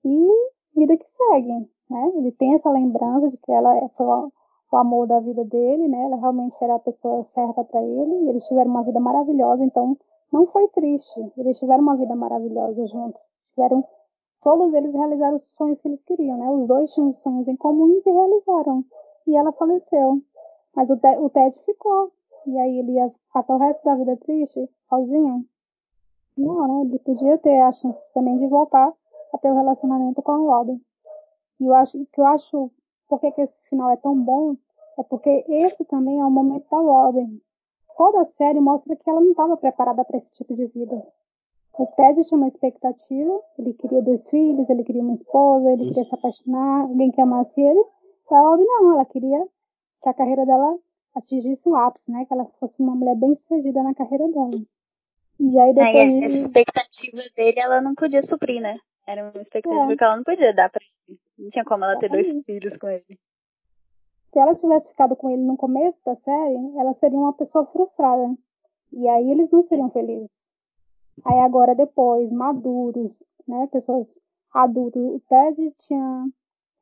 E 0.05 0.29
vida 0.77 0.97
que 0.97 1.07
segue, 1.17 1.71
né? 1.89 2.13
Ele 2.17 2.33
tem 2.33 2.55
essa 2.55 2.71
lembrança 2.71 3.29
de 3.29 3.37
que 3.39 3.51
ela 3.51 3.77
é, 3.77 3.89
foi 3.97 4.07
o, 4.07 4.33
amor 4.77 5.07
da 5.07 5.21
vida 5.21 5.45
dele, 5.45 5.87
né? 5.87 6.05
Ela 6.05 6.17
realmente 6.17 6.57
era 6.61 6.75
a 6.75 6.81
pessoa 6.81 7.23
certa 7.27 7.63
para 7.63 7.81
ele. 7.81 8.25
E 8.25 8.29
eles 8.29 8.47
tiveram 8.49 8.71
uma 8.71 8.83
vida 8.83 8.99
maravilhosa, 8.99 9.65
então 9.65 9.97
não 10.33 10.47
foi 10.47 10.67
triste. 10.69 11.33
Eles 11.37 11.59
tiveram 11.59 11.83
uma 11.83 11.97
vida 11.97 12.15
maravilhosa 12.17 12.85
juntos. 12.89 13.21
Tiveram, 13.55 13.85
todos 14.45 14.73
eles 14.73 14.93
realizaram 14.93 15.35
os 15.35 15.45
sonhos 15.57 15.81
que 15.81 15.89
eles 15.89 16.03
queriam, 16.05 16.39
né? 16.39 16.49
Os 16.51 16.69
dois 16.69 16.93
tinham 16.93 17.13
sonhos 17.15 17.49
em 17.49 17.57
comum 17.57 17.91
e 17.91 18.03
realizaram. 18.09 18.85
E 19.27 19.37
ela 19.37 19.53
faleceu. 19.53 20.23
Mas 20.77 20.89
o, 20.91 20.95
o 20.95 21.31
Ted 21.31 21.59
ficou. 21.65 22.13
E 22.47 22.57
aí 22.59 22.79
ele 22.79 22.93
ia 22.93 23.13
passar 23.33 23.55
o 23.55 23.59
resto 23.59 23.85
da 23.85 23.97
vida 23.97 24.17
triste, 24.19 24.69
sozinho. 24.89 25.45
Não, 26.37 26.69
né? 26.69 26.89
Ele 26.89 26.99
podia 27.01 27.39
ter 27.39 27.61
a 27.61 27.73
chance 27.73 28.13
também 28.13 28.39
de 28.39 28.47
voltar 28.47 28.93
a 29.33 29.39
ter 29.39 29.51
o 29.51 29.55
um 29.55 29.59
relacionamento 29.59 30.23
com 30.23 30.33
a 30.33 30.37
Robin. 30.37 30.81
E 31.59 31.67
eu 31.67 31.75
acho 31.75 32.07
que 32.13 32.21
eu 32.21 32.27
acho, 32.27 32.71
por 33.09 33.19
que 33.19 33.33
esse 33.41 33.61
final 33.69 33.91
é 33.91 33.97
tão 33.97 34.17
bom? 34.17 34.57
É 34.99 35.03
porque 35.03 35.45
esse 35.49 35.85
também 35.87 36.21
é 36.21 36.25
o 36.25 36.31
momento 36.31 36.69
da 36.71 36.79
Robin 36.79 37.41
toda 37.97 38.23
a 38.23 38.27
série 38.37 38.61
mostra 38.61 38.95
que 38.97 39.09
ela 39.09 39.21
não 39.21 39.31
estava 39.31 39.57
preparada 39.57 40.05
para 40.05 40.19
esse 40.19 40.31
tipo 40.33 40.55
de 40.55 40.67
vida. 40.67 41.03
O 41.77 41.87
Ted 41.87 42.23
tinha 42.23 42.39
uma 42.39 42.49
expectativa, 42.49 43.41
ele 43.59 43.75
queria 43.75 44.03
dois 44.03 44.29
filhos, 44.29 44.69
ele 44.71 44.85
queria 44.85 45.03
uma 45.03 45.15
esposa, 45.15 45.73
ele 45.73 45.89
queria 45.89 46.05
se 46.05 46.15
apaixonar, 46.15 46.83
alguém 46.83 47.11
que 47.11 47.21
amasse 47.21 47.61
ele. 47.61 47.81
E 48.31 48.35
a 48.35 48.39
Audrey 48.39 48.67
não, 48.67 48.93
ela 48.93 49.05
queria 49.05 49.47
que 50.03 50.09
a 50.09 50.15
carreira 50.15 50.47
dela 50.47 50.79
atingisse 51.15 51.69
o 51.69 51.75
ápice, 51.75 52.11
né? 52.11 52.25
Que 52.27 52.35
ela 52.35 52.47
fosse 52.61 52.81
uma 52.81 52.95
mulher 52.95 53.17
bem 53.17 53.35
sucedida 53.35 53.83
na 53.83 53.95
carreira 53.95 54.29
dela. 54.29 54.63
E 55.41 55.59
aí 55.59 55.75
depois... 55.75 55.97
Aí, 55.97 56.25
essa 56.25 56.37
expectativa 56.37 57.23
dele 57.37 57.59
ela 57.59 57.81
não 57.81 57.95
podia 57.95 58.23
suprir, 58.23 58.61
né? 58.61 58.79
Era 59.07 59.23
uma 59.23 59.43
expectativa 59.43 59.93
é. 59.93 59.97
que 59.97 60.05
ela 60.05 60.17
não 60.17 60.25
podia 60.25 60.55
dar 60.55 60.71
pra 60.71 60.81
ele. 61.09 61.19
Não 61.39 61.49
tinha 61.51 61.65
como 61.65 61.85
ela 61.85 61.99
ter 61.99 62.09
dois 62.09 62.33
filhos 62.45 62.77
com 62.77 62.89
ele 62.89 63.19
se 64.35 64.41
ela 64.41 64.55
tivesse 64.57 64.89
ficado 64.89 65.15
com 65.15 65.31
ele 65.31 65.43
no 65.43 65.57
começo 65.57 65.97
da 66.05 66.17
série, 66.17 66.77
ela 66.77 66.93
seria 66.95 67.17
uma 67.17 67.33
pessoa 67.33 67.65
frustrada. 67.67 68.35
E 68.93 69.09
aí 69.09 69.31
eles 69.31 69.49
não 69.53 69.63
seriam 69.63 69.89
felizes. 69.91 70.44
Aí 71.25 71.39
agora 71.41 71.75
depois, 71.75 72.31
maduros, 72.33 73.23
né, 73.47 73.67
pessoas 73.69 74.07
adultas, 74.53 75.03
o 75.03 75.21
Ted 75.29 75.75
tinha 75.79 76.27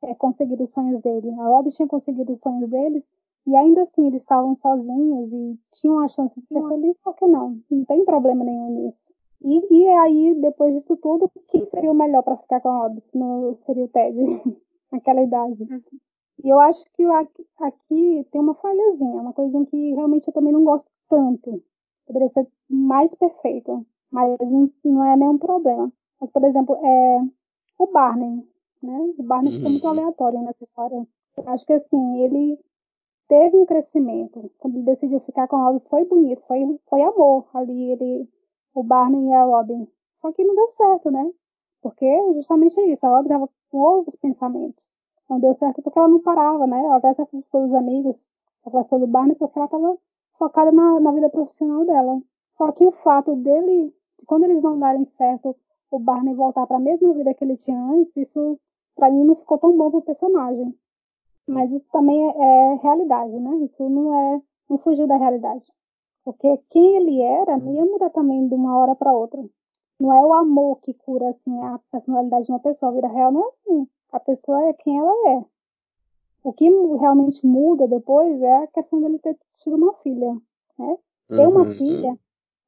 é, 0.03 0.15
conseguido 0.15 0.63
os 0.63 0.71
sonhos 0.71 1.01
dele, 1.01 1.29
a 1.39 1.47
Rob 1.47 1.69
tinha 1.69 1.87
conseguido 1.87 2.31
os 2.31 2.39
sonhos 2.39 2.69
deles, 2.69 3.03
e 3.45 3.55
ainda 3.55 3.81
assim 3.81 4.07
eles 4.07 4.21
estavam 4.21 4.55
sozinhos 4.55 5.31
e 5.31 5.59
tinham 5.73 5.99
a 5.99 6.07
chance 6.07 6.39
de 6.39 6.47
ser 6.47 6.67
felizes, 6.67 6.97
por 7.03 7.15
que 7.15 7.27
não? 7.27 7.59
Não 7.69 7.85
tem 7.85 8.05
problema 8.05 8.43
nenhum 8.43 8.69
nisso. 8.69 9.03
E, 9.41 9.59
e 9.69 9.87
aí, 9.89 10.35
depois 10.35 10.73
disso 10.73 10.95
tudo, 10.95 11.29
quem 11.49 11.65
seria 11.65 11.91
o 11.91 11.95
melhor 11.95 12.23
para 12.23 12.37
ficar 12.37 12.61
com 12.61 12.69
a 12.69 12.77
Rob 12.77 13.01
se 13.01 13.17
não 13.17 13.57
seria 13.65 13.83
o 13.83 13.89
Ted 13.89 14.17
naquela 14.91 15.21
idade? 15.21 15.63
Uhum. 15.63 15.81
E 16.43 16.49
eu 16.49 16.59
acho 16.59 16.83
que 16.93 17.03
aqui 17.59 18.27
tem 18.31 18.41
uma 18.41 18.55
falhazinha, 18.55 19.21
uma 19.21 19.33
coisinha 19.33 19.65
que 19.65 19.93
realmente 19.93 20.27
eu 20.27 20.33
também 20.33 20.53
não 20.53 20.63
gosto 20.63 20.89
tanto. 21.09 21.61
Poderia 22.05 22.29
ser 22.29 22.47
mais 22.69 23.13
perfeito, 23.15 23.85
mas 24.13 24.37
não, 24.39 24.69
não 24.85 25.05
é 25.05 25.17
nenhum 25.17 25.37
problema. 25.37 25.91
Mas, 26.21 26.29
por 26.29 26.43
exemplo, 26.45 26.75
é 26.75 27.21
o 27.79 27.87
Barney, 27.87 28.47
né? 28.81 29.13
O 29.17 29.23
Barney 29.23 29.51
uhum. 29.51 29.57
ficou 29.57 29.71
muito 29.71 29.87
aleatório 29.87 30.41
nessa 30.41 30.63
história. 30.63 31.07
Eu 31.35 31.49
acho 31.49 31.65
que 31.65 31.73
assim, 31.73 32.21
ele 32.21 32.59
teve 33.27 33.57
um 33.57 33.65
crescimento. 33.65 34.51
Quando 34.59 34.75
ele 34.75 34.85
decidiu 34.85 35.19
ficar 35.21 35.47
com 35.47 35.57
a 35.57 35.65
Robin, 35.65 35.81
foi 35.89 36.05
bonito, 36.05 36.41
foi, 36.47 36.79
foi 36.87 37.01
amor 37.01 37.45
ali, 37.53 37.91
ele, 37.91 38.29
o 38.73 38.83
Barney 38.83 39.29
e 39.29 39.33
a 39.33 39.43
Robin. 39.43 39.87
Só 40.21 40.31
que 40.31 40.43
não 40.43 40.55
deu 40.55 40.69
certo, 40.69 41.11
né? 41.11 41.29
Porque 41.81 42.05
justamente 42.35 42.79
isso, 42.81 43.05
a 43.05 43.09
Robin 43.09 43.27
estava 43.27 43.49
com 43.69 43.77
outros 43.79 44.15
pensamentos 44.15 44.93
não 45.33 45.39
deu 45.39 45.53
certo 45.53 45.81
porque 45.81 45.97
ela 45.97 46.07
não 46.07 46.21
parava, 46.21 46.67
né? 46.67 46.79
Ela 46.83 46.97
até 46.97 47.13
se 47.13 47.21
afastou 47.21 47.63
dos 47.63 47.73
amigos, 47.73 48.17
se 48.17 48.69
afastou 48.69 48.99
do 48.99 49.07
Barney 49.07 49.35
porque 49.35 49.57
ela 49.57 49.65
estava 49.65 49.97
focada 50.37 50.71
na, 50.71 50.99
na 50.99 51.11
vida 51.11 51.29
profissional 51.29 51.85
dela. 51.85 52.21
Só 52.57 52.71
que 52.71 52.85
o 52.85 52.91
fato 52.91 53.35
dele, 53.37 53.93
quando 54.25 54.45
eles 54.45 54.61
não 54.61 54.79
darem 54.79 55.05
certo, 55.17 55.55
o 55.91 55.99
Barney 55.99 56.33
voltar 56.33 56.65
para 56.65 56.77
a 56.77 56.79
mesma 56.79 57.13
vida 57.13 57.33
que 57.33 57.43
ele 57.43 57.55
tinha 57.55 57.79
antes, 57.79 58.15
isso 58.17 58.59
para 58.95 59.11
mim 59.11 59.23
não 59.23 59.35
ficou 59.35 59.57
tão 59.57 59.77
bom 59.77 59.91
pro 59.91 60.01
personagem. 60.01 60.73
Mas 61.47 61.71
isso 61.71 61.85
também 61.91 62.29
é, 62.29 62.33
é, 62.37 62.75
realidade, 62.75 63.37
né? 63.39 63.55
Isso 63.65 63.87
não 63.89 64.15
é, 64.15 64.41
não 64.69 64.77
fugiu 64.77 65.05
da 65.07 65.17
realidade. 65.17 65.65
Porque 66.23 66.57
quem 66.69 66.95
ele 66.95 67.21
era 67.21 67.57
não 67.57 67.73
ia 67.73 67.85
mudar 67.85 68.09
também 68.11 68.47
de 68.47 68.55
uma 68.55 68.77
hora 68.77 68.95
para 68.95 69.13
outra. 69.13 69.43
Não 69.99 70.13
é 70.13 70.25
o 70.25 70.33
amor 70.33 70.79
que 70.79 70.93
cura 70.93 71.29
assim 71.29 71.61
a 71.61 71.79
personalidade 71.91 72.45
de 72.45 72.51
uma 72.51 72.59
pessoa. 72.59 72.91
A 72.91 72.95
vida 72.95 73.07
real 73.07 73.31
não 73.31 73.45
é 73.45 73.49
assim. 73.49 73.87
A 74.11 74.19
pessoa 74.19 74.69
é 74.69 74.73
quem 74.73 74.97
ela 74.97 75.13
é. 75.31 75.45
O 76.43 76.53
que 76.53 76.69
realmente 76.97 77.45
muda 77.45 77.87
depois 77.87 78.41
é 78.41 78.63
a 78.63 78.67
questão 78.67 79.01
dele 79.01 79.19
ter 79.19 79.37
tido 79.53 79.75
uma 79.75 79.93
filha. 79.95 80.33
Né? 80.77 80.97
Ter 81.27 81.47
uma 81.47 81.63
uhum. 81.63 81.73
filha 81.75 82.19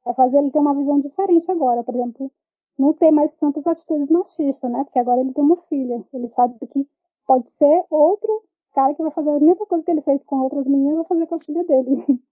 vai 0.06 0.14
fazer 0.14 0.38
ele 0.38 0.50
ter 0.50 0.60
uma 0.60 0.74
visão 0.74 1.00
diferente 1.00 1.50
agora. 1.50 1.82
Por 1.82 1.94
exemplo, 1.94 2.30
não 2.78 2.92
ter 2.92 3.10
mais 3.10 3.34
tantas 3.34 3.66
atitudes 3.66 4.08
machistas, 4.08 4.70
né? 4.70 4.84
Porque 4.84 4.98
agora 4.98 5.20
ele 5.20 5.32
tem 5.32 5.44
uma 5.44 5.56
filha. 5.68 6.02
Ele 6.14 6.28
sabe 6.28 6.54
que 6.66 6.86
pode 7.26 7.50
ser 7.58 7.84
outro 7.90 8.44
cara 8.72 8.94
que 8.94 9.02
vai 9.02 9.10
fazer 9.10 9.30
a 9.30 9.40
mesma 9.40 9.66
coisa 9.66 9.84
que 9.84 9.90
ele 9.90 10.02
fez 10.02 10.22
com 10.24 10.36
outras 10.36 10.64
meninas, 10.66 10.96
vai 10.96 11.04
fazer 11.06 11.26
com 11.26 11.34
a 11.34 11.40
filha 11.40 11.64
dele. 11.64 12.04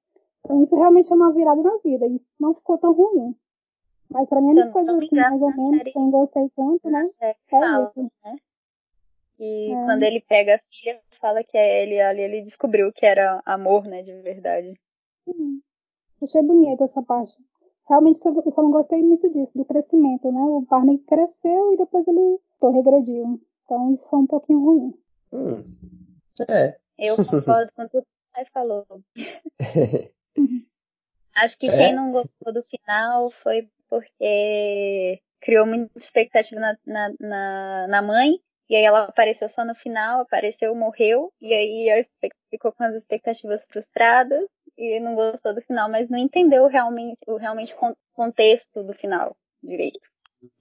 Então 0.47 0.63
isso 0.63 0.77
realmente 0.77 1.11
é 1.11 1.17
uma 1.17 1.33
virada 1.33 1.63
na 1.63 1.79
vida. 1.79 2.07
E 2.07 2.21
não 2.39 2.53
ficou 2.53 2.77
tão 2.77 2.93
ruim. 2.93 3.35
Mas 4.11 4.29
pra 4.29 4.43
mim 4.43 4.51
ele 4.51 4.71
foi 4.73 4.83
assim, 4.83 5.17
mais 5.17 5.41
ou 5.41 5.57
menos, 5.57 5.79
série, 5.79 5.93
eu 5.97 6.03
não 6.03 6.11
gostei 6.11 6.51
tanto, 6.55 6.91
né? 6.91 7.11
É 7.19 7.35
fala, 7.49 7.91
isso. 7.97 8.13
Né? 8.23 8.37
E 9.39 9.73
é. 9.73 9.85
quando 9.87 10.03
ele 10.03 10.21
pega 10.21 10.57
a 10.57 10.61
filha, 10.71 11.01
fala 11.19 11.43
que 11.43 11.57
é 11.57 11.83
ele 11.83 11.99
ali, 11.99 12.21
ele 12.21 12.43
descobriu 12.43 12.93
que 12.93 13.07
era 13.07 13.43
amor, 13.47 13.87
né, 13.87 14.03
de 14.03 14.13
verdade. 14.21 14.79
Sim. 15.25 15.63
Achei 16.23 16.43
bonita 16.43 16.85
essa 16.85 17.03
parte. 17.03 17.35
Realmente 17.89 18.21
eu 18.25 18.51
só 18.51 18.63
não 18.63 18.71
gostei 18.71 19.03
muito 19.03 19.31
disso, 19.31 19.53
do 19.55 19.65
crescimento, 19.65 20.31
né? 20.33 20.41
O 20.41 20.63
Barney 20.63 20.99
cresceu 20.99 21.73
e 21.75 21.77
depois 21.77 22.07
ele 22.09 22.39
pô, 22.59 22.71
regrediu. 22.71 23.41
Então 23.65 23.95
isso 23.95 24.09
foi 24.09 24.21
um 24.21 24.27
pouquinho 24.27 24.65
ruim. 24.65 24.95
Hum. 25.33 25.65
É. 26.49 26.77
Eu 26.99 27.17
concordo 27.25 27.71
com 27.75 27.89
tudo 27.89 28.03
que 28.05 28.41
você 28.41 28.45
falou. 28.53 28.87
Acho 31.37 31.59
que 31.59 31.69
é? 31.69 31.77
quem 31.77 31.95
não 31.95 32.13
gostou 32.13 32.53
do 32.53 32.63
final 32.63 33.31
foi 33.43 33.69
porque 33.89 35.21
criou 35.41 35.67
muita 35.67 35.99
expectativa 35.99 36.61
na, 36.61 36.77
na, 36.87 37.15
na, 37.21 37.87
na 37.89 38.03
mãe, 38.03 38.39
e 38.69 38.77
aí 38.77 38.83
ela 38.83 39.05
apareceu 39.05 39.49
só 39.49 39.65
no 39.65 39.75
final, 39.75 40.23
apareceu, 40.23 40.75
morreu, 40.75 41.33
e 41.41 41.53
aí 41.53 42.07
ficou 42.51 42.73
com 42.73 42.83
as 42.85 42.95
expectativas 42.95 43.65
frustradas, 43.67 44.49
e 44.77 45.01
não 45.01 45.15
gostou 45.15 45.55
do 45.55 45.63
final, 45.63 45.91
mas 45.91 46.09
não 46.09 46.19
entendeu 46.19 46.67
realmente 46.67 47.19
o 47.29 47.37
realmente 47.37 47.75
contexto 48.15 48.83
do 48.83 48.93
final 48.95 49.37
direito. 49.63 50.09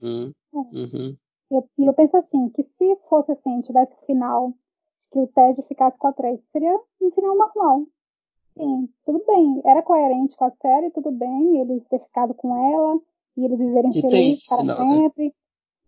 Uhum. 0.00 0.32
Uhum. 0.52 1.16
E 1.50 1.54
eu, 1.54 1.68
eu 1.78 1.92
penso 1.94 2.16
assim, 2.16 2.48
que 2.50 2.62
se 2.62 2.96
fosse 3.08 3.32
assim, 3.32 3.60
tivesse 3.62 3.94
o 3.94 4.06
final, 4.06 4.52
que 5.10 5.18
o 5.18 5.26
Ted 5.28 5.62
ficasse 5.68 5.98
com 5.98 6.08
a 6.08 6.12
Tracy, 6.12 6.42
seria 6.52 6.74
um 7.00 7.10
final 7.10 7.36
normal. 7.36 7.86
Sim, 8.56 8.88
tudo 9.04 9.22
bem. 9.26 9.62
Era 9.64 9.82
coerente 9.82 10.36
com 10.36 10.44
a 10.44 10.50
série, 10.50 10.90
tudo 10.90 11.10
bem, 11.10 11.60
ele 11.60 11.80
ter 11.90 12.00
ficado 12.00 12.34
com 12.34 12.56
ela, 12.56 13.00
e 13.36 13.44
eles 13.44 13.58
viverem 13.58 13.90
e 13.90 14.00
felizes 14.00 14.46
para 14.46 14.58
final, 14.58 14.86
né? 14.86 14.96
sempre. 14.96 15.24
Né? 15.24 15.32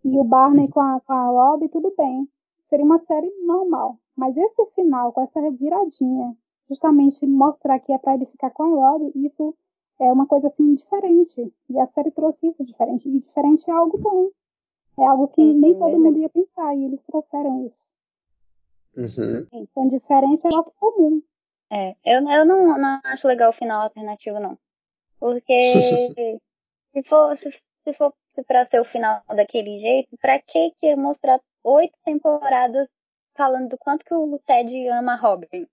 E 0.05 0.19
o 0.19 0.23
Barney 0.23 0.69
com 0.69 0.79
a, 0.79 1.01
com 1.01 1.13
a 1.13 1.31
Lobby, 1.31 1.69
tudo 1.69 1.93
bem. 1.97 2.27
Seria 2.69 2.85
uma 2.85 2.99
série 2.99 3.31
normal. 3.45 3.97
Mas 4.15 4.35
esse 4.35 4.65
final, 4.75 5.11
com 5.13 5.21
essa 5.21 5.39
viradinha, 5.51 6.35
justamente 6.69 7.25
mostrar 7.25 7.79
que 7.79 7.91
é 7.91 7.97
para 7.97 8.15
ele 8.15 8.25
ficar 8.25 8.51
com 8.51 8.63
a 8.63 8.67
Lobby, 8.67 9.11
isso 9.15 9.55
é 9.99 10.11
uma 10.11 10.27
coisa 10.27 10.47
assim 10.47 10.73
diferente. 10.75 11.53
E 11.69 11.79
a 11.79 11.87
série 11.87 12.11
trouxe 12.11 12.47
isso 12.47 12.63
diferente. 12.63 13.07
E 13.07 13.19
diferente 13.19 13.69
é 13.69 13.73
algo 13.73 13.97
bom. 13.97 14.29
É 14.99 15.05
algo 15.05 15.27
que 15.27 15.41
nem 15.41 15.77
todo 15.77 15.99
mundo 15.99 16.17
ia 16.17 16.29
pensar, 16.29 16.75
e 16.75 16.85
eles 16.85 17.01
trouxeram 17.03 17.67
isso. 17.67 17.77
Uhum. 18.95 19.47
Então, 19.53 19.87
diferente 19.87 20.45
é 20.47 20.55
algo 20.55 20.73
comum. 20.79 21.21
É, 21.69 21.95
eu, 22.03 22.27
eu 22.27 22.45
não, 22.45 22.77
não 22.77 22.99
acho 23.03 23.27
legal 23.27 23.51
o 23.51 23.53
final 23.53 23.83
alternativo, 23.83 24.39
não. 24.39 24.57
Porque 25.19 25.53
se 26.93 27.03
for, 27.03 27.35
se, 27.37 27.51
se 27.83 27.93
for 27.93 28.13
pra 28.47 28.65
ser 28.65 28.79
o 28.79 28.85
final 28.85 29.21
daquele 29.27 29.77
jeito, 29.77 30.17
pra 30.17 30.39
que 30.39 30.71
que 30.71 30.95
mostrar 30.95 31.39
oito 31.63 31.97
temporadas 32.03 32.87
falando 33.35 33.69
do 33.69 33.77
quanto 33.77 34.03
que 34.03 34.13
o 34.13 34.39
Ted 34.39 34.87
ama 34.89 35.13
a 35.13 35.17
Robin? 35.17 35.67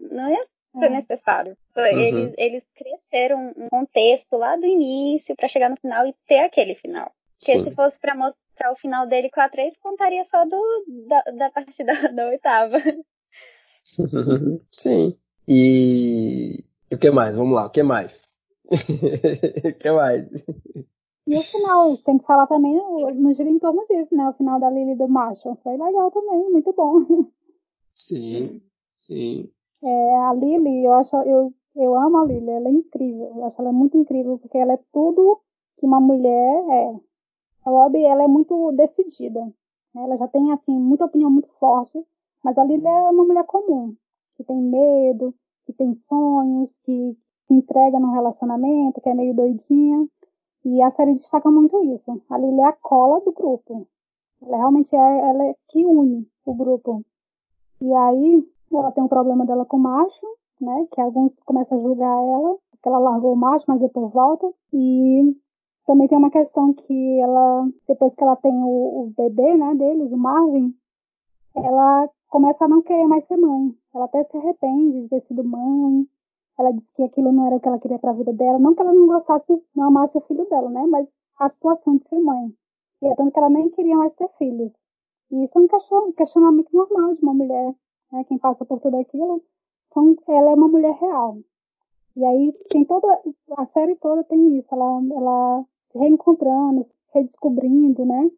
Não 0.00 0.28
ia 0.28 0.46
ser 0.78 0.86
é. 0.86 0.90
necessário. 0.90 1.56
Uhum. 1.76 1.84
Eles, 1.84 2.34
eles 2.36 2.64
cresceram 2.74 3.52
um 3.56 3.68
contexto 3.68 4.36
lá 4.36 4.56
do 4.56 4.66
início 4.66 5.34
para 5.36 5.48
chegar 5.48 5.70
no 5.70 5.76
final 5.76 6.06
e 6.06 6.14
ter 6.26 6.40
aquele 6.40 6.74
final. 6.74 7.12
Porque 7.38 7.54
Sim. 7.54 7.64
se 7.64 7.74
fosse 7.74 7.98
para 8.00 8.14
mostrar 8.14 8.72
o 8.72 8.76
final 8.76 9.06
dele 9.06 9.30
com 9.30 9.40
a 9.40 9.48
três, 9.48 9.76
contaria 9.78 10.24
só 10.30 10.44
do, 10.44 10.84
da, 11.08 11.22
da 11.36 11.50
parte 11.50 11.84
da, 11.84 12.08
da 12.08 12.26
oitava. 12.28 12.78
Sim. 14.72 15.16
E 15.46 16.64
o 16.90 16.98
que 16.98 17.10
mais? 17.10 17.36
Vamos 17.36 17.54
lá, 17.54 17.66
o 17.66 17.70
que 17.70 17.82
mais? 17.82 18.12
o 18.70 19.78
que 19.78 19.90
mais? 19.90 20.26
E 21.26 21.36
o 21.36 21.42
final, 21.42 21.96
tem 21.98 22.18
que 22.18 22.26
falar 22.26 22.46
também 22.46 22.74
no, 22.74 23.10
no 23.10 23.32
gira 23.32 23.48
em 23.48 23.58
torno 23.58 23.84
disso, 23.86 24.14
né? 24.14 24.28
O 24.28 24.34
final 24.34 24.60
da 24.60 24.70
Lily 24.70 24.94
do 24.94 25.08
Marshall. 25.08 25.56
Foi 25.62 25.72
legal 25.72 26.10
também, 26.10 26.50
muito 26.50 26.72
bom. 26.72 27.26
Sim, 27.94 28.60
sim. 28.94 29.50
É, 29.84 30.16
a 30.16 30.32
Lily, 30.32 30.84
eu 30.84 30.92
acho, 30.94 31.14
eu, 31.16 31.52
eu 31.76 31.94
amo 31.94 32.18
a 32.18 32.24
Lily, 32.24 32.50
ela 32.50 32.68
é 32.68 32.72
incrível. 32.72 33.32
Eu 33.36 33.44
acho 33.44 33.60
ela 33.60 33.72
muito 33.72 33.98
incrível, 33.98 34.38
porque 34.38 34.58
ela 34.58 34.72
é 34.72 34.78
tudo 34.92 35.40
que 35.76 35.86
uma 35.86 36.00
mulher 36.00 36.64
é. 36.70 37.00
A 37.66 37.70
Lobby, 37.70 38.04
ela 38.04 38.24
é 38.24 38.28
muito 38.28 38.72
decidida. 38.72 39.44
Né? 39.94 40.04
Ela 40.04 40.16
já 40.16 40.28
tem, 40.28 40.52
assim, 40.52 40.72
muita 40.78 41.04
opinião 41.04 41.30
muito 41.30 41.48
forte, 41.58 42.02
mas 42.42 42.56
a 42.58 42.64
Lily 42.64 42.86
é 42.86 43.10
uma 43.10 43.24
mulher 43.24 43.44
comum 43.44 43.94
que 44.36 44.44
tem 44.44 44.56
medo, 44.56 45.34
que 45.66 45.72
tem 45.72 45.94
sonhos, 45.94 46.76
que 46.84 47.16
se 47.46 47.54
entrega 47.54 47.98
num 47.98 48.12
relacionamento, 48.12 49.00
que 49.00 49.08
é 49.08 49.14
meio 49.14 49.34
doidinha. 49.34 50.06
E 50.64 50.80
a 50.82 50.90
série 50.92 51.14
destaca 51.14 51.50
muito 51.50 51.82
isso. 51.84 52.22
A 52.30 52.38
Lily 52.38 52.60
é 52.60 52.64
a 52.64 52.72
cola 52.72 53.20
do 53.20 53.32
grupo. 53.32 53.86
Ela 54.42 54.56
realmente 54.56 54.94
é, 54.94 54.98
ela 54.98 55.46
é 55.46 55.54
que 55.68 55.84
une 55.84 56.26
o 56.44 56.54
grupo. 56.54 57.04
E 57.80 57.92
aí, 57.92 58.42
ela 58.78 58.92
tem 58.92 59.02
um 59.02 59.08
problema 59.08 59.44
dela 59.46 59.64
com 59.64 59.76
o 59.76 59.80
macho, 59.80 60.26
né? 60.60 60.86
Que 60.92 61.00
alguns 61.00 61.32
começam 61.44 61.78
a 61.78 61.82
julgar 61.82 62.06
ela, 62.06 62.56
porque 62.70 62.88
ela 62.88 62.98
largou 62.98 63.32
o 63.32 63.36
macho, 63.36 63.64
mas 63.68 63.80
depois 63.80 64.12
volta. 64.12 64.50
E 64.72 65.36
também 65.86 66.08
tem 66.08 66.18
uma 66.18 66.30
questão 66.30 66.72
que 66.72 67.20
ela, 67.20 67.68
depois 67.86 68.14
que 68.14 68.22
ela 68.22 68.36
tem 68.36 68.52
o, 68.52 69.02
o 69.02 69.12
bebê, 69.16 69.56
né, 69.56 69.74
deles, 69.74 70.12
o 70.12 70.16
Marvin, 70.16 70.74
ela 71.54 72.08
começa 72.28 72.64
a 72.64 72.68
não 72.68 72.82
querer 72.82 73.06
mais 73.06 73.24
ser 73.26 73.36
mãe. 73.36 73.74
Ela 73.94 74.06
até 74.06 74.24
se 74.24 74.36
arrepende 74.36 75.02
de 75.02 75.08
ter 75.08 75.20
sido 75.22 75.44
mãe. 75.44 76.06
Ela 76.58 76.72
diz 76.72 76.90
que 76.92 77.02
aquilo 77.02 77.32
não 77.32 77.46
era 77.46 77.56
o 77.56 77.60
que 77.60 77.68
ela 77.68 77.78
queria 77.78 77.98
para 77.98 78.10
a 78.10 78.14
vida 78.14 78.32
dela. 78.32 78.58
Não 78.58 78.74
que 78.74 78.82
ela 78.82 78.92
não 78.92 79.06
gostasse, 79.06 79.62
não 79.74 79.88
amasse 79.88 80.16
o 80.16 80.20
filho 80.22 80.48
dela, 80.48 80.68
né? 80.70 80.86
Mas 80.86 81.08
a 81.38 81.48
situação 81.48 81.96
de 81.96 82.08
ser 82.08 82.20
mãe. 82.20 82.52
E 83.02 83.06
é 83.06 83.14
tanto 83.14 83.32
que 83.32 83.38
ela 83.38 83.50
nem 83.50 83.68
queria 83.70 83.96
mais 83.96 84.12
ter 84.14 84.28
filhos. 84.38 84.72
E 85.30 85.44
isso 85.44 85.58
é 85.58 85.98
um 85.98 86.12
questionamento 86.12 86.68
normal 86.72 87.14
de 87.14 87.22
uma 87.22 87.34
mulher, 87.34 87.74
né? 88.14 88.24
Quem 88.24 88.38
passa 88.38 88.64
por 88.64 88.80
tudo 88.80 88.96
aquilo, 88.98 89.42
são, 89.92 90.16
ela 90.28 90.52
é 90.52 90.54
uma 90.54 90.68
mulher 90.68 90.94
real. 90.94 91.38
E 92.16 92.24
aí 92.24 92.52
tem 92.70 92.84
toda, 92.84 93.20
a 93.58 93.66
série 93.66 93.96
toda 93.96 94.24
tem 94.24 94.58
isso, 94.58 94.68
ela, 94.72 95.02
ela 95.16 95.64
se 95.90 95.98
reencontrando, 95.98 96.86
redescobrindo, 97.12 98.04
né? 98.04 98.30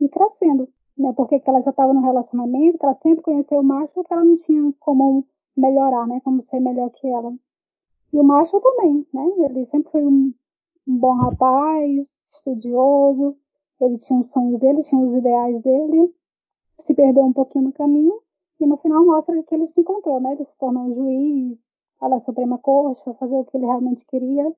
E 0.00 0.08
crescendo 0.08 0.68
né? 0.96 1.12
Porque 1.12 1.42
ela 1.44 1.60
já 1.60 1.70
estava 1.70 1.92
no 1.92 2.00
relacionamento, 2.00 2.78
que 2.78 2.84
ela 2.84 2.98
sempre 3.02 3.22
conheceu 3.22 3.60
o 3.60 3.64
macho, 3.64 4.04
que 4.04 4.12
ela 4.12 4.24
não 4.24 4.36
tinha 4.36 4.72
como 4.80 5.26
melhorar, 5.56 6.06
né? 6.06 6.20
Como 6.24 6.40
ser 6.42 6.60
melhor 6.60 6.90
que 6.90 7.06
ela. 7.06 7.34
E 8.12 8.18
o 8.18 8.24
macho 8.24 8.60
também, 8.60 9.06
né? 9.12 9.26
Ele 9.38 9.66
sempre 9.66 9.90
foi 9.90 10.04
um, 10.04 10.32
um 10.86 10.98
bom 10.98 11.14
rapaz, 11.14 12.08
estudioso, 12.32 13.36
ele 13.80 13.98
tinha 13.98 14.20
os 14.20 14.30
sonhos 14.30 14.60
dele, 14.60 14.82
tinha 14.82 15.00
os 15.00 15.16
ideais 15.16 15.60
dele, 15.62 16.14
se 16.80 16.94
perdeu 16.94 17.24
um 17.24 17.32
pouquinho 17.32 17.64
no 17.64 17.72
caminho, 17.72 18.20
e 18.60 18.66
no 18.66 18.76
final 18.78 19.04
mostra 19.04 19.42
que 19.42 19.54
ele 19.54 19.68
se 19.68 19.80
encontrou, 19.80 20.20
né? 20.20 20.32
Ele 20.32 20.44
se 20.44 20.56
tornou 20.58 20.84
um 20.84 20.94
juiz, 20.94 21.58
a 22.00 22.08
da 22.08 22.20
Suprema 22.20 22.58
Corte, 22.58 23.02
para 23.02 23.14
fazer 23.14 23.36
o 23.36 23.44
que 23.44 23.56
ele 23.56 23.66
realmente 23.66 24.04
queria. 24.06 24.52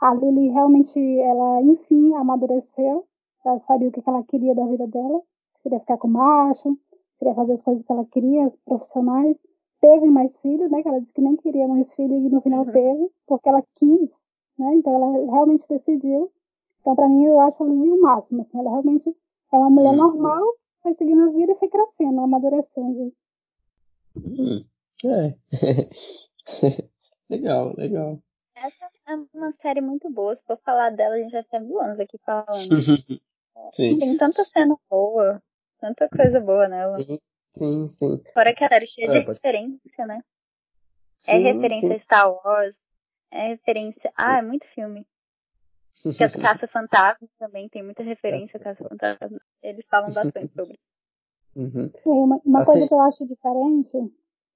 A 0.00 0.14
Lily 0.14 0.48
realmente, 0.48 0.98
ela, 1.20 1.62
enfim, 1.62 2.14
amadureceu, 2.14 3.06
ela 3.44 3.60
sabia 3.60 3.88
o 3.88 3.92
que 3.92 4.02
ela 4.04 4.22
queria 4.24 4.54
da 4.54 4.66
vida 4.66 4.86
dela, 4.86 5.22
queria 5.62 5.80
ficar 5.80 5.96
com 5.98 6.08
macho, 6.08 6.76
queria 7.18 7.34
fazer 7.34 7.52
as 7.52 7.62
coisas 7.62 7.84
que 7.84 7.92
ela 7.92 8.04
queria, 8.06 8.46
as 8.46 8.56
profissionais. 8.64 9.36
Teve 9.80 10.06
mais 10.06 10.36
filhos, 10.38 10.70
né? 10.70 10.82
Que 10.82 10.88
ela 10.88 11.00
disse 11.00 11.14
que 11.14 11.20
nem 11.20 11.36
queria 11.36 11.66
mais 11.68 11.92
filhos 11.94 12.24
e 12.24 12.28
no 12.28 12.40
final 12.40 12.64
uhum. 12.64 12.72
teve, 12.72 13.10
porque 13.26 13.48
ela 13.48 13.62
quis, 13.76 14.10
né? 14.58 14.74
Então 14.74 14.94
ela 14.94 15.32
realmente 15.32 15.68
decidiu. 15.68 16.30
Então 16.80 16.96
para 16.96 17.08
mim 17.08 17.24
eu 17.24 17.40
acho 17.40 17.62
ela 17.62 17.72
o 17.72 18.00
máximo, 18.00 18.42
assim, 18.42 18.58
ela 18.58 18.70
realmente 18.70 19.16
é 19.52 19.56
uma 19.56 19.70
mulher 19.70 19.90
uhum. 19.90 19.96
normal, 19.96 20.42
foi 20.82 20.94
seguindo 20.94 21.22
a 21.22 21.32
vida 21.32 21.52
e 21.52 21.58
foi 21.58 21.68
crescendo, 21.68 22.20
amadurecendo. 22.20 23.12
Hum, 24.16 24.64
é. 25.04 25.36
legal, 27.30 27.74
legal. 27.76 28.18
Essa 28.54 28.90
é 29.08 29.14
uma 29.34 29.52
série 29.60 29.80
muito 29.80 30.10
boa. 30.10 30.36
Se 30.36 30.44
for 30.44 30.58
falar 30.64 30.90
dela, 30.90 31.14
a 31.14 31.18
gente 31.18 31.32
vai 31.32 31.42
ficar 31.42 31.60
mil 31.60 31.80
anos 31.80 31.98
aqui 31.98 32.18
falando. 32.24 32.46
Sim. 33.70 33.98
Tem 33.98 34.16
tanta 34.16 34.44
cena 34.44 34.76
boa, 34.90 35.42
tanta 35.78 36.08
coisa 36.08 36.40
boa 36.40 36.68
nela. 36.68 36.98
Sim, 37.02 37.18
sim. 37.50 37.86
sim. 37.86 38.22
Fora 38.34 38.54
que 38.54 38.64
a 38.64 38.68
série 38.68 38.84
é 38.84 38.88
cheia 38.88 39.08
de 39.08 39.24
pode... 39.24 39.38
referência, 39.38 40.06
né? 40.06 40.20
É 41.26 41.36
sim, 41.36 41.46
é 41.46 41.52
referência 41.52 41.88
sim. 41.88 41.94
a 41.94 41.98
Star 42.00 42.32
Wars, 42.32 42.74
é 43.30 43.48
referência. 43.48 44.12
Ah, 44.16 44.38
é 44.38 44.42
muito 44.42 44.66
filme. 44.66 45.06
Que 46.02 46.24
as 46.24 46.34
Caça 46.34 46.66
Fantasma 46.66 47.28
também 47.38 47.68
tem 47.68 47.82
muita 47.82 48.02
referência 48.02 48.58
a 48.58 48.62
Caça 48.62 48.88
Fantasma. 48.88 49.40
Eles 49.62 49.86
falam 49.88 50.12
bastante 50.12 50.52
sobre. 50.54 50.78
Uhum. 51.54 51.90
Uma, 52.04 52.40
uma 52.44 52.60
assim, 52.60 52.72
coisa 52.72 52.88
que 52.88 52.94
eu 52.94 53.00
acho 53.00 53.26
diferente, 53.26 53.92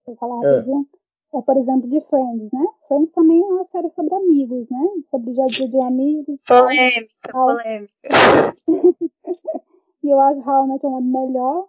vou 0.05 0.17
falar 0.17 0.45
é. 0.45 0.57
rapidinho, 0.57 0.89
é, 1.35 1.43
por 1.43 1.57
exemplo, 1.57 1.89
de 1.89 2.01
Friends, 2.01 2.53
né? 2.53 2.67
Friends 2.89 3.13
também 3.13 3.41
é 3.41 3.45
uma 3.45 3.65
série 3.67 3.91
sobre 3.91 4.15
amigos, 4.15 4.69
né? 4.71 4.89
Sobre 5.07 5.31
o 5.31 5.35
dia 5.35 5.45
a 5.45 5.47
dia 5.47 5.69
de 5.69 5.81
amigos. 5.81 6.41
Polêmica, 6.47 7.15
tal. 7.31 7.47
polêmica. 7.47 7.93
e 10.03 10.11
eu 10.11 10.21
acho 10.21 10.41
Your 10.41 10.67
Mother 10.67 10.91
melhor, 11.03 11.69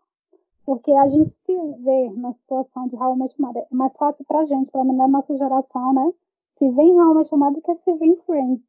porque 0.66 0.92
a 0.92 1.08
gente 1.08 1.30
se 1.30 1.56
vê 1.84 2.10
na 2.12 2.34
situação 2.34 2.88
de 2.88 2.96
Your 2.96 3.18
Mother. 3.38 3.64
É 3.64 3.76
mais 3.76 3.94
fácil 3.98 4.26
pra 4.26 4.46
gente, 4.46 4.72
pelo 4.72 4.86
menos 4.86 5.00
na 5.00 5.08
nossa 5.08 5.38
geração, 5.38 5.94
né? 5.94 6.12
Se 6.58 6.70
vê 6.72 6.82
em 6.82 6.96
Mother 6.96 7.54
do 7.54 7.62
que 7.62 7.76
se 7.76 7.94
vê 7.96 8.06
em 8.06 8.18
Friends. 8.26 8.62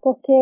Porque 0.00 0.32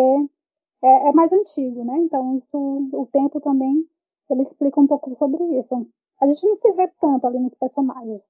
é, 0.83 1.09
é 1.09 1.13
mais 1.13 1.33
antigo, 1.33 1.85
né? 1.85 1.99
Então 1.99 2.37
isso, 2.39 2.59
o 2.93 3.07
tempo 3.13 3.41
também, 3.41 3.85
ele 4.31 4.43
explica 4.43 4.81
um 4.81 4.87
pouco 4.87 5.15
sobre 5.17 5.43
isso. 5.59 5.87
A 6.21 6.27
gente 6.27 6.47
não 6.47 6.57
se 6.57 6.73
vê 6.73 6.89
tanto 7.01 7.27
ali 7.27 7.39
nos 7.39 7.55
personagens. 7.55 8.23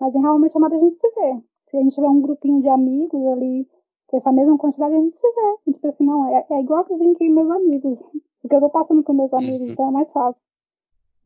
Mas 0.00 0.14
em 0.14 0.20
realmente 0.20 0.52
chamada 0.52 0.76
a 0.76 0.78
gente 0.78 0.98
se 0.98 1.08
vê. 1.10 1.42
Se 1.70 1.76
a 1.76 1.80
gente 1.82 1.94
tiver 1.94 2.08
um 2.08 2.20
grupinho 2.20 2.60
de 2.62 2.68
amigos 2.68 3.24
ali, 3.26 3.68
que 4.08 4.16
essa 4.16 4.32
mesma 4.32 4.58
quantidade, 4.58 4.94
a 4.94 5.00
gente 5.00 5.16
se 5.16 5.26
vê. 5.26 5.40
A 5.40 5.70
gente 5.70 5.80
pensa 5.80 5.94
assim, 5.94 6.04
não, 6.04 6.26
é, 6.26 6.46
é 6.50 6.60
igualzinho 6.60 7.14
que 7.14 7.28
meus 7.28 7.50
amigos. 7.50 8.00
O 8.42 8.48
que 8.48 8.54
eu 8.54 8.60
tô 8.60 8.70
passando 8.70 9.02
com 9.02 9.12
meus 9.12 9.32
amigos, 9.32 9.68
então 9.68 9.88
é 9.88 9.90
mais 9.90 10.10
fácil. 10.10 10.40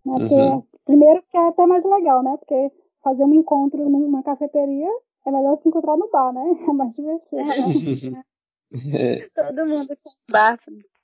Né? 0.04 0.18
Porque, 0.18 0.34
uhum. 0.34 0.62
Primeiro 0.84 1.22
que 1.30 1.36
é 1.36 1.48
até 1.48 1.66
mais 1.66 1.84
legal, 1.84 2.22
né? 2.22 2.34
Porque 2.38 2.72
fazer 3.02 3.22
um 3.24 3.34
encontro 3.34 3.88
numa 3.90 4.22
cafeteria 4.22 4.88
é 5.26 5.30
melhor 5.30 5.58
se 5.58 5.68
encontrar 5.68 5.98
no 5.98 6.08
bar, 6.10 6.32
né? 6.32 6.42
É 6.66 6.72
mais 6.72 6.94
divertido, 6.94 7.44
né? 7.44 8.24
Todo 9.34 9.66
mundo 9.66 9.96
com 10.02 10.10
bar 10.30 10.58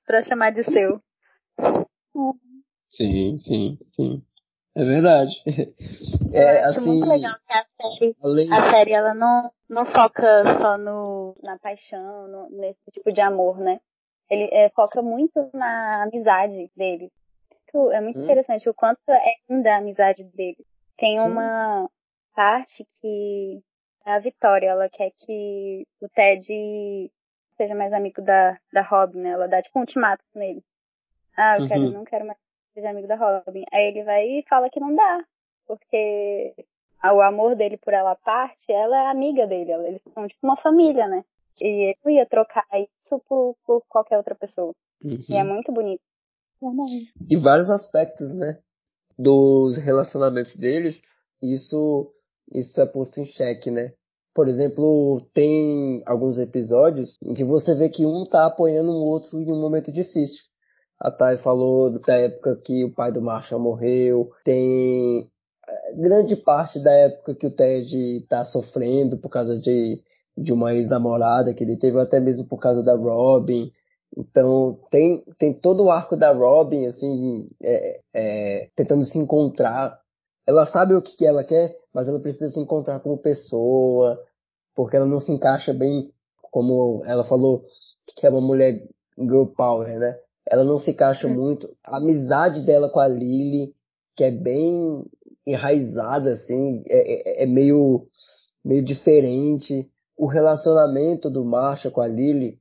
pra 0.06 0.22
chamar 0.22 0.50
de 0.50 0.64
seu. 0.64 1.00
É. 1.58 1.84
Sim, 2.90 3.36
sim, 3.38 3.78
sim. 3.94 4.22
É 4.76 4.84
verdade. 4.84 5.32
Eu 6.32 6.42
é, 6.42 6.60
acho 6.60 6.80
assim, 6.80 6.90
muito 6.90 7.06
legal 7.06 7.34
que 7.46 7.52
a 7.52 7.64
série, 7.80 8.16
além... 8.22 8.52
a 8.52 8.70
série 8.70 8.92
ela 8.92 9.14
não, 9.14 9.50
não 9.68 9.86
foca 9.86 10.42
só 10.58 10.76
no, 10.76 11.36
na 11.42 11.58
paixão, 11.58 12.26
no, 12.26 12.50
nesse 12.50 12.90
tipo 12.92 13.12
de 13.12 13.20
amor, 13.20 13.58
né? 13.58 13.80
Ele 14.28 14.48
é, 14.52 14.68
foca 14.70 15.00
muito 15.00 15.48
na 15.52 16.02
amizade 16.02 16.70
dele. 16.76 17.10
É 17.92 18.00
muito 18.00 18.20
hum. 18.20 18.24
interessante 18.24 18.68
o 18.68 18.74
quanto 18.74 19.00
é 19.08 19.34
linda 19.48 19.74
a 19.74 19.78
amizade 19.78 20.24
dele. 20.32 20.64
Tem 20.96 21.20
uma 21.20 21.84
hum. 21.84 21.88
parte 22.34 22.86
que 23.00 23.60
a 24.04 24.18
Vitória, 24.18 24.68
ela 24.68 24.88
quer 24.88 25.10
que 25.16 25.84
o 26.00 26.08
Ted 26.08 27.10
seja 27.64 27.74
mais 27.74 27.92
amigo 27.92 28.20
da, 28.20 28.58
da 28.72 28.82
Robin, 28.82 29.20
né? 29.20 29.30
Ela 29.30 29.48
dá 29.48 29.62
tipo 29.62 29.78
um 29.78 29.82
ultimato 29.82 30.22
nele. 30.34 30.62
Ah, 31.36 31.56
eu 31.56 31.62
uhum. 31.62 31.68
quero, 31.68 31.90
não 31.90 32.04
quero 32.04 32.26
mais 32.26 32.38
seja 32.74 32.90
amigo 32.90 33.08
da 33.08 33.16
Robin. 33.16 33.64
Aí 33.72 33.88
ele 33.88 34.04
vai 34.04 34.24
e 34.26 34.44
fala 34.48 34.68
que 34.68 34.80
não 34.80 34.94
dá. 34.94 35.24
Porque 35.66 36.54
o 37.02 37.20
amor 37.20 37.56
dele 37.56 37.76
por 37.76 37.92
ela 37.92 38.14
parte, 38.14 38.70
ela 38.70 38.96
é 38.96 39.06
amiga 39.06 39.46
dele. 39.46 39.72
Eles 39.72 40.02
são 40.12 40.26
tipo 40.26 40.40
uma 40.42 40.56
família, 40.56 41.06
né? 41.06 41.24
E 41.60 41.66
ele 41.66 41.98
não 42.04 42.12
ia 42.12 42.26
trocar 42.26 42.66
isso 42.74 43.22
por, 43.28 43.56
por 43.64 43.82
qualquer 43.88 44.18
outra 44.18 44.34
pessoa. 44.34 44.74
Uhum. 45.02 45.24
E 45.28 45.34
é 45.34 45.44
muito 45.44 45.72
bonito. 45.72 46.02
E 47.28 47.36
vários 47.36 47.70
aspectos, 47.70 48.32
né? 48.32 48.58
Dos 49.18 49.76
relacionamentos 49.76 50.56
deles, 50.56 51.00
isso, 51.40 52.10
isso 52.52 52.80
é 52.80 52.86
posto 52.86 53.20
em 53.20 53.24
xeque, 53.24 53.70
né? 53.70 53.92
Por 54.35 54.49
exemplo, 54.49 55.20
tem 55.32 56.03
alguns 56.05 56.39
episódios 56.39 57.16
em 57.22 57.35
que 57.35 57.45
você 57.45 57.74
vê 57.76 57.89
que 57.89 58.05
um 58.05 58.26
tá 58.26 58.47
apoiando 58.47 58.91
o 58.91 59.05
outro 59.05 59.41
em 59.41 59.51
um 59.51 59.61
momento 59.61 59.93
difícil. 59.93 60.43
A 61.01 61.11
Thay 61.11 61.39
falou 61.39 61.99
da 62.01 62.14
época 62.14 62.61
que 62.64 62.85
o 62.85 62.93
pai 62.93 63.12
do 63.12 63.22
Marshall 63.22 63.61
morreu. 63.61 64.30
Tem 64.45 65.20
eh, 65.68 65.95
grande 65.97 66.35
parte 66.35 66.82
da 66.82 66.93
época 66.93 67.35
que 67.35 67.47
o 67.47 67.51
Ted 67.51 68.18
está 68.18 68.45
sofrendo 68.45 69.18
por 69.18 69.28
causa 69.28 69.59
de, 69.59 70.03
de 70.37 70.53
uma 70.53 70.74
ex-namorada 70.74 71.55
que 71.55 71.62
ele 71.62 71.76
teve, 71.76 72.01
até 72.01 72.18
mesmo 72.18 72.49
por 72.49 72.59
causa 72.59 72.82
da 72.82 72.97
Robin. 72.97 73.70
Então 74.16 74.78
tem, 74.91 75.24
tem 75.39 75.53
todo 75.53 75.85
o 75.85 75.91
arco 75.91 76.16
da 76.16 76.32
Robin, 76.32 76.87
assim, 76.87 77.49
é, 77.62 78.01
é, 78.14 78.68
tentando 78.74 79.05
se 79.05 79.18
encontrar. 79.18 79.99
Ela 80.47 80.66
sabe 80.66 80.95
o 80.95 81.03
que, 81.03 81.16
que 81.16 81.26
ela 81.26 81.45
quer, 81.45 81.76
mas 81.92 82.09
ela 82.09 82.20
precisa 82.20 82.49
se 82.49 82.61
encontrar 82.61 83.01
como 83.01 83.18
pessoa, 83.18 84.20
porque 84.74 84.97
ela 84.97 85.07
não 85.07 85.20
se 85.20 85.32
encaixa 85.32 85.72
bem, 85.72 86.12
como 86.51 87.03
ela 87.07 87.24
falou, 87.24 87.64
que 88.16 88.26
é 88.26 88.30
uma 88.30 88.40
mulher 88.40 88.86
girl 89.18 89.47
power, 89.47 89.99
né? 89.99 90.18
ela 90.47 90.64
não 90.64 90.78
se 90.78 90.90
encaixa 90.90 91.26
muito. 91.26 91.74
A 91.82 91.97
amizade 91.97 92.62
dela 92.62 92.90
com 92.90 93.01
a 93.01 93.09
Lily, 93.09 93.74
que 94.16 94.24
é 94.24 94.30
bem 94.30 95.05
enraizada, 95.47 96.32
assim, 96.32 96.82
é, 96.86 97.40
é, 97.40 97.45
é 97.45 97.47
meio, 97.47 98.07
meio 98.64 98.84
diferente. 98.84 99.88
O 100.16 100.26
relacionamento 100.26 101.30
do 101.30 101.45
Marshall 101.45 101.92
com 101.92 102.01
a 102.01 102.07
Lily 102.07 102.59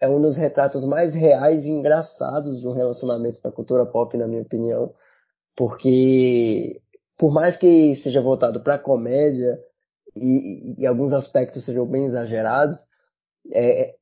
é 0.00 0.08
um 0.08 0.20
dos 0.20 0.36
retratos 0.36 0.84
mais 0.84 1.14
reais 1.14 1.64
e 1.64 1.70
engraçados 1.70 2.60
de 2.60 2.68
um 2.68 2.72
relacionamento 2.72 3.40
da 3.42 3.52
cultura 3.52 3.86
pop, 3.86 4.16
na 4.16 4.26
minha 4.26 4.42
opinião. 4.42 4.92
Porque, 5.54 6.80
por 7.16 7.32
mais 7.32 7.56
que 7.56 7.96
seja 7.96 8.20
voltado 8.20 8.62
para 8.62 8.78
comédia 8.78 9.58
e, 10.14 10.74
e, 10.78 10.86
alguns 10.86 11.12
aspectos 11.12 11.64
sejam 11.64 11.86
bem 11.86 12.06
exagerados, 12.06 12.78
é, 13.52 13.94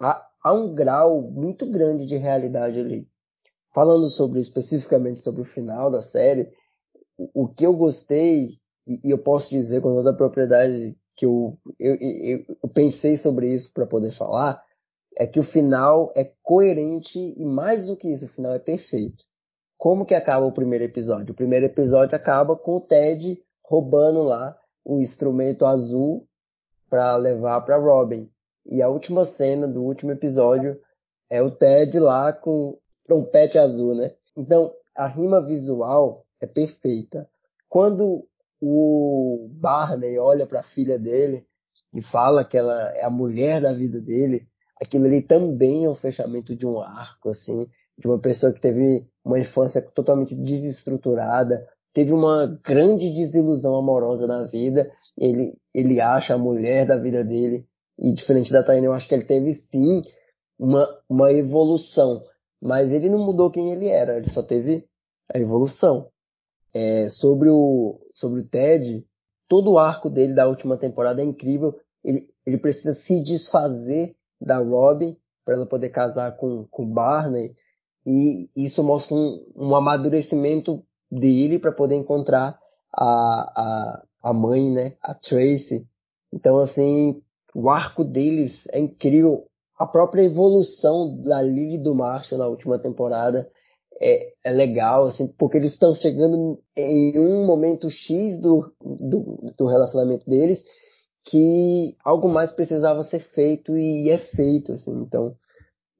a, 0.00 0.26
há 0.42 0.52
um 0.52 0.74
grau 0.74 1.22
muito 1.22 1.68
grande 1.70 2.06
de 2.06 2.16
realidade 2.16 2.78
ali. 2.78 3.06
Falando 3.72 4.08
sobre 4.10 4.40
especificamente 4.40 5.20
sobre 5.20 5.42
o 5.42 5.44
final 5.44 5.90
da 5.90 6.02
série, 6.02 6.48
o, 7.16 7.44
o 7.44 7.48
que 7.48 7.64
eu 7.64 7.72
gostei, 7.74 8.58
e, 8.86 9.08
e, 9.08 9.10
eu 9.10 9.18
posso 9.18 9.48
dizer 9.50 9.80
com 9.80 9.94
toda 9.94 10.10
a 10.10 10.16
propriedade 10.16 10.96
que 11.16 11.26
eu, 11.26 11.58
eu, 11.78 11.94
eu, 11.96 12.44
eu 12.62 12.68
pensei 12.68 13.16
sobre 13.16 13.52
isso 13.52 13.70
para 13.72 13.86
poder 13.86 14.12
falar, 14.16 14.62
é 15.16 15.26
que 15.26 15.38
o 15.38 15.44
final 15.44 16.12
é 16.16 16.32
coerente 16.42 17.18
e 17.18 17.44
mais 17.44 17.84
do 17.86 17.96
que 17.96 18.08
isso, 18.08 18.26
o 18.26 18.30
final 18.30 18.54
é 18.54 18.58
perfeito. 18.58 19.24
Como 19.80 20.04
que 20.04 20.14
acaba 20.14 20.44
o 20.44 20.52
primeiro 20.52 20.84
episódio? 20.84 21.32
O 21.32 21.34
primeiro 21.34 21.64
episódio 21.64 22.14
acaba 22.14 22.54
com 22.54 22.76
o 22.76 22.80
Ted 22.82 23.40
roubando 23.64 24.22
lá 24.22 24.54
o 24.84 25.00
instrumento 25.00 25.64
azul 25.64 26.28
para 26.90 27.16
levar 27.16 27.62
para 27.62 27.78
Robin. 27.78 28.28
E 28.66 28.82
a 28.82 28.90
última 28.90 29.24
cena 29.24 29.66
do 29.66 29.82
último 29.82 30.12
episódio 30.12 30.78
é 31.30 31.40
o 31.40 31.50
Ted 31.50 31.98
lá 31.98 32.30
com 32.30 32.76
trompete 33.06 33.56
azul, 33.56 33.94
né? 33.94 34.12
Então, 34.36 34.70
a 34.94 35.06
rima 35.06 35.40
visual 35.40 36.26
é 36.42 36.46
perfeita. 36.46 37.26
Quando 37.66 38.26
o 38.60 39.48
Barney 39.50 40.18
olha 40.18 40.46
para 40.46 40.60
a 40.60 40.64
filha 40.74 40.98
dele 40.98 41.46
e 41.94 42.02
fala 42.02 42.44
que 42.44 42.58
ela 42.58 42.92
é 42.96 43.02
a 43.02 43.10
mulher 43.10 43.62
da 43.62 43.72
vida 43.72 43.98
dele, 43.98 44.46
aquilo 44.78 45.06
ali 45.06 45.22
também 45.22 45.86
é 45.86 45.88
um 45.88 45.94
fechamento 45.94 46.54
de 46.54 46.66
um 46.66 46.82
arco, 46.82 47.30
assim, 47.30 47.66
de 47.96 48.06
uma 48.06 48.18
pessoa 48.18 48.52
que 48.52 48.60
teve 48.60 49.08
uma 49.24 49.38
infância 49.38 49.82
totalmente 49.94 50.34
desestruturada, 50.34 51.66
teve 51.92 52.12
uma 52.12 52.58
grande 52.64 53.10
desilusão 53.14 53.76
amorosa 53.76 54.26
na 54.26 54.44
vida, 54.44 54.90
ele, 55.18 55.54
ele 55.74 56.00
acha 56.00 56.34
a 56.34 56.38
mulher 56.38 56.86
da 56.86 56.96
vida 56.96 57.24
dele, 57.24 57.66
e 57.98 58.14
diferente 58.14 58.50
da 58.50 58.62
Taina, 58.62 58.86
eu 58.86 58.92
acho 58.92 59.06
que 59.06 59.14
ele 59.14 59.24
teve 59.24 59.52
sim 59.52 60.02
uma, 60.58 60.88
uma 61.08 61.32
evolução. 61.32 62.22
Mas 62.60 62.90
ele 62.90 63.08
não 63.08 63.18
mudou 63.18 63.50
quem 63.50 63.72
ele 63.72 63.88
era, 63.88 64.16
ele 64.16 64.30
só 64.30 64.42
teve 64.42 64.84
a 65.32 65.38
evolução. 65.38 66.08
É, 66.72 67.08
sobre, 67.08 67.48
o, 67.48 67.98
sobre 68.14 68.42
o 68.42 68.48
Ted, 68.48 69.04
todo 69.48 69.72
o 69.72 69.78
arco 69.78 70.08
dele 70.08 70.34
da 70.34 70.46
última 70.46 70.76
temporada 70.76 71.20
é 71.20 71.24
incrível. 71.24 71.74
Ele, 72.04 72.28
ele 72.46 72.58
precisa 72.58 72.94
se 72.94 73.22
desfazer 73.22 74.14
da 74.40 74.58
Robin 74.58 75.16
para 75.44 75.54
ela 75.54 75.66
poder 75.66 75.90
casar 75.90 76.36
com, 76.36 76.66
com 76.70 76.86
Barney. 76.86 77.52
E 78.10 78.50
isso 78.56 78.82
mostra 78.82 79.14
um, 79.14 79.46
um 79.54 79.74
amadurecimento 79.76 80.82
dele 81.10 81.58
para 81.58 81.70
poder 81.70 81.94
encontrar 81.94 82.58
a, 82.92 83.04
a, 83.04 84.02
a 84.22 84.32
mãe, 84.32 84.68
né? 84.68 84.94
A 85.00 85.14
Tracy. 85.14 85.86
Então, 86.32 86.58
assim, 86.58 87.22
o 87.54 87.70
arco 87.70 88.02
deles 88.02 88.66
é 88.72 88.80
incrível. 88.80 89.44
A 89.78 89.86
própria 89.86 90.22
evolução 90.22 91.22
da 91.22 91.40
Lily 91.40 91.78
do 91.78 91.94
Marshall 91.94 92.38
na 92.38 92.48
última 92.48 92.78
temporada 92.78 93.48
é, 94.00 94.32
é 94.44 94.50
legal, 94.50 95.06
assim, 95.06 95.28
porque 95.38 95.58
eles 95.58 95.72
estão 95.72 95.94
chegando 95.94 96.60
em 96.76 97.18
um 97.18 97.46
momento 97.46 97.88
X 97.88 98.40
do, 98.40 98.72
do, 98.80 99.52
do 99.56 99.66
relacionamento 99.66 100.28
deles 100.28 100.64
que 101.24 101.94
algo 102.04 102.28
mais 102.28 102.52
precisava 102.52 103.04
ser 103.04 103.20
feito 103.34 103.76
e 103.76 104.10
é 104.10 104.18
feito, 104.18 104.72
assim. 104.72 104.92
Então, 105.02 105.36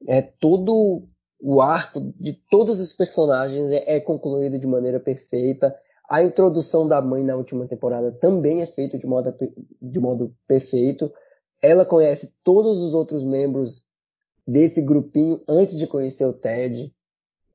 é 0.07 0.21
todo 0.21 1.03
o 1.41 1.61
arco 1.61 1.99
de 2.19 2.33
todos 2.49 2.79
os 2.79 2.95
personagens 2.95 3.71
é, 3.71 3.97
é 3.97 3.99
concluído 3.99 4.59
de 4.59 4.67
maneira 4.67 4.99
perfeita. 4.99 5.75
A 6.09 6.23
introdução 6.23 6.87
da 6.87 7.01
mãe 7.01 7.23
na 7.23 7.35
última 7.35 7.67
temporada 7.67 8.11
também 8.11 8.61
é 8.61 8.67
feita 8.67 8.97
de 8.97 9.07
modo, 9.07 9.33
de 9.81 9.99
modo 9.99 10.33
perfeito. 10.47 11.11
Ela 11.61 11.85
conhece 11.85 12.33
todos 12.43 12.79
os 12.79 12.93
outros 12.93 13.23
membros 13.23 13.83
desse 14.47 14.81
grupinho 14.81 15.41
antes 15.47 15.77
de 15.77 15.87
conhecer 15.87 16.25
o 16.25 16.33
Ted. 16.33 16.91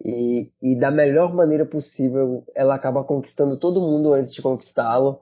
E, 0.04 0.50
e 0.60 0.74
da 0.74 0.90
melhor 0.90 1.34
maneira 1.34 1.64
possível, 1.64 2.44
ela 2.54 2.74
acaba 2.74 3.04
conquistando 3.04 3.58
todo 3.58 3.80
mundo 3.80 4.12
antes 4.12 4.32
de 4.32 4.42
conquistá-lo. 4.42 5.20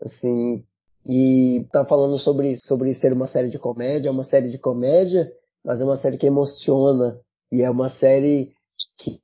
Assim, 0.00 0.64
e 1.04 1.66
tá 1.72 1.84
falando 1.84 2.18
sobre, 2.18 2.56
sobre 2.56 2.94
ser 2.94 3.12
uma 3.12 3.26
série 3.26 3.48
de 3.48 3.58
comédia, 3.58 4.08
é 4.08 4.12
uma 4.12 4.24
série 4.24 4.50
de 4.50 4.58
comédia, 4.58 5.30
mas 5.64 5.80
é 5.80 5.84
uma 5.84 5.96
série 5.96 6.18
que 6.18 6.26
emociona. 6.26 7.18
E 7.52 7.62
é 7.62 7.70
uma 7.70 7.90
série 7.90 8.54
que 8.98 9.20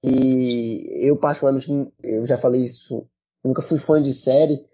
eu 1.03 1.17
particularmente, 1.17 1.67
eu 2.03 2.27
já 2.27 2.37
falei 2.37 2.63
isso, 2.63 3.09
nunca 3.43 3.63
fui 3.63 3.79
fã 3.79 4.03
de 4.03 4.13
série, 4.23 4.65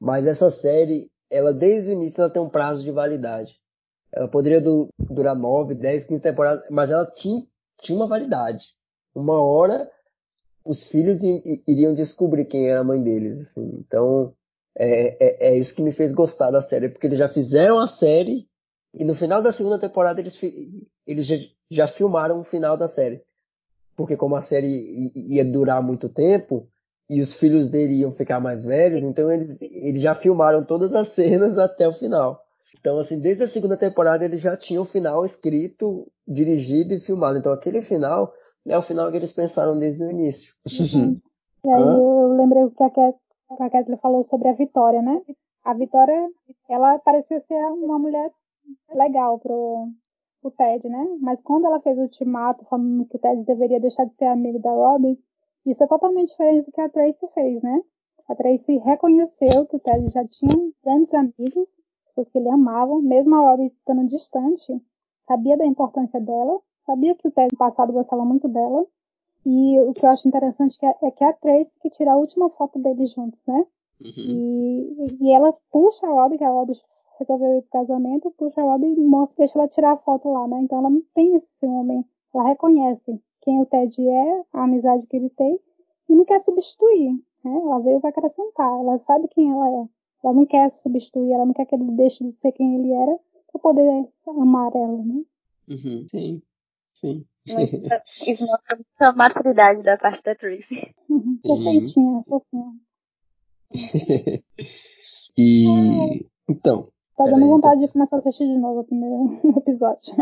mas 0.00 0.26
essa 0.26 0.50
série, 0.50 1.08
ela 1.30 1.52
desde 1.52 1.90
o 1.90 1.92
início 1.92 2.20
ela 2.20 2.30
tem 2.30 2.42
um 2.42 2.50
prazo 2.50 2.82
de 2.82 2.90
validade. 2.90 3.54
Ela 4.12 4.28
poderia 4.28 4.60
du 4.60 4.88
durar 4.98 5.36
9, 5.36 5.76
10, 5.76 6.06
15 6.08 6.20
temporadas, 6.20 6.64
mas 6.70 6.90
ela 6.90 7.06
tinha, 7.12 7.42
tinha 7.80 7.96
uma 7.96 8.08
validade. 8.08 8.64
Uma 9.14 9.40
hora 9.40 9.88
os 10.64 10.88
filhos 10.90 11.18
iriam 11.68 11.94
descobrir 11.94 12.46
quem 12.46 12.68
era 12.68 12.80
a 12.80 12.84
mãe 12.84 13.02
deles. 13.02 13.40
Assim. 13.40 13.84
Então, 13.86 14.32
é, 14.76 15.24
é, 15.24 15.48
é, 15.48 15.58
isso 15.58 15.74
que 15.74 15.82
me 15.82 15.92
fez 15.92 16.12
gostar 16.12 16.50
da 16.50 16.62
série, 16.62 16.88
porque 16.88 17.06
eles 17.06 17.18
já 17.18 17.28
fizeram 17.28 17.78
a 17.78 17.86
série 17.86 18.46
e 18.94 19.04
no 19.04 19.14
final 19.14 19.42
da 19.42 19.52
segunda 19.52 19.78
temporada 19.78 20.20
eles, 20.20 20.36
eles 21.06 21.26
já, 21.70 21.88
filmaram 21.88 22.40
o 22.40 22.44
final 22.44 22.76
da 22.76 22.88
série. 22.88 23.22
Porque 23.96 24.16
como 24.16 24.36
a 24.36 24.40
série 24.40 25.12
ia 25.14 25.44
durar 25.44 25.82
muito 25.82 26.08
tempo 26.08 26.66
e 27.08 27.20
os 27.20 27.38
filhos 27.38 27.70
dele 27.70 28.00
iam 28.00 28.12
ficar 28.12 28.40
mais 28.40 28.64
velhos, 28.64 29.02
então 29.02 29.30
eles, 29.30 29.56
eles 29.60 30.02
já 30.02 30.14
filmaram 30.14 30.64
todas 30.64 30.92
as 30.94 31.14
cenas 31.14 31.58
até 31.58 31.86
o 31.86 31.92
final. 31.92 32.40
Então, 32.78 32.98
assim, 32.98 33.18
desde 33.18 33.44
a 33.44 33.48
segunda 33.48 33.76
temporada 33.76 34.24
eles 34.24 34.42
já 34.42 34.56
tinham 34.56 34.82
o 34.82 34.86
final 34.86 35.24
escrito, 35.24 36.06
dirigido 36.26 36.94
e 36.94 37.00
filmado. 37.00 37.38
Então 37.38 37.52
aquele 37.52 37.82
final 37.82 38.32
é 38.66 38.76
o 38.76 38.82
final 38.82 39.10
que 39.10 39.16
eles 39.16 39.32
pensaram 39.32 39.78
desde 39.78 40.04
o 40.04 40.10
início. 40.10 40.52
Uhum. 40.80 41.20
E 41.64 41.72
aí 41.72 41.82
eu 41.82 42.36
lembrei 42.36 42.64
o 42.64 42.70
que 42.70 42.82
a 42.82 43.14
a 43.50 43.70
Kathleen 43.70 43.98
falou 43.98 44.22
sobre 44.24 44.48
a 44.48 44.52
Vitória, 44.52 45.02
né? 45.02 45.22
A 45.64 45.74
Vitória, 45.74 46.28
ela 46.68 46.98
parecia 46.98 47.40
ser 47.40 47.54
uma 47.54 47.98
mulher 47.98 48.30
legal 48.92 49.38
pro, 49.38 49.88
pro 50.44 50.50
Ted, 50.50 50.86
né? 50.88 51.16
Mas 51.20 51.40
quando 51.42 51.64
ela 51.64 51.80
fez 51.80 51.96
o 51.96 52.02
ultimato 52.02 52.64
falando 52.66 53.06
que 53.06 53.16
o 53.16 53.18
Ted 53.18 53.42
deveria 53.44 53.80
deixar 53.80 54.04
de 54.04 54.14
ser 54.14 54.26
amigo 54.26 54.58
da 54.58 54.70
Robin, 54.70 55.18
isso 55.64 55.82
é 55.82 55.86
totalmente 55.86 56.28
diferente 56.28 56.66
do 56.66 56.72
que 56.72 56.80
a 56.80 56.88
Tracy 56.88 57.26
fez, 57.32 57.62
né? 57.62 57.80
A 58.28 58.34
Tracy 58.34 58.76
reconheceu 58.78 59.66
que 59.66 59.76
o 59.76 59.80
Ted 59.80 60.10
já 60.10 60.26
tinha 60.26 60.72
grandes 60.84 61.14
amigos, 61.14 61.68
pessoas 62.06 62.28
que 62.28 62.38
ele 62.38 62.50
amava, 62.50 63.00
mesmo 63.00 63.34
a 63.34 63.50
Robin 63.50 63.66
estando 63.66 64.06
distante, 64.08 64.80
sabia 65.26 65.56
da 65.56 65.64
importância 65.64 66.20
dela, 66.20 66.60
sabia 66.84 67.14
que 67.14 67.26
o 67.26 67.30
Ted 67.30 67.48
no 67.52 67.58
passado 67.58 67.92
gostava 67.92 68.24
muito 68.24 68.46
dela, 68.48 68.84
e 69.46 69.80
o 69.80 69.92
que 69.92 70.04
eu 70.04 70.10
acho 70.10 70.28
interessante 70.28 70.76
é, 70.84 71.06
é 71.06 71.10
que 71.10 71.24
é 71.24 71.28
a 71.28 71.32
Tracy 71.32 71.72
que 71.80 71.90
tira 71.90 72.12
a 72.12 72.16
última 72.16 72.50
foto 72.50 72.78
deles 72.78 73.12
juntos, 73.12 73.40
né? 73.46 73.66
Uhum. 74.00 74.12
E, 74.16 75.16
e 75.20 75.32
ela 75.32 75.54
puxa 75.70 76.06
a 76.06 76.10
Robbie, 76.10 76.38
que 76.38 76.44
a 76.44 76.50
Robbie 76.50 76.74
resolveu 77.18 77.58
ir 77.58 77.62
pro 77.62 77.80
casamento, 77.80 78.30
puxa 78.32 78.60
a 78.60 78.64
Robbie 78.64 78.94
e 78.94 79.04
mostra, 79.04 79.36
deixa 79.38 79.58
ela 79.58 79.68
tirar 79.68 79.92
a 79.92 79.96
foto 79.96 80.28
lá, 80.28 80.46
né? 80.48 80.60
Então 80.62 80.78
ela 80.78 80.90
não 80.90 81.02
tem 81.14 81.36
esse 81.36 81.66
homem. 81.66 82.04
Ela 82.34 82.48
reconhece 82.48 83.20
quem 83.42 83.60
o 83.60 83.66
Ted 83.66 83.94
é, 84.00 84.44
a 84.52 84.64
amizade 84.64 85.06
que 85.06 85.16
ele 85.16 85.30
tem, 85.30 85.58
e 86.08 86.14
não 86.14 86.24
quer 86.24 86.40
substituir, 86.42 87.12
né? 87.44 87.56
Ela 87.62 87.80
veio 87.80 88.00
para 88.00 88.10
acrescentar, 88.10 88.80
ela 88.80 88.98
sabe 89.06 89.28
quem 89.28 89.50
ela 89.50 89.68
é. 89.68 89.88
Ela 90.24 90.34
não 90.34 90.46
quer 90.46 90.72
substituir, 90.76 91.32
ela 91.32 91.46
não 91.46 91.52
quer 91.52 91.66
que 91.66 91.74
ele 91.74 91.90
deixe 91.92 92.24
de 92.24 92.32
ser 92.40 92.52
quem 92.52 92.76
ele 92.76 92.92
era 92.92 93.18
para 93.52 93.60
poder 93.60 94.08
amar 94.26 94.74
ela, 94.74 95.04
né? 95.04 95.22
Uhum. 95.68 96.06
Sim, 96.08 96.42
sim. 96.94 97.24
Isso 98.26 98.44
mostra 98.46 98.76
muita 98.76 99.12
maturidade 99.12 99.82
da 99.82 99.98
parte 99.98 100.22
da 100.22 100.34
Tracy. 100.34 100.94
Perfeitinha, 101.42 102.22
fofinha. 102.26 102.72
e. 105.36 106.26
Então. 106.48 106.88
Tá 107.16 107.24
dando 107.24 107.46
vontade 107.46 107.80
de 107.80 107.92
começar 107.92 108.16
a 108.16 108.18
assistir 108.18 108.46
de 108.46 108.58
novo 108.58 108.80
o 108.80 108.84
primeiro 108.84 109.40
episódio. 109.58 110.14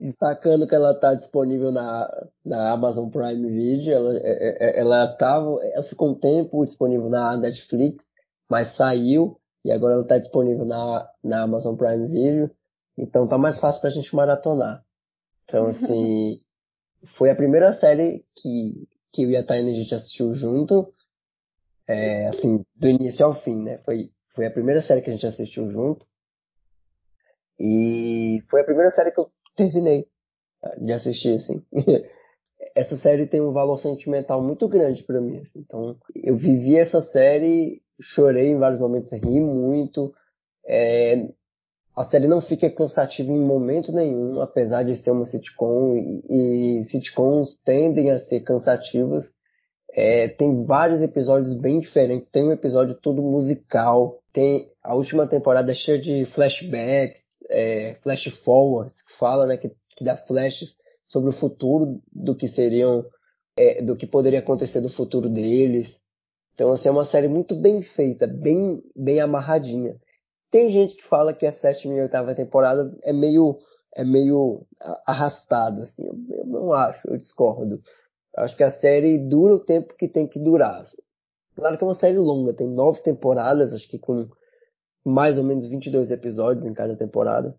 Destacando 0.00 0.66
que 0.66 0.74
ela 0.74 0.92
está 0.92 1.14
disponível 1.14 1.70
na, 1.70 2.28
na 2.44 2.72
Amazon 2.72 3.08
Prime 3.10 3.48
Video, 3.50 3.92
ela, 3.92 4.16
é, 4.16 4.20
é, 4.60 4.80
ela 4.80 5.14
tava, 5.16 5.58
ela 5.62 5.84
ficou 5.84 6.10
um 6.10 6.14
tempo 6.14 6.64
disponível 6.64 7.08
na 7.08 7.36
Netflix, 7.36 8.04
mas 8.50 8.76
saiu 8.76 9.38
e 9.64 9.70
agora 9.70 9.94
ela 9.94 10.02
está 10.02 10.18
disponível 10.18 10.64
na, 10.64 11.08
na 11.22 11.42
Amazon 11.42 11.76
Prime 11.76 12.08
Video, 12.08 12.50
então 12.96 13.26
tá 13.26 13.38
mais 13.38 13.58
fácil 13.60 13.80
pra 13.80 13.90
gente 13.90 14.14
maratonar. 14.14 14.82
Então, 15.44 15.66
assim, 15.66 16.40
foi 17.16 17.30
a 17.30 17.36
primeira 17.36 17.72
série 17.72 18.24
que, 18.36 18.86
que 19.12 19.22
eu 19.22 19.30
e 19.30 19.36
a 19.36 19.44
Taina 19.44 19.70
a 19.70 19.74
gente 19.74 19.94
assistiu 19.94 20.34
junto, 20.34 20.92
é, 21.86 22.28
assim, 22.28 22.64
do 22.74 22.88
início 22.88 23.24
ao 23.24 23.34
fim, 23.42 23.56
né? 23.56 23.78
Foi, 23.84 24.10
foi 24.34 24.46
a 24.46 24.50
primeira 24.50 24.82
série 24.82 25.02
que 25.02 25.10
a 25.10 25.12
gente 25.12 25.26
assistiu 25.26 25.70
junto. 25.70 26.06
E 27.58 28.42
foi 28.50 28.60
a 28.60 28.64
primeira 28.64 28.90
série 28.90 29.12
que 29.12 29.20
eu 29.20 29.30
terminei 29.56 30.06
de 30.78 30.92
assistir, 30.92 31.34
assim. 31.34 31.64
essa 32.74 32.96
série 32.96 33.26
tem 33.26 33.40
um 33.40 33.52
valor 33.52 33.78
sentimental 33.78 34.42
muito 34.42 34.68
grande 34.68 35.02
para 35.04 35.20
mim. 35.20 35.38
Assim. 35.38 35.60
Então, 35.60 35.96
eu 36.14 36.36
vivi 36.36 36.76
essa 36.76 37.00
série, 37.00 37.82
chorei 38.00 38.48
em 38.48 38.58
vários 38.58 38.80
momentos, 38.80 39.12
ri 39.12 39.40
muito. 39.40 40.12
É, 40.66 41.28
a 41.96 42.02
série 42.02 42.26
não 42.26 42.40
fica 42.40 42.70
cansativa 42.70 43.30
em 43.30 43.40
momento 43.40 43.92
nenhum, 43.92 44.40
apesar 44.40 44.82
de 44.82 44.96
ser 44.96 45.12
uma 45.12 45.26
sitcom, 45.26 45.96
e, 45.96 46.80
e 46.80 46.84
sitcoms 46.84 47.56
tendem 47.64 48.10
a 48.10 48.18
ser 48.18 48.40
cansativas. 48.40 49.32
É, 49.96 50.26
tem 50.26 50.64
vários 50.64 51.00
episódios 51.00 51.56
bem 51.56 51.78
diferentes, 51.78 52.28
tem 52.28 52.42
um 52.42 52.52
episódio 52.52 52.96
todo 52.96 53.22
musical, 53.22 54.18
tem 54.32 54.68
a 54.82 54.92
última 54.92 55.24
temporada 55.28 55.70
é 55.70 55.74
cheia 55.74 56.00
de 56.00 56.26
flashbacks, 56.34 57.22
é, 57.48 57.96
flash 58.02 58.24
forwards, 58.44 59.00
que 59.02 59.16
fala, 59.16 59.46
né, 59.46 59.56
que, 59.56 59.70
que 59.96 60.04
dá 60.04 60.16
flashes 60.26 60.76
sobre 61.06 61.30
o 61.30 61.38
futuro 61.38 62.00
do 62.12 62.34
que 62.34 62.48
seriam, 62.48 63.04
é, 63.56 63.80
do 63.82 63.94
que 63.94 64.04
poderia 64.04 64.40
acontecer 64.40 64.80
do 64.80 64.90
futuro 64.90 65.28
deles. 65.28 65.96
Então, 66.54 66.72
assim, 66.72 66.88
é 66.88 66.92
uma 66.92 67.04
série 67.04 67.28
muito 67.28 67.54
bem 67.54 67.82
feita, 67.82 68.26
bem, 68.26 68.82
bem 68.96 69.20
amarradinha. 69.20 69.94
Tem 70.50 70.70
gente 70.70 70.96
que 70.96 71.08
fala 71.08 71.32
que 71.32 71.46
a 71.46 71.52
sétima 71.52 71.94
e 71.94 72.00
oitava 72.00 72.34
temporada 72.34 72.92
é 73.04 73.12
meio, 73.12 73.58
é 73.94 74.04
meio 74.04 74.66
arrastada, 75.06 75.82
assim. 75.82 76.04
Eu, 76.04 76.14
eu 76.30 76.46
não 76.46 76.72
acho, 76.72 77.08
eu 77.08 77.16
discordo. 77.16 77.80
Acho 78.36 78.56
que 78.56 78.64
a 78.64 78.70
série 78.70 79.18
dura 79.18 79.54
o 79.54 79.64
tempo 79.64 79.94
que 79.96 80.08
tem 80.08 80.26
que 80.26 80.38
durar. 80.38 80.84
Claro 81.54 81.78
que 81.78 81.84
é 81.84 81.86
uma 81.86 81.94
série 81.94 82.18
longa, 82.18 82.52
tem 82.52 82.68
nove 82.68 83.02
temporadas, 83.02 83.72
acho 83.72 83.88
que 83.88 83.98
com 83.98 84.28
mais 85.04 85.38
ou 85.38 85.44
menos 85.44 85.68
22 85.68 86.10
episódios 86.10 86.64
em 86.64 86.74
cada 86.74 86.96
temporada. 86.96 87.54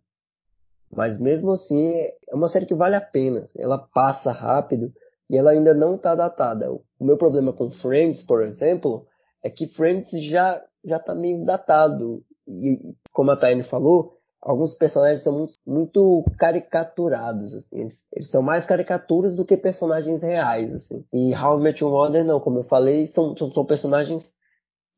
Mas 0.92 1.20
mesmo 1.20 1.52
assim, 1.52 1.92
é 1.92 2.34
uma 2.34 2.48
série 2.48 2.66
que 2.66 2.74
vale 2.74 2.96
a 2.96 3.02
pena. 3.02 3.42
Assim. 3.42 3.62
Ela 3.62 3.78
passa 3.94 4.32
rápido 4.32 4.92
e 5.30 5.38
ela 5.38 5.52
ainda 5.52 5.74
não 5.74 5.96
está 5.96 6.16
datada. 6.16 6.72
O 6.72 7.06
meu 7.06 7.18
problema 7.18 7.54
com 7.54 7.72
Friends, 7.72 8.24
por 8.24 8.42
exemplo, 8.42 9.06
é 9.44 9.50
que 9.50 9.68
Friends 9.68 10.10
já 10.30 10.62
já 10.84 10.98
está 10.98 11.16
meio 11.16 11.44
datado 11.44 12.24
e 12.48 12.80
como 13.12 13.32
a 13.32 13.38
Taine 13.38 13.64
falou, 13.64 14.15
alguns 14.46 14.76
personagens 14.76 15.24
são 15.24 15.34
muito, 15.34 15.58
muito 15.66 16.24
caricaturados, 16.38 17.54
assim. 17.56 17.80
Eles, 17.80 18.08
eles, 18.14 18.30
são 18.30 18.44
mais 18.44 18.66
caricaturas 18.66 19.36
do 19.36 19.44
que 19.44 19.58
personagens 19.58 20.22
reais, 20.22 20.72
assim. 20.72 21.04
E 21.12 21.36
How 21.36 21.60
I 21.60 21.64
Met 21.64 21.84
Your 21.84 21.92
Mother, 21.92 22.24
não, 22.24 22.40
como 22.40 22.60
eu 22.60 22.64
falei, 22.64 23.08
são, 23.08 23.36
são, 23.36 23.52
são 23.52 23.66
personagens 23.66 24.24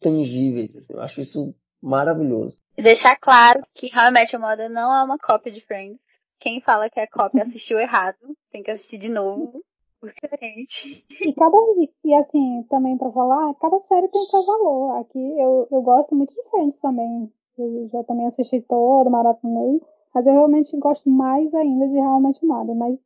tangíveis, 0.02 0.76
assim. 0.76 0.94
Eu 0.94 1.02
acho 1.02 1.22
isso 1.22 1.56
maravilhoso. 1.82 2.58
E 2.78 2.84
deixar 2.84 3.18
claro 3.18 3.64
que 3.74 3.88
How 3.88 4.10
I 4.10 4.12
Met 4.12 4.36
Your 4.36 4.46
Mother 4.46 4.70
não 4.70 4.94
é 4.94 5.04
uma 5.04 5.18
cópia 5.18 5.52
de 5.52 5.66
Friends. 5.66 6.00
Quem 6.40 6.62
fala 6.62 6.90
que 6.90 7.00
é 7.00 7.08
cópia 7.08 7.44
assistiu 7.44 7.80
errado, 7.80 8.18
tem 8.52 8.62
que 8.62 8.70
assistir 8.70 8.98
de 8.98 9.10
novo. 9.10 9.64
Diferente. 10.04 11.04
E 11.22 11.34
cada 11.34 11.58
e 12.06 12.14
assim, 12.14 12.64
também 12.70 12.96
para 12.98 13.12
falar, 13.12 13.52
cada 13.56 13.80
série 13.88 14.08
tem 14.10 14.26
seu 14.26 14.46
valor. 14.46 15.02
Aqui 15.02 15.20
eu, 15.40 15.68
eu 15.72 15.82
gosto 15.82 16.14
muito 16.14 16.36
de 16.36 16.50
Friends 16.52 16.80
também. 16.80 17.32
Eu 17.58 17.88
já 17.90 18.04
também 18.04 18.28
assisti 18.28 18.62
todo, 18.62 19.10
maratonei. 19.10 19.82
Mas 20.14 20.26
eu 20.26 20.34
realmente 20.34 20.76
gosto 20.78 21.10
mais 21.10 21.54
ainda 21.54 21.88
de 21.88 21.96
Realmente 21.96 22.46
Mother. 22.46 22.76
Mas 22.76 22.98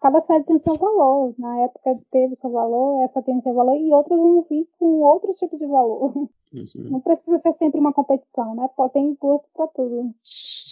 cada 0.00 0.20
série 0.22 0.44
tem 0.44 0.58
seu 0.58 0.76
valor. 0.76 1.34
Na 1.38 1.64
época 1.64 1.98
teve 2.10 2.36
seu 2.36 2.50
valor, 2.50 3.02
essa 3.04 3.22
tem 3.22 3.40
seu 3.42 3.54
valor, 3.54 3.76
e 3.76 3.92
outras 3.92 4.18
vão 4.18 4.42
vir 4.48 4.68
com 4.78 5.00
outro 5.02 5.34
tipo 5.34 5.56
de 5.58 5.66
valor. 5.66 6.14
Uhum. 6.52 6.90
Não 6.90 7.00
precisa 7.00 7.38
ser 7.40 7.54
sempre 7.54 7.80
uma 7.80 7.92
competição, 7.92 8.54
né? 8.54 8.68
Ter 8.92 9.16
gosto 9.20 9.46
para 9.54 9.66
tudo. 9.68 10.14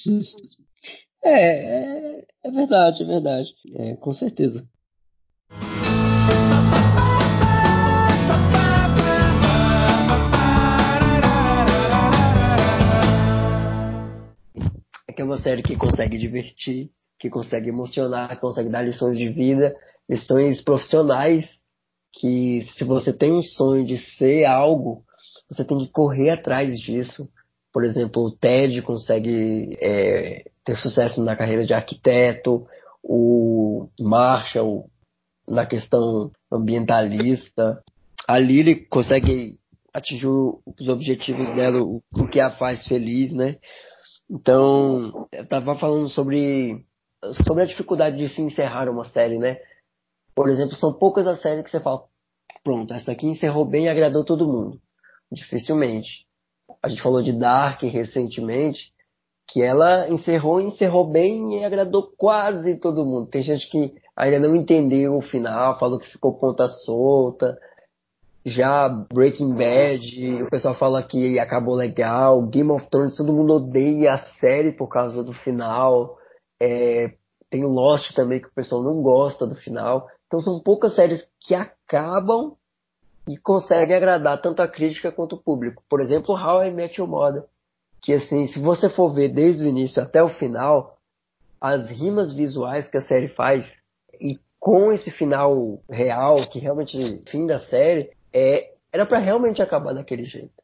É, 1.20 2.20
é, 2.20 2.26
é, 2.44 2.50
verdade, 2.50 3.02
é 3.02 3.06
verdade. 3.06 3.52
É, 3.74 3.96
com 3.96 4.12
certeza. 4.12 4.64
Uma 15.24 15.38
série 15.38 15.62
que 15.62 15.76
consegue 15.76 16.18
divertir, 16.18 16.90
que 17.18 17.28
consegue 17.28 17.68
emocionar, 17.68 18.30
que 18.30 18.40
consegue 18.40 18.68
dar 18.68 18.82
lições 18.82 19.18
de 19.18 19.28
vida, 19.28 19.74
lições 20.08 20.62
profissionais, 20.62 21.46
que 22.12 22.62
se 22.74 22.84
você 22.84 23.12
tem 23.12 23.32
um 23.32 23.42
sonho 23.42 23.84
de 23.84 23.98
ser 23.98 24.44
algo, 24.44 25.02
você 25.50 25.64
tem 25.64 25.78
que 25.78 25.88
correr 25.90 26.30
atrás 26.30 26.78
disso. 26.78 27.28
Por 27.72 27.84
exemplo, 27.84 28.24
o 28.24 28.30
Ted 28.30 28.80
consegue 28.82 29.76
é, 29.80 30.44
ter 30.64 30.76
sucesso 30.76 31.22
na 31.22 31.36
carreira 31.36 31.64
de 31.64 31.74
arquiteto, 31.74 32.66
o 33.02 33.88
Marshall 34.00 34.88
na 35.46 35.66
questão 35.66 36.30
ambientalista. 36.50 37.82
A 38.26 38.38
Lily 38.38 38.86
consegue 38.86 39.58
atingir 39.92 40.26
os 40.26 40.88
objetivos 40.88 41.48
dela, 41.54 41.80
o 41.82 42.02
que 42.30 42.40
a 42.40 42.50
faz 42.50 42.86
feliz, 42.86 43.32
né? 43.32 43.56
Então, 44.30 45.26
eu 45.32 45.46
tava 45.46 45.74
falando 45.76 46.08
sobre, 46.08 46.84
sobre 47.46 47.62
a 47.62 47.66
dificuldade 47.66 48.18
de 48.18 48.28
se 48.28 48.42
encerrar 48.42 48.88
uma 48.88 49.04
série, 49.04 49.38
né? 49.38 49.58
Por 50.34 50.48
exemplo, 50.50 50.76
são 50.76 50.92
poucas 50.92 51.26
as 51.26 51.40
séries 51.40 51.64
que 51.64 51.70
você 51.70 51.80
fala, 51.80 52.04
pronto, 52.62 52.92
essa 52.92 53.12
aqui 53.12 53.26
encerrou 53.26 53.64
bem 53.64 53.86
e 53.86 53.88
agradou 53.88 54.24
todo 54.24 54.46
mundo. 54.46 54.78
Dificilmente. 55.32 56.26
A 56.82 56.88
gente 56.88 57.02
falou 57.02 57.22
de 57.22 57.32
Dark 57.32 57.82
recentemente, 57.82 58.92
que 59.48 59.62
ela 59.62 60.08
encerrou, 60.10 60.60
encerrou 60.60 61.10
bem 61.10 61.60
e 61.60 61.64
agradou 61.64 62.12
quase 62.16 62.76
todo 62.76 63.04
mundo. 63.04 63.30
Tem 63.30 63.42
gente 63.42 63.68
que 63.70 63.94
ainda 64.14 64.38
não 64.38 64.54
entendeu 64.54 65.16
o 65.16 65.22
final, 65.22 65.78
falou 65.78 65.98
que 65.98 66.08
ficou 66.08 66.38
ponta 66.38 66.68
solta. 66.68 67.58
Já 68.44 68.88
Breaking 69.12 69.54
Bad, 69.54 70.42
o 70.42 70.50
pessoal 70.50 70.74
fala 70.74 71.02
que 71.02 71.38
acabou 71.38 71.74
legal. 71.74 72.42
Game 72.46 72.70
of 72.70 72.88
Thrones, 72.88 73.16
todo 73.16 73.32
mundo 73.32 73.54
odeia 73.54 74.14
a 74.14 74.18
série 74.18 74.72
por 74.72 74.88
causa 74.88 75.22
do 75.22 75.32
final. 75.32 76.16
É, 76.60 77.12
tem 77.50 77.64
Lost 77.64 78.14
também, 78.14 78.40
que 78.40 78.48
o 78.48 78.54
pessoal 78.54 78.82
não 78.82 79.02
gosta 79.02 79.46
do 79.46 79.54
final. 79.54 80.08
Então 80.26 80.40
são 80.40 80.60
poucas 80.60 80.94
séries 80.94 81.26
que 81.40 81.54
acabam 81.54 82.54
e 83.28 83.36
conseguem 83.36 83.96
agradar 83.96 84.40
tanto 84.40 84.62
a 84.62 84.68
crítica 84.68 85.12
quanto 85.12 85.36
o 85.36 85.42
público. 85.42 85.82
Por 85.88 86.00
exemplo, 86.00 86.34
How 86.34 86.64
I 86.64 86.70
Met 86.70 87.00
Your 87.00 87.08
Mother 87.08 87.44
que 88.02 88.14
assim, 88.14 88.46
se 88.46 88.58
você 88.58 88.88
for 88.88 89.12
ver 89.12 89.32
desde 89.32 89.64
o 89.64 89.68
início 89.68 90.02
até 90.02 90.22
o 90.22 90.28
final, 90.28 90.98
as 91.60 91.90
rimas 91.90 92.32
visuais 92.32 92.88
que 92.88 92.96
a 92.96 93.02
série 93.02 93.28
faz 93.28 93.70
e 94.20 94.38
com 94.58 94.92
esse 94.92 95.10
final 95.10 95.80
real, 95.88 96.46
que 96.48 96.58
realmente 96.58 97.22
fim 97.30 97.46
da 97.46 97.58
série, 97.58 98.10
é, 98.32 98.72
era 98.92 99.06
para 99.06 99.18
realmente 99.18 99.62
acabar 99.62 99.92
daquele 99.92 100.24
jeito. 100.24 100.62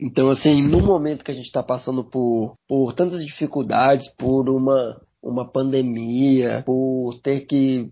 Então, 0.00 0.28
assim, 0.30 0.62
no 0.62 0.80
momento 0.80 1.24
que 1.24 1.30
a 1.30 1.34
gente 1.34 1.46
está 1.46 1.62
passando 1.62 2.02
por, 2.02 2.54
por 2.66 2.92
tantas 2.92 3.24
dificuldades, 3.24 4.08
por 4.16 4.48
uma, 4.48 5.00
uma 5.22 5.48
pandemia, 5.48 6.62
por 6.66 7.20
ter 7.22 7.42
que 7.42 7.88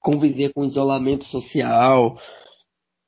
conviver 0.00 0.52
com 0.54 0.64
isolamento 0.64 1.24
social, 1.24 2.16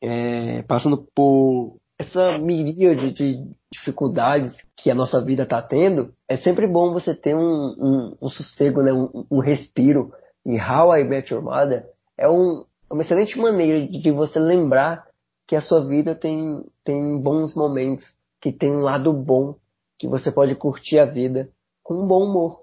é, 0.02 0.62
passando 0.62 1.06
por 1.14 1.78
essa 1.98 2.36
miríade 2.38 3.12
de 3.12 3.42
dificuldades 3.72 4.54
que 4.76 4.90
a 4.90 4.94
nossa 4.94 5.20
vida 5.24 5.44
está 5.44 5.62
tendo, 5.62 6.12
é 6.28 6.36
sempre 6.36 6.66
bom 6.66 6.92
você 6.92 7.14
ter 7.14 7.34
um, 7.34 7.40
um, 7.40 8.16
um 8.20 8.28
sossego, 8.28 8.82
né? 8.82 8.92
Um, 8.92 9.24
um, 9.30 9.38
respiro. 9.38 10.12
E 10.44 10.58
How 10.60 10.96
I 10.96 11.04
Met 11.04 11.32
Your 11.32 11.42
Mother 11.42 11.84
é 12.18 12.28
um, 12.28 12.64
uma 12.90 13.02
excelente 13.02 13.38
maneira 13.38 13.86
de 13.86 14.10
você 14.10 14.38
lembrar 14.38 15.06
que 15.46 15.56
a 15.56 15.60
sua 15.60 15.86
vida 15.86 16.14
tem, 16.14 16.64
tem 16.84 17.20
bons 17.20 17.54
momentos, 17.54 18.04
que 18.40 18.52
tem 18.52 18.70
um 18.70 18.80
lado 18.80 19.12
bom, 19.12 19.56
que 19.98 20.08
você 20.08 20.30
pode 20.30 20.54
curtir 20.54 20.98
a 20.98 21.04
vida 21.04 21.48
com 21.82 21.94
um 21.94 22.06
bom 22.06 22.24
humor. 22.24 22.62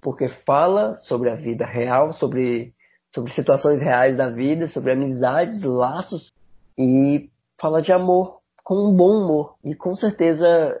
Porque 0.00 0.28
fala 0.44 0.96
sobre 0.98 1.30
a 1.30 1.34
vida 1.34 1.64
real, 1.64 2.12
sobre, 2.12 2.72
sobre 3.14 3.32
situações 3.32 3.80
reais 3.80 4.16
da 4.16 4.30
vida, 4.30 4.66
sobre 4.66 4.92
amizades, 4.92 5.62
laços 5.62 6.32
e 6.78 7.28
fala 7.60 7.82
de 7.82 7.92
amor, 7.92 8.40
com 8.62 8.88
um 8.88 8.94
bom 8.94 9.24
humor. 9.24 9.56
E 9.64 9.74
com 9.74 9.94
certeza 9.94 10.80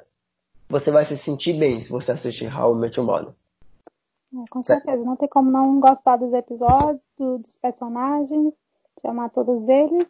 você 0.68 0.90
vai 0.90 1.04
se 1.04 1.16
sentir 1.18 1.58
bem 1.58 1.80
se 1.80 1.90
você 1.90 2.12
assistir 2.12 2.52
How 2.54 2.76
I 2.76 2.78
Met 2.78 2.98
Your 2.98 3.06
Mother. 3.06 3.34
É, 4.34 4.44
com 4.50 4.62
certeza. 4.62 5.02
Não 5.02 5.16
tem 5.16 5.28
como 5.28 5.50
não 5.50 5.80
gostar 5.80 6.16
dos 6.16 6.32
episódios, 6.32 7.00
dos 7.18 7.56
personagens, 7.56 8.52
de 9.00 9.08
amar 9.08 9.30
todos 9.30 9.68
eles. 9.68 10.06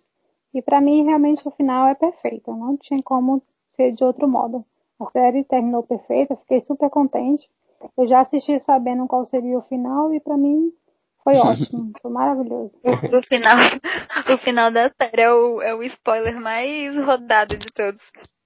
E 0.56 0.62
para 0.62 0.80
mim, 0.80 1.04
realmente, 1.04 1.46
o 1.46 1.50
final 1.50 1.86
é 1.86 1.94
perfeito. 1.94 2.50
Não 2.50 2.78
tinha 2.78 3.02
como 3.02 3.42
ser 3.74 3.92
de 3.92 4.02
outro 4.02 4.26
modo. 4.26 4.64
A 4.98 5.04
série 5.10 5.44
terminou 5.44 5.82
perfeita, 5.82 6.34
fiquei 6.36 6.62
super 6.62 6.88
contente. 6.88 7.46
Eu 7.94 8.08
já 8.08 8.20
assisti 8.20 8.58
sabendo 8.60 9.06
qual 9.06 9.26
seria 9.26 9.58
o 9.58 9.62
final 9.64 10.14
e 10.14 10.18
para 10.18 10.34
mim 10.38 10.72
foi 11.22 11.36
ótimo, 11.36 11.92
foi 12.00 12.10
maravilhoso. 12.10 12.72
O, 12.82 13.18
o, 13.18 13.22
final, 13.24 13.58
o 14.32 14.38
final 14.38 14.70
da 14.70 14.88
série 14.98 15.20
é 15.20 15.30
o, 15.30 15.60
é 15.60 15.74
o 15.74 15.82
spoiler 15.82 16.40
mais 16.40 16.96
rodado 17.04 17.58
de 17.58 17.66
todos. 17.74 18.02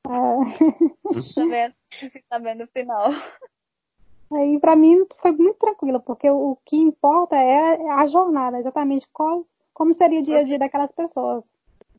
É. 0.09 1.47
vendo? 1.47 1.75
Tá 2.29 2.39
vendo 2.39 2.65
o 2.65 2.69
final. 2.69 3.13
Aí 4.33 4.59
pra 4.59 4.75
mim 4.75 5.07
foi 5.23 5.31
muito 5.31 5.59
tranquilo, 5.59 6.01
porque 6.01 6.29
o, 6.29 6.53
o 6.53 6.59
que 6.65 6.77
importa 6.77 7.37
é 7.37 7.89
a 7.89 8.05
jornada, 8.07 8.59
exatamente 8.59 9.07
qual, 9.13 9.47
como 9.73 9.95
seria 9.95 10.21
o 10.21 10.25
dia 10.25 10.39
a 10.39 10.43
dia 10.43 10.59
daquelas 10.59 10.91
pessoas. 10.91 11.45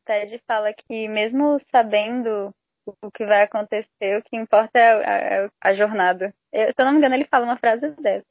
O 0.02 0.04
Ted 0.04 0.42
fala 0.48 0.72
que 0.72 1.08
mesmo 1.08 1.60
sabendo 1.70 2.52
o 3.00 3.10
que 3.12 3.24
vai 3.24 3.44
acontecer, 3.44 4.18
o 4.18 4.22
que 4.22 4.36
importa 4.36 4.76
é 4.76 4.90
a, 4.90 5.44
a, 5.46 5.70
a 5.70 5.74
jornada. 5.74 6.34
Eu, 6.52 6.66
se 6.66 6.74
eu 6.76 6.84
não 6.84 6.92
me 6.92 6.98
engano, 6.98 7.14
ele 7.14 7.26
fala 7.26 7.44
uma 7.44 7.56
frase 7.56 7.88
dessa. 8.00 8.26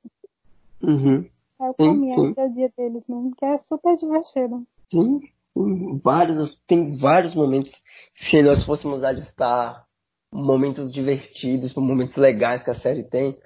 Uhum. 0.84 1.30
É 1.62 1.70
o 1.70 1.74
caminho, 1.74 2.34
é 2.38 2.46
o 2.46 2.54
dia 2.54 2.72
deles 2.78 3.04
mesmo, 3.08 3.32
que 3.38 3.46
é 3.46 3.58
super 3.60 3.96
divertido. 3.96 4.66
Sim, 4.92 5.22
sim. 5.54 6.02
Vários, 6.04 6.60
tem 6.68 6.98
vários 6.98 7.34
momentos. 7.34 7.72
Se 8.16 8.42
nós 8.42 8.66
fôssemos 8.66 9.04
alistar 9.04 9.86
momentos 10.34 10.92
divertidos, 10.92 11.74
momentos 11.76 12.16
legais 12.18 12.64
que 12.64 12.72
a 12.72 12.76
série 12.76 13.04
tem. 13.04 13.38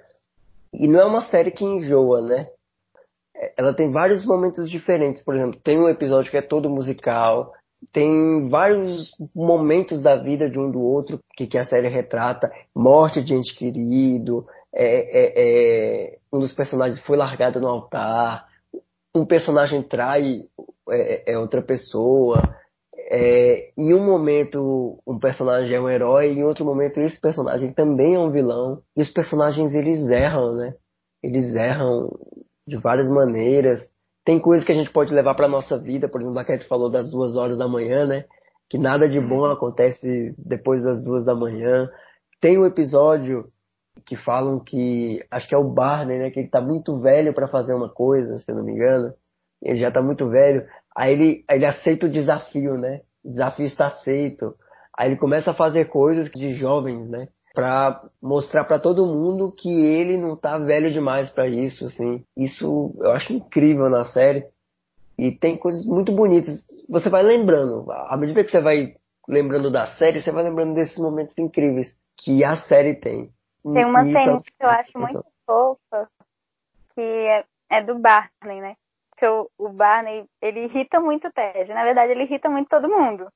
E 0.72 0.88
não 0.88 1.00
é 1.00 1.04
uma 1.04 1.28
série 1.28 1.52
que 1.52 1.64
enjoa, 1.64 2.22
né? 2.22 2.48
Ela 3.56 3.74
tem 3.74 3.92
vários 3.92 4.24
momentos 4.24 4.68
diferentes. 4.68 5.22
Por 5.22 5.36
exemplo, 5.36 5.60
tem 5.62 5.78
um 5.78 5.88
episódio 5.88 6.30
que 6.30 6.36
é 6.36 6.42
todo 6.42 6.70
musical. 6.70 7.52
Tem 7.92 8.48
vários 8.48 9.10
momentos 9.34 10.02
da 10.02 10.16
vida 10.16 10.50
de 10.50 10.58
um 10.58 10.70
do 10.70 10.80
outro 10.80 11.18
que, 11.34 11.46
que 11.46 11.58
a 11.58 11.64
série 11.64 11.88
retrata. 11.88 12.50
Morte 12.74 13.22
de 13.22 13.34
ente 13.34 13.54
querido, 13.54 14.46
é, 14.74 14.84
é, 14.84 15.32
é, 15.36 16.18
um 16.32 16.38
dos 16.38 16.52
personagens 16.52 17.00
foi 17.00 17.16
largado 17.16 17.60
no 17.60 17.66
altar, 17.66 18.46
um 19.14 19.24
personagem 19.24 19.82
trai 19.82 20.42
é, 20.90 21.32
é 21.32 21.38
outra 21.38 21.62
pessoa, 21.62 22.42
é, 23.08 23.70
em 23.76 23.94
um 23.94 24.04
momento 24.04 24.98
um 25.06 25.18
personagem 25.18 25.74
é 25.74 25.80
um 25.80 25.88
herói, 25.88 26.32
em 26.32 26.44
outro 26.44 26.64
momento 26.64 27.00
esse 27.00 27.20
personagem 27.20 27.72
também 27.72 28.14
é 28.14 28.18
um 28.18 28.30
vilão, 28.30 28.82
e 28.96 29.00
os 29.00 29.10
personagens 29.10 29.74
eles 29.74 30.08
erram, 30.10 30.54
né? 30.56 30.74
Eles 31.22 31.54
erram 31.54 32.10
de 32.66 32.76
várias 32.76 33.10
maneiras. 33.10 33.80
Tem 34.26 34.40
coisas 34.40 34.66
que 34.66 34.72
a 34.72 34.74
gente 34.74 34.90
pode 34.90 35.14
levar 35.14 35.36
para 35.36 35.46
nossa 35.46 35.78
vida, 35.78 36.08
por 36.08 36.20
exemplo, 36.20 36.36
a 36.40 36.44
Cat 36.44 36.66
falou 36.66 36.90
das 36.90 37.08
duas 37.08 37.36
horas 37.36 37.56
da 37.56 37.68
manhã, 37.68 38.04
né? 38.04 38.24
Que 38.68 38.76
nada 38.76 39.08
de 39.08 39.20
bom 39.20 39.44
acontece 39.44 40.34
depois 40.36 40.82
das 40.82 41.00
duas 41.04 41.24
da 41.24 41.32
manhã. 41.32 41.88
Tem 42.40 42.58
um 42.58 42.66
episódio 42.66 43.48
que 44.04 44.16
falam 44.16 44.58
que 44.58 45.24
acho 45.30 45.48
que 45.48 45.54
é 45.54 45.58
o 45.58 45.70
Barney, 45.70 46.18
né? 46.18 46.30
Que 46.32 46.40
ele 46.40 46.48
tá 46.48 46.60
muito 46.60 46.98
velho 46.98 47.32
para 47.32 47.46
fazer 47.46 47.72
uma 47.72 47.88
coisa, 47.88 48.36
se 48.40 48.50
eu 48.50 48.56
não 48.56 48.64
me 48.64 48.72
engano. 48.72 49.14
Ele 49.62 49.78
já 49.78 49.92
tá 49.92 50.02
muito 50.02 50.28
velho. 50.28 50.66
Aí 50.96 51.12
ele, 51.12 51.44
ele 51.48 51.64
aceita 51.64 52.06
o 52.06 52.10
desafio, 52.10 52.76
né? 52.76 53.02
O 53.24 53.30
desafio 53.30 53.66
está 53.66 53.86
aceito. 53.86 54.56
Aí 54.98 55.08
ele 55.08 55.20
começa 55.20 55.52
a 55.52 55.54
fazer 55.54 55.84
coisas 55.84 56.28
de 56.32 56.52
jovens, 56.52 57.08
né? 57.08 57.28
Pra 57.56 58.02
mostrar 58.20 58.64
para 58.64 58.78
todo 58.78 59.06
mundo 59.06 59.50
que 59.50 59.70
ele 59.70 60.18
não 60.18 60.36
tá 60.36 60.58
velho 60.58 60.92
demais 60.92 61.30
para 61.30 61.48
isso, 61.48 61.86
assim. 61.86 62.22
Isso 62.36 62.94
eu 62.98 63.12
acho 63.12 63.32
incrível 63.32 63.88
na 63.88 64.04
série. 64.04 64.46
E 65.18 65.32
tem 65.32 65.56
coisas 65.56 65.86
muito 65.86 66.12
bonitas. 66.12 66.62
Você 66.86 67.08
vai 67.08 67.22
lembrando. 67.22 67.90
À 67.90 68.14
medida 68.18 68.44
que 68.44 68.50
você 68.50 68.60
vai 68.60 68.94
lembrando 69.26 69.70
da 69.70 69.86
série, 69.86 70.20
você 70.20 70.30
vai 70.30 70.44
lembrando 70.44 70.74
desses 70.74 70.98
momentos 70.98 71.36
incríveis 71.38 71.96
que 72.18 72.44
a 72.44 72.56
série 72.56 72.94
tem. 72.94 73.30
Tem 73.62 73.86
uma 73.86 74.04
cena 74.04 74.42
que 74.42 74.52
eu 74.60 74.68
acho 74.68 74.98
muito 74.98 75.24
fofa, 75.46 76.08
que 76.94 77.00
é, 77.00 77.44
é 77.70 77.82
do 77.82 77.98
Barney, 77.98 78.60
né? 78.60 78.76
Que 79.16 79.26
o, 79.26 79.50
o 79.58 79.70
Barney, 79.70 80.26
ele 80.42 80.64
irrita 80.64 81.00
muito 81.00 81.28
o 81.28 81.32
Ted. 81.32 81.72
Na 81.72 81.84
verdade, 81.84 82.12
ele 82.12 82.24
irrita 82.24 82.50
muito 82.50 82.68
todo 82.68 82.86
mundo. 82.86 83.28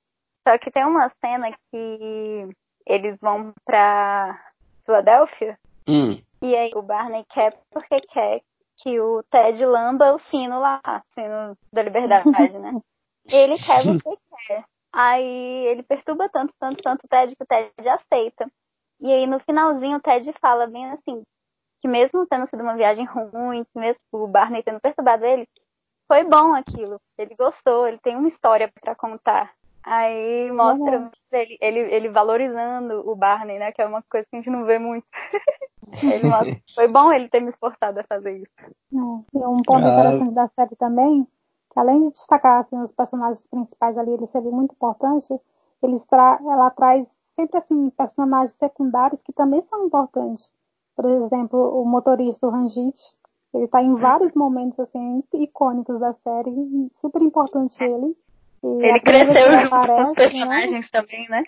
Só 0.46 0.58
que 0.58 0.70
tem 0.70 0.84
uma 0.84 1.10
cena 1.20 1.50
que 1.70 2.48
eles 2.90 3.16
vão 3.20 3.52
pra 3.64 4.38
Filadélfia. 4.84 5.58
Hum. 5.88 6.20
E 6.42 6.56
aí 6.56 6.72
o 6.74 6.82
Barney 6.82 7.24
quer 7.28 7.56
porque 7.70 8.00
quer 8.00 8.40
que 8.76 8.98
o 8.98 9.22
Ted 9.24 9.64
lamba 9.64 10.14
o 10.14 10.18
sino 10.18 10.58
lá, 10.58 10.80
sino 11.14 11.56
da 11.72 11.82
liberdade, 11.82 12.58
né? 12.58 12.80
Ele 13.28 13.56
quer 13.58 13.84
porque 13.84 14.18
quer. 14.46 14.64
Aí 14.92 15.66
ele 15.68 15.84
perturba 15.84 16.28
tanto, 16.28 16.52
tanto, 16.58 16.82
tanto 16.82 17.04
o 17.04 17.08
Ted 17.08 17.36
que 17.36 17.44
o 17.44 17.46
Ted 17.46 17.88
aceita. 17.88 18.50
E 18.98 19.12
aí 19.12 19.24
no 19.26 19.38
finalzinho 19.38 19.98
o 19.98 20.00
Ted 20.00 20.32
fala 20.40 20.66
bem 20.66 20.90
assim, 20.90 21.22
que 21.80 21.86
mesmo 21.86 22.26
tendo 22.26 22.48
sido 22.48 22.62
uma 22.62 22.74
viagem 22.74 23.04
ruim, 23.04 23.62
que 23.64 23.78
mesmo 23.78 24.00
o 24.12 24.26
Barney 24.26 24.64
tendo 24.64 24.80
perturbado 24.80 25.24
ele, 25.24 25.46
foi 26.08 26.24
bom 26.24 26.54
aquilo. 26.54 27.00
Ele 27.16 27.36
gostou, 27.36 27.86
ele 27.86 27.98
tem 27.98 28.16
uma 28.16 28.28
história 28.28 28.68
para 28.80 28.96
contar. 28.96 29.54
Aí 29.82 30.50
mostra 30.52 30.98
uhum. 30.98 31.10
ele, 31.32 31.58
ele, 31.60 31.78
ele 31.94 32.08
valorizando 32.10 33.08
o 33.08 33.16
Barney, 33.16 33.58
né? 33.58 33.72
Que 33.72 33.82
é 33.82 33.86
uma 33.86 34.02
coisa 34.02 34.26
que 34.30 34.36
a 34.36 34.38
gente 34.38 34.50
não 34.50 34.64
vê 34.64 34.78
muito. 34.78 35.06
mostra, 36.24 36.60
foi 36.74 36.88
bom 36.88 37.12
ele 37.12 37.28
ter 37.28 37.40
me 37.40 37.50
esforçado 37.50 38.00
a 38.00 38.04
fazer 38.04 38.38
isso. 38.38 38.52
É, 38.60 39.38
e 39.38 39.38
um 39.38 39.62
ponto 39.62 39.84
ah. 39.84 39.92
interessante 39.92 40.34
da 40.34 40.48
série 40.48 40.76
também, 40.76 41.26
que 41.72 41.78
além 41.80 42.08
de 42.08 42.14
destacar 42.14 42.60
assim, 42.60 42.78
os 42.80 42.92
personagens 42.92 43.44
principais 43.48 43.96
ali, 43.96 44.12
eles 44.12 44.30
serem 44.30 44.50
muito 44.50 44.72
importantes, 44.72 45.28
eles 45.82 46.04
tra 46.04 46.38
ela 46.42 46.70
traz 46.70 47.06
sempre 47.34 47.58
assim 47.58 47.90
personagens 47.90 48.54
secundários 48.58 49.20
que 49.22 49.32
também 49.32 49.62
são 49.62 49.86
importantes. 49.86 50.52
Por 50.94 51.06
exemplo, 51.06 51.80
o 51.80 51.84
motorista, 51.86 52.46
o 52.46 52.50
Ranjit, 52.50 53.00
ele 53.54 53.64
está 53.64 53.82
em 53.82 53.94
vários 53.94 54.34
momentos 54.34 54.78
assim 54.78 55.24
icônicos 55.34 55.98
da 55.98 56.12
série, 56.14 56.90
super 57.00 57.22
importante 57.22 57.82
ele. 57.82 58.14
E 58.62 58.86
ele 58.86 59.00
cresceu 59.00 59.52
junto 59.52 59.74
aparece, 59.74 60.02
com 60.02 60.08
os 60.10 60.14
personagens 60.14 60.72
né? 60.72 60.88
também, 60.92 61.28
né? 61.28 61.42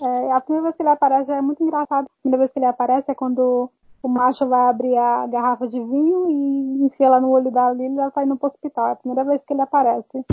É, 0.00 0.32
a 0.32 0.40
primeira 0.40 0.64
vez 0.64 0.76
que 0.76 0.82
ele 0.82 0.88
aparece 0.90 1.32
é 1.32 1.40
muito 1.40 1.62
engraçado. 1.62 2.06
A 2.06 2.22
primeira 2.22 2.44
vez 2.44 2.52
que 2.52 2.58
ele 2.58 2.66
aparece 2.66 3.10
é 3.10 3.14
quando 3.14 3.70
o 4.02 4.08
macho 4.08 4.46
vai 4.48 4.68
abrir 4.68 4.96
a 4.96 5.26
garrafa 5.26 5.66
de 5.66 5.78
vinho 5.78 6.30
e 6.30 6.84
enfia 6.84 7.06
ela 7.06 7.20
no 7.20 7.30
olho 7.30 7.50
da 7.50 7.72
Lily 7.72 7.94
e 7.94 7.98
ela 7.98 8.10
tá 8.10 8.24
indo 8.24 8.36
pro 8.36 8.48
hospital. 8.48 8.88
É 8.88 8.92
a 8.92 8.96
primeira 8.96 9.24
vez 9.24 9.42
que 9.44 9.52
ele 9.52 9.62
aparece. 9.62 10.24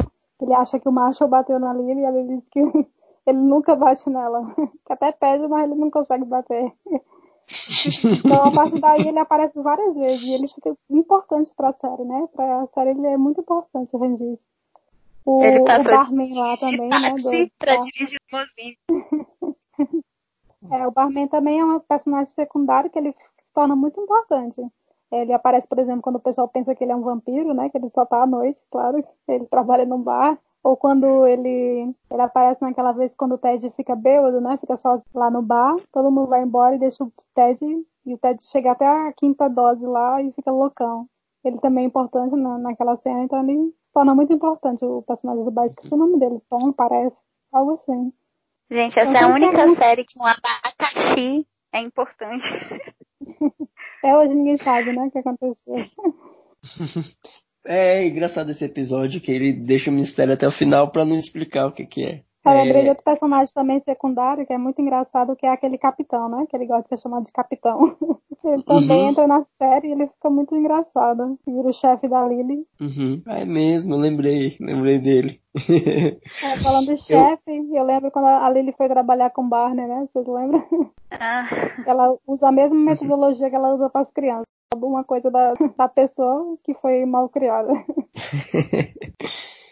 Ele 0.42 0.54
acha 0.54 0.80
que 0.80 0.88
o 0.88 0.92
macho 0.92 1.28
bateu 1.28 1.60
na 1.60 1.74
Lily 1.74 2.02
e 2.02 2.06
ela 2.06 2.24
diz 2.24 2.44
que 2.50 2.60
ele 3.26 3.40
nunca 3.40 3.76
bate 3.76 4.10
nela. 4.10 4.42
Que 4.86 4.94
até 4.94 5.12
pede, 5.12 5.48
mas 5.48 5.64
ele 5.64 5.80
não 5.80 5.90
consegue 5.90 6.26
bater. 6.26 6.72
então, 8.04 8.46
a 8.46 8.52
partir 8.52 8.80
daí, 8.80 9.08
ele 9.08 9.20
aparece 9.20 9.60
várias 9.60 9.96
vezes 9.96 10.22
e 10.22 10.34
ele 10.34 10.48
fica 10.48 10.76
importante 10.90 11.52
pra 11.56 11.74
série, 11.74 12.04
né? 12.04 12.28
Pra 12.36 12.68
série, 12.68 12.92
ele 12.92 13.08
é 13.08 13.18
muito 13.18 13.42
importante, 13.42 13.90
o 13.94 14.00
Randy. 14.00 14.40
O, 15.26 15.44
ele 15.44 15.60
o 15.60 15.64
barman 15.66 16.34
lá 16.40 16.56
também, 16.58 16.88
né? 16.88 17.14
Do, 17.16 17.52
pra 17.58 17.76
dirigir 17.78 18.20
o 18.32 18.38
É, 20.72 20.88
o 20.88 20.92
barman 20.92 21.28
também 21.28 21.60
é 21.60 21.66
um 21.66 21.80
personagem 21.80 22.34
secundário 22.34 22.90
que 22.90 22.98
ele 22.98 23.12
se 23.12 23.54
torna 23.54 23.76
muito 23.76 24.00
importante. 24.02 24.60
Ele 25.12 25.32
aparece, 25.32 25.68
por 25.68 25.78
exemplo, 25.78 26.02
quando 26.02 26.16
o 26.16 26.22
pessoal 26.22 26.48
pensa 26.48 26.74
que 26.74 26.84
ele 26.84 26.92
é 26.92 26.96
um 26.96 27.04
vampiro, 27.04 27.54
né? 27.54 27.70
Que 27.70 27.78
ele 27.78 27.90
só 27.90 28.06
tá 28.06 28.24
à 28.24 28.26
noite, 28.26 28.60
claro. 28.72 29.04
Ele 29.28 29.46
trabalha 29.46 29.86
num 29.86 30.02
bar. 30.02 30.40
Ou 30.64 30.76
quando 30.76 31.28
ele, 31.28 31.94
ele 32.10 32.22
aparece 32.22 32.60
naquela 32.64 32.92
vez 32.92 33.14
quando 33.16 33.36
o 33.36 33.38
Ted 33.38 33.72
fica 33.78 33.96
bêbado, 33.96 34.42
né? 34.42 34.58
Fica 34.58 34.76
só 34.78 35.00
lá 35.14 35.30
no 35.30 35.40
bar, 35.44 35.76
todo 35.92 36.10
mundo 36.10 36.28
vai 36.28 36.42
embora 36.42 36.74
e 36.76 36.80
deixa 36.80 37.04
o 37.04 37.14
Ted. 37.36 37.86
E 38.04 38.14
o 38.16 38.18
Ted 38.18 38.44
chega 38.44 38.72
até 38.72 38.88
a 38.88 39.14
quinta 39.14 39.48
dose 39.48 39.86
lá 39.86 40.24
e 40.24 40.32
fica 40.32 40.52
loucão. 40.52 41.08
Ele 41.44 41.60
também 41.60 41.84
é 41.84 41.88
importante 41.88 42.36
na, 42.36 42.58
naquela 42.58 42.98
cena, 42.98 43.24
então 43.24 43.44
ele 43.44 43.72
torna 43.96 44.14
muito 44.14 44.34
importante 44.34 44.84
o 44.84 45.02
personagem 45.02 45.46
do 45.46 45.52
bar. 45.52 45.68
Esqueci 45.68 45.94
o 45.94 45.98
nome 45.98 46.20
dele, 46.20 46.42
Tom, 46.50 46.74
parece. 46.74 47.16
Algo 47.52 47.80
assim. 47.82 48.12
Gente, 48.70 49.00
essa 49.00 49.10
então, 49.10 49.22
é 49.22 49.24
a 49.24 49.34
única 49.34 49.76
série 49.76 50.04
que 50.04 50.20
um 50.20 50.26
abacaxi 50.26 51.48
é 51.74 51.80
importante. 51.80 52.44
É 54.04 54.16
hoje 54.16 54.36
ninguém 54.36 54.56
sabe, 54.58 54.94
né, 54.94 55.08
o 55.08 55.12
que 55.12 55.18
aconteceu. 55.18 55.56
É 57.68 58.08
engraçado 58.08 58.52
esse 58.52 58.64
episódio 58.64 59.20
que 59.20 59.32
ele 59.32 59.52
deixa 59.52 59.90
o 59.90 59.94
mistério 59.94 60.36
até 60.36 60.48
o 60.48 60.52
final 60.52 60.92
para 60.92 61.04
não 61.04 61.16
explicar 61.16 61.66
o 61.66 61.72
que, 61.72 61.84
que 61.88 62.04
é. 62.04 62.22
Eu 62.46 62.54
lembrei 62.54 62.84
de 62.84 62.90
outro 62.90 63.04
personagem 63.04 63.54
também 63.54 63.80
secundário, 63.82 64.46
que 64.46 64.54
é 64.54 64.58
muito 64.58 64.82
engraçado, 64.82 65.36
que 65.36 65.46
é 65.46 65.50
aquele 65.50 65.78
capitão, 65.78 66.30
né? 66.30 66.46
Que 66.50 66.56
ele 66.56 66.68
gosta 66.68 66.84
de 66.84 66.90
ser 66.90 67.02
chamado 67.02 67.26
de 67.26 67.32
capitão. 67.32 67.96
Ele 68.46 68.62
também 68.62 69.06
uhum. 69.06 69.10
entra 69.10 69.28
na 69.28 69.44
série 69.58 69.88
e 69.88 69.92
ele 69.92 70.06
fica 70.06 70.30
muito 70.30 70.56
engraçado. 70.56 71.40
Vira 71.48 71.68
o 71.68 71.74
chefe 71.74 72.08
da 72.08 72.28
Lily. 72.28 72.64
Uhum. 72.80 73.24
É 73.28 73.44
mesmo, 73.44 73.96
lembrei, 73.96 74.56
lembrei 74.60 75.00
dele. 75.00 75.42
É, 76.44 76.62
falando 76.62 76.94
de 76.94 76.98
chefe, 76.98 77.42
eu... 77.48 77.76
eu... 77.76 77.84
lembro 77.84 78.12
quando 78.12 78.26
a 78.28 78.50
Lily 78.50 78.74
foi 78.78 78.88
trabalhar 78.88 79.32
com 79.32 79.48
Barney, 79.48 79.88
né? 79.88 80.08
Vocês 80.14 80.28
lembram? 80.28 80.64
Ah. 81.10 81.48
Ela 81.88 82.16
usa 82.28 82.50
a 82.50 82.52
mesma 82.52 82.76
metodologia 82.76 83.50
que 83.50 83.56
ela 83.56 83.74
usa 83.74 83.90
para 83.90 84.02
as 84.02 84.12
crianças. 84.12 84.46
Alguma 84.74 85.04
coisa 85.04 85.32
da, 85.32 85.54
da 85.78 85.88
pessoa 85.88 86.58
que 86.64 86.74
foi 86.76 87.06
mal 87.06 87.30
criada. 87.30 87.72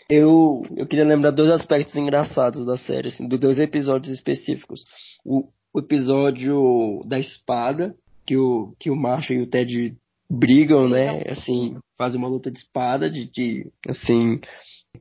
Eu, 0.09 0.63
eu 0.75 0.85
queria 0.85 1.05
lembrar 1.05 1.31
dois 1.31 1.49
aspectos 1.49 1.95
engraçados 1.95 2.65
da 2.65 2.77
série, 2.77 3.07
assim, 3.07 3.27
de 3.27 3.37
dois 3.37 3.59
episódios 3.59 4.11
específicos. 4.13 4.85
O, 5.25 5.49
o 5.73 5.79
episódio 5.79 7.03
da 7.05 7.19
espada, 7.19 7.95
que 8.25 8.37
o, 8.37 8.75
que 8.79 8.89
o 8.89 8.95
Marshall 8.95 9.39
e 9.39 9.41
o 9.43 9.49
Ted 9.49 9.95
brigam, 10.29 10.89
né? 10.89 11.23
Assim, 11.29 11.77
fazem 11.97 12.19
uma 12.19 12.27
luta 12.27 12.51
de 12.51 12.59
espada, 12.59 13.09
de, 13.09 13.29
de 13.29 13.71
assim, 13.87 14.39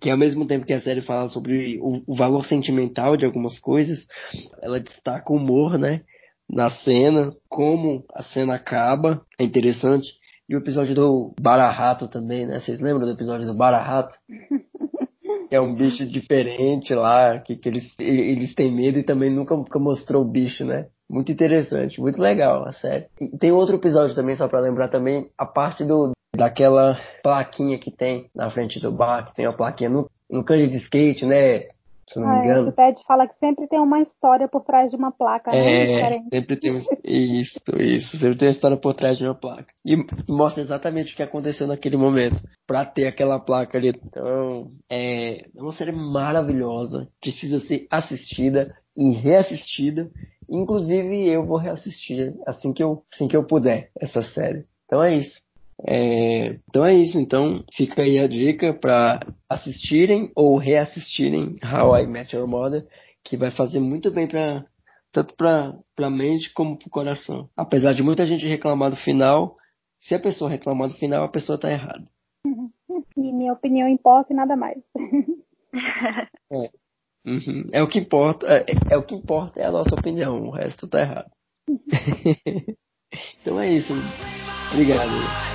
que 0.00 0.10
ao 0.10 0.18
mesmo 0.18 0.46
tempo 0.46 0.66
que 0.66 0.72
a 0.72 0.80
série 0.80 1.02
fala 1.02 1.28
sobre 1.28 1.78
o, 1.80 2.02
o, 2.06 2.14
valor 2.14 2.44
sentimental 2.44 3.16
de 3.16 3.24
algumas 3.24 3.58
coisas, 3.58 4.06
ela 4.60 4.80
destaca 4.80 5.32
o 5.32 5.36
humor, 5.36 5.78
né? 5.78 6.02
Na 6.48 6.68
cena, 6.68 7.34
como 7.48 8.04
a 8.14 8.22
cena 8.22 8.54
acaba, 8.54 9.24
é 9.38 9.44
interessante. 9.44 10.08
E 10.48 10.54
o 10.54 10.58
episódio 10.58 10.94
do 10.94 11.34
Barahato 11.40 12.08
também, 12.08 12.46
né? 12.46 12.58
Vocês 12.58 12.80
lembram 12.80 13.06
do 13.06 13.12
episódio 13.12 13.46
do 13.46 13.56
Barahato? 13.56 14.14
é 15.54 15.60
um 15.60 15.74
bicho 15.74 16.06
diferente 16.06 16.94
lá, 16.94 17.38
que, 17.38 17.56
que 17.56 17.68
eles, 17.68 17.94
eles 17.98 18.54
têm 18.54 18.74
medo 18.74 18.98
e 18.98 19.04
também 19.04 19.30
nunca, 19.30 19.56
nunca 19.56 19.78
mostrou 19.78 20.22
o 20.22 20.30
bicho, 20.30 20.64
né? 20.64 20.86
Muito 21.08 21.30
interessante, 21.30 22.00
muito 22.00 22.20
legal 22.20 22.66
a 22.66 22.72
série. 22.72 23.06
E 23.20 23.36
tem 23.36 23.52
outro 23.52 23.76
episódio 23.76 24.14
também, 24.14 24.34
só 24.34 24.48
para 24.48 24.60
lembrar 24.60 24.88
também, 24.88 25.26
a 25.36 25.44
parte 25.44 25.84
do 25.84 26.12
daquela 26.34 26.98
plaquinha 27.22 27.78
que 27.78 27.90
tem 27.90 28.30
na 28.34 28.50
frente 28.50 28.80
do 28.80 28.90
bar, 28.90 29.26
que 29.26 29.34
tem 29.34 29.44
a 29.44 29.52
plaquinha 29.52 29.90
no, 29.90 30.08
no 30.30 30.42
canto 30.42 30.66
de 30.66 30.78
skate, 30.78 31.26
né? 31.26 31.64
Se 32.08 32.18
não 32.18 32.28
me 32.28 32.34
ah, 32.34 32.44
engano. 32.44 32.68
O 32.68 33.04
fala 33.06 33.26
que 33.26 33.38
sempre 33.38 33.66
tem 33.66 33.80
uma 33.80 34.00
história 34.00 34.48
por 34.48 34.62
trás 34.62 34.90
de 34.90 34.96
uma 34.96 35.12
placa, 35.12 35.50
né? 35.50 36.02
É, 36.02 36.20
sempre 36.30 36.56
tem 36.56 36.76
isso, 36.76 37.62
isso, 37.78 38.18
sempre 38.18 38.36
tem 38.36 38.48
uma 38.48 38.54
história 38.54 38.76
por 38.76 38.94
trás 38.94 39.18
de 39.18 39.24
uma 39.24 39.34
placa. 39.34 39.72
E 39.84 39.96
mostra 40.28 40.62
exatamente 40.62 41.12
o 41.12 41.16
que 41.16 41.22
aconteceu 41.22 41.66
naquele 41.66 41.96
momento, 41.96 42.36
pra 42.66 42.84
ter 42.84 43.06
aquela 43.06 43.38
placa 43.38 43.78
ali. 43.78 43.92
Então, 44.04 44.70
é, 44.90 45.42
é 45.42 45.62
uma 45.62 45.72
série 45.72 45.92
maravilhosa, 45.92 47.08
precisa 47.20 47.58
ser 47.60 47.86
assistida 47.90 48.74
e 48.96 49.12
reassistida. 49.12 50.10
Inclusive, 50.50 51.28
eu 51.28 51.46
vou 51.46 51.56
reassistir 51.56 52.34
assim 52.46 52.72
que 52.72 52.82
eu, 52.82 53.02
assim 53.12 53.28
que 53.28 53.36
eu 53.36 53.46
puder 53.46 53.90
essa 53.98 54.22
série. 54.22 54.64
Então 54.86 55.02
é 55.02 55.16
isso. 55.16 55.40
É, 55.86 56.58
então 56.68 56.84
é 56.84 56.94
isso. 56.94 57.18
Então 57.18 57.64
fica 57.74 58.02
aí 58.02 58.18
a 58.18 58.26
dica 58.26 58.72
para 58.72 59.20
assistirem 59.48 60.30
ou 60.34 60.56
reassistirem 60.56 61.56
How 61.64 61.98
I 61.98 62.06
Met 62.06 62.34
Your 62.34 62.46
Mother, 62.46 62.86
que 63.24 63.36
vai 63.36 63.50
fazer 63.50 63.80
muito 63.80 64.10
bem 64.10 64.26
para 64.28 64.64
tanto 65.12 65.34
para 65.36 65.74
a 65.98 66.10
mente 66.10 66.52
como 66.54 66.78
para 66.78 66.86
o 66.86 66.90
coração. 66.90 67.48
Apesar 67.56 67.92
de 67.92 68.02
muita 68.02 68.24
gente 68.24 68.46
reclamar 68.46 68.90
do 68.90 68.96
final, 68.96 69.56
se 70.00 70.14
a 70.14 70.18
pessoa 70.18 70.50
reclamar 70.50 70.88
do 70.88 70.94
final, 70.94 71.24
a 71.24 71.28
pessoa 71.28 71.56
está 71.56 71.70
errada. 71.70 72.06
E 73.16 73.32
minha 73.32 73.52
opinião 73.52 73.88
importa 73.88 74.32
e 74.32 74.36
nada 74.36 74.54
mais. 74.54 74.82
é. 76.52 76.70
Uhum. 77.24 77.68
é 77.72 77.82
o 77.82 77.88
que 77.88 78.00
importa, 78.00 78.46
é, 78.48 78.64
é, 78.90 78.96
o 78.96 79.02
que 79.02 79.14
importa 79.14 79.60
é 79.60 79.64
a 79.64 79.70
nossa 79.70 79.94
opinião, 79.94 80.42
o 80.42 80.50
resto 80.50 80.86
está 80.86 81.00
errado. 81.00 81.30
então 83.40 83.60
é 83.60 83.70
isso. 83.70 83.92
Obrigado. 84.72 85.51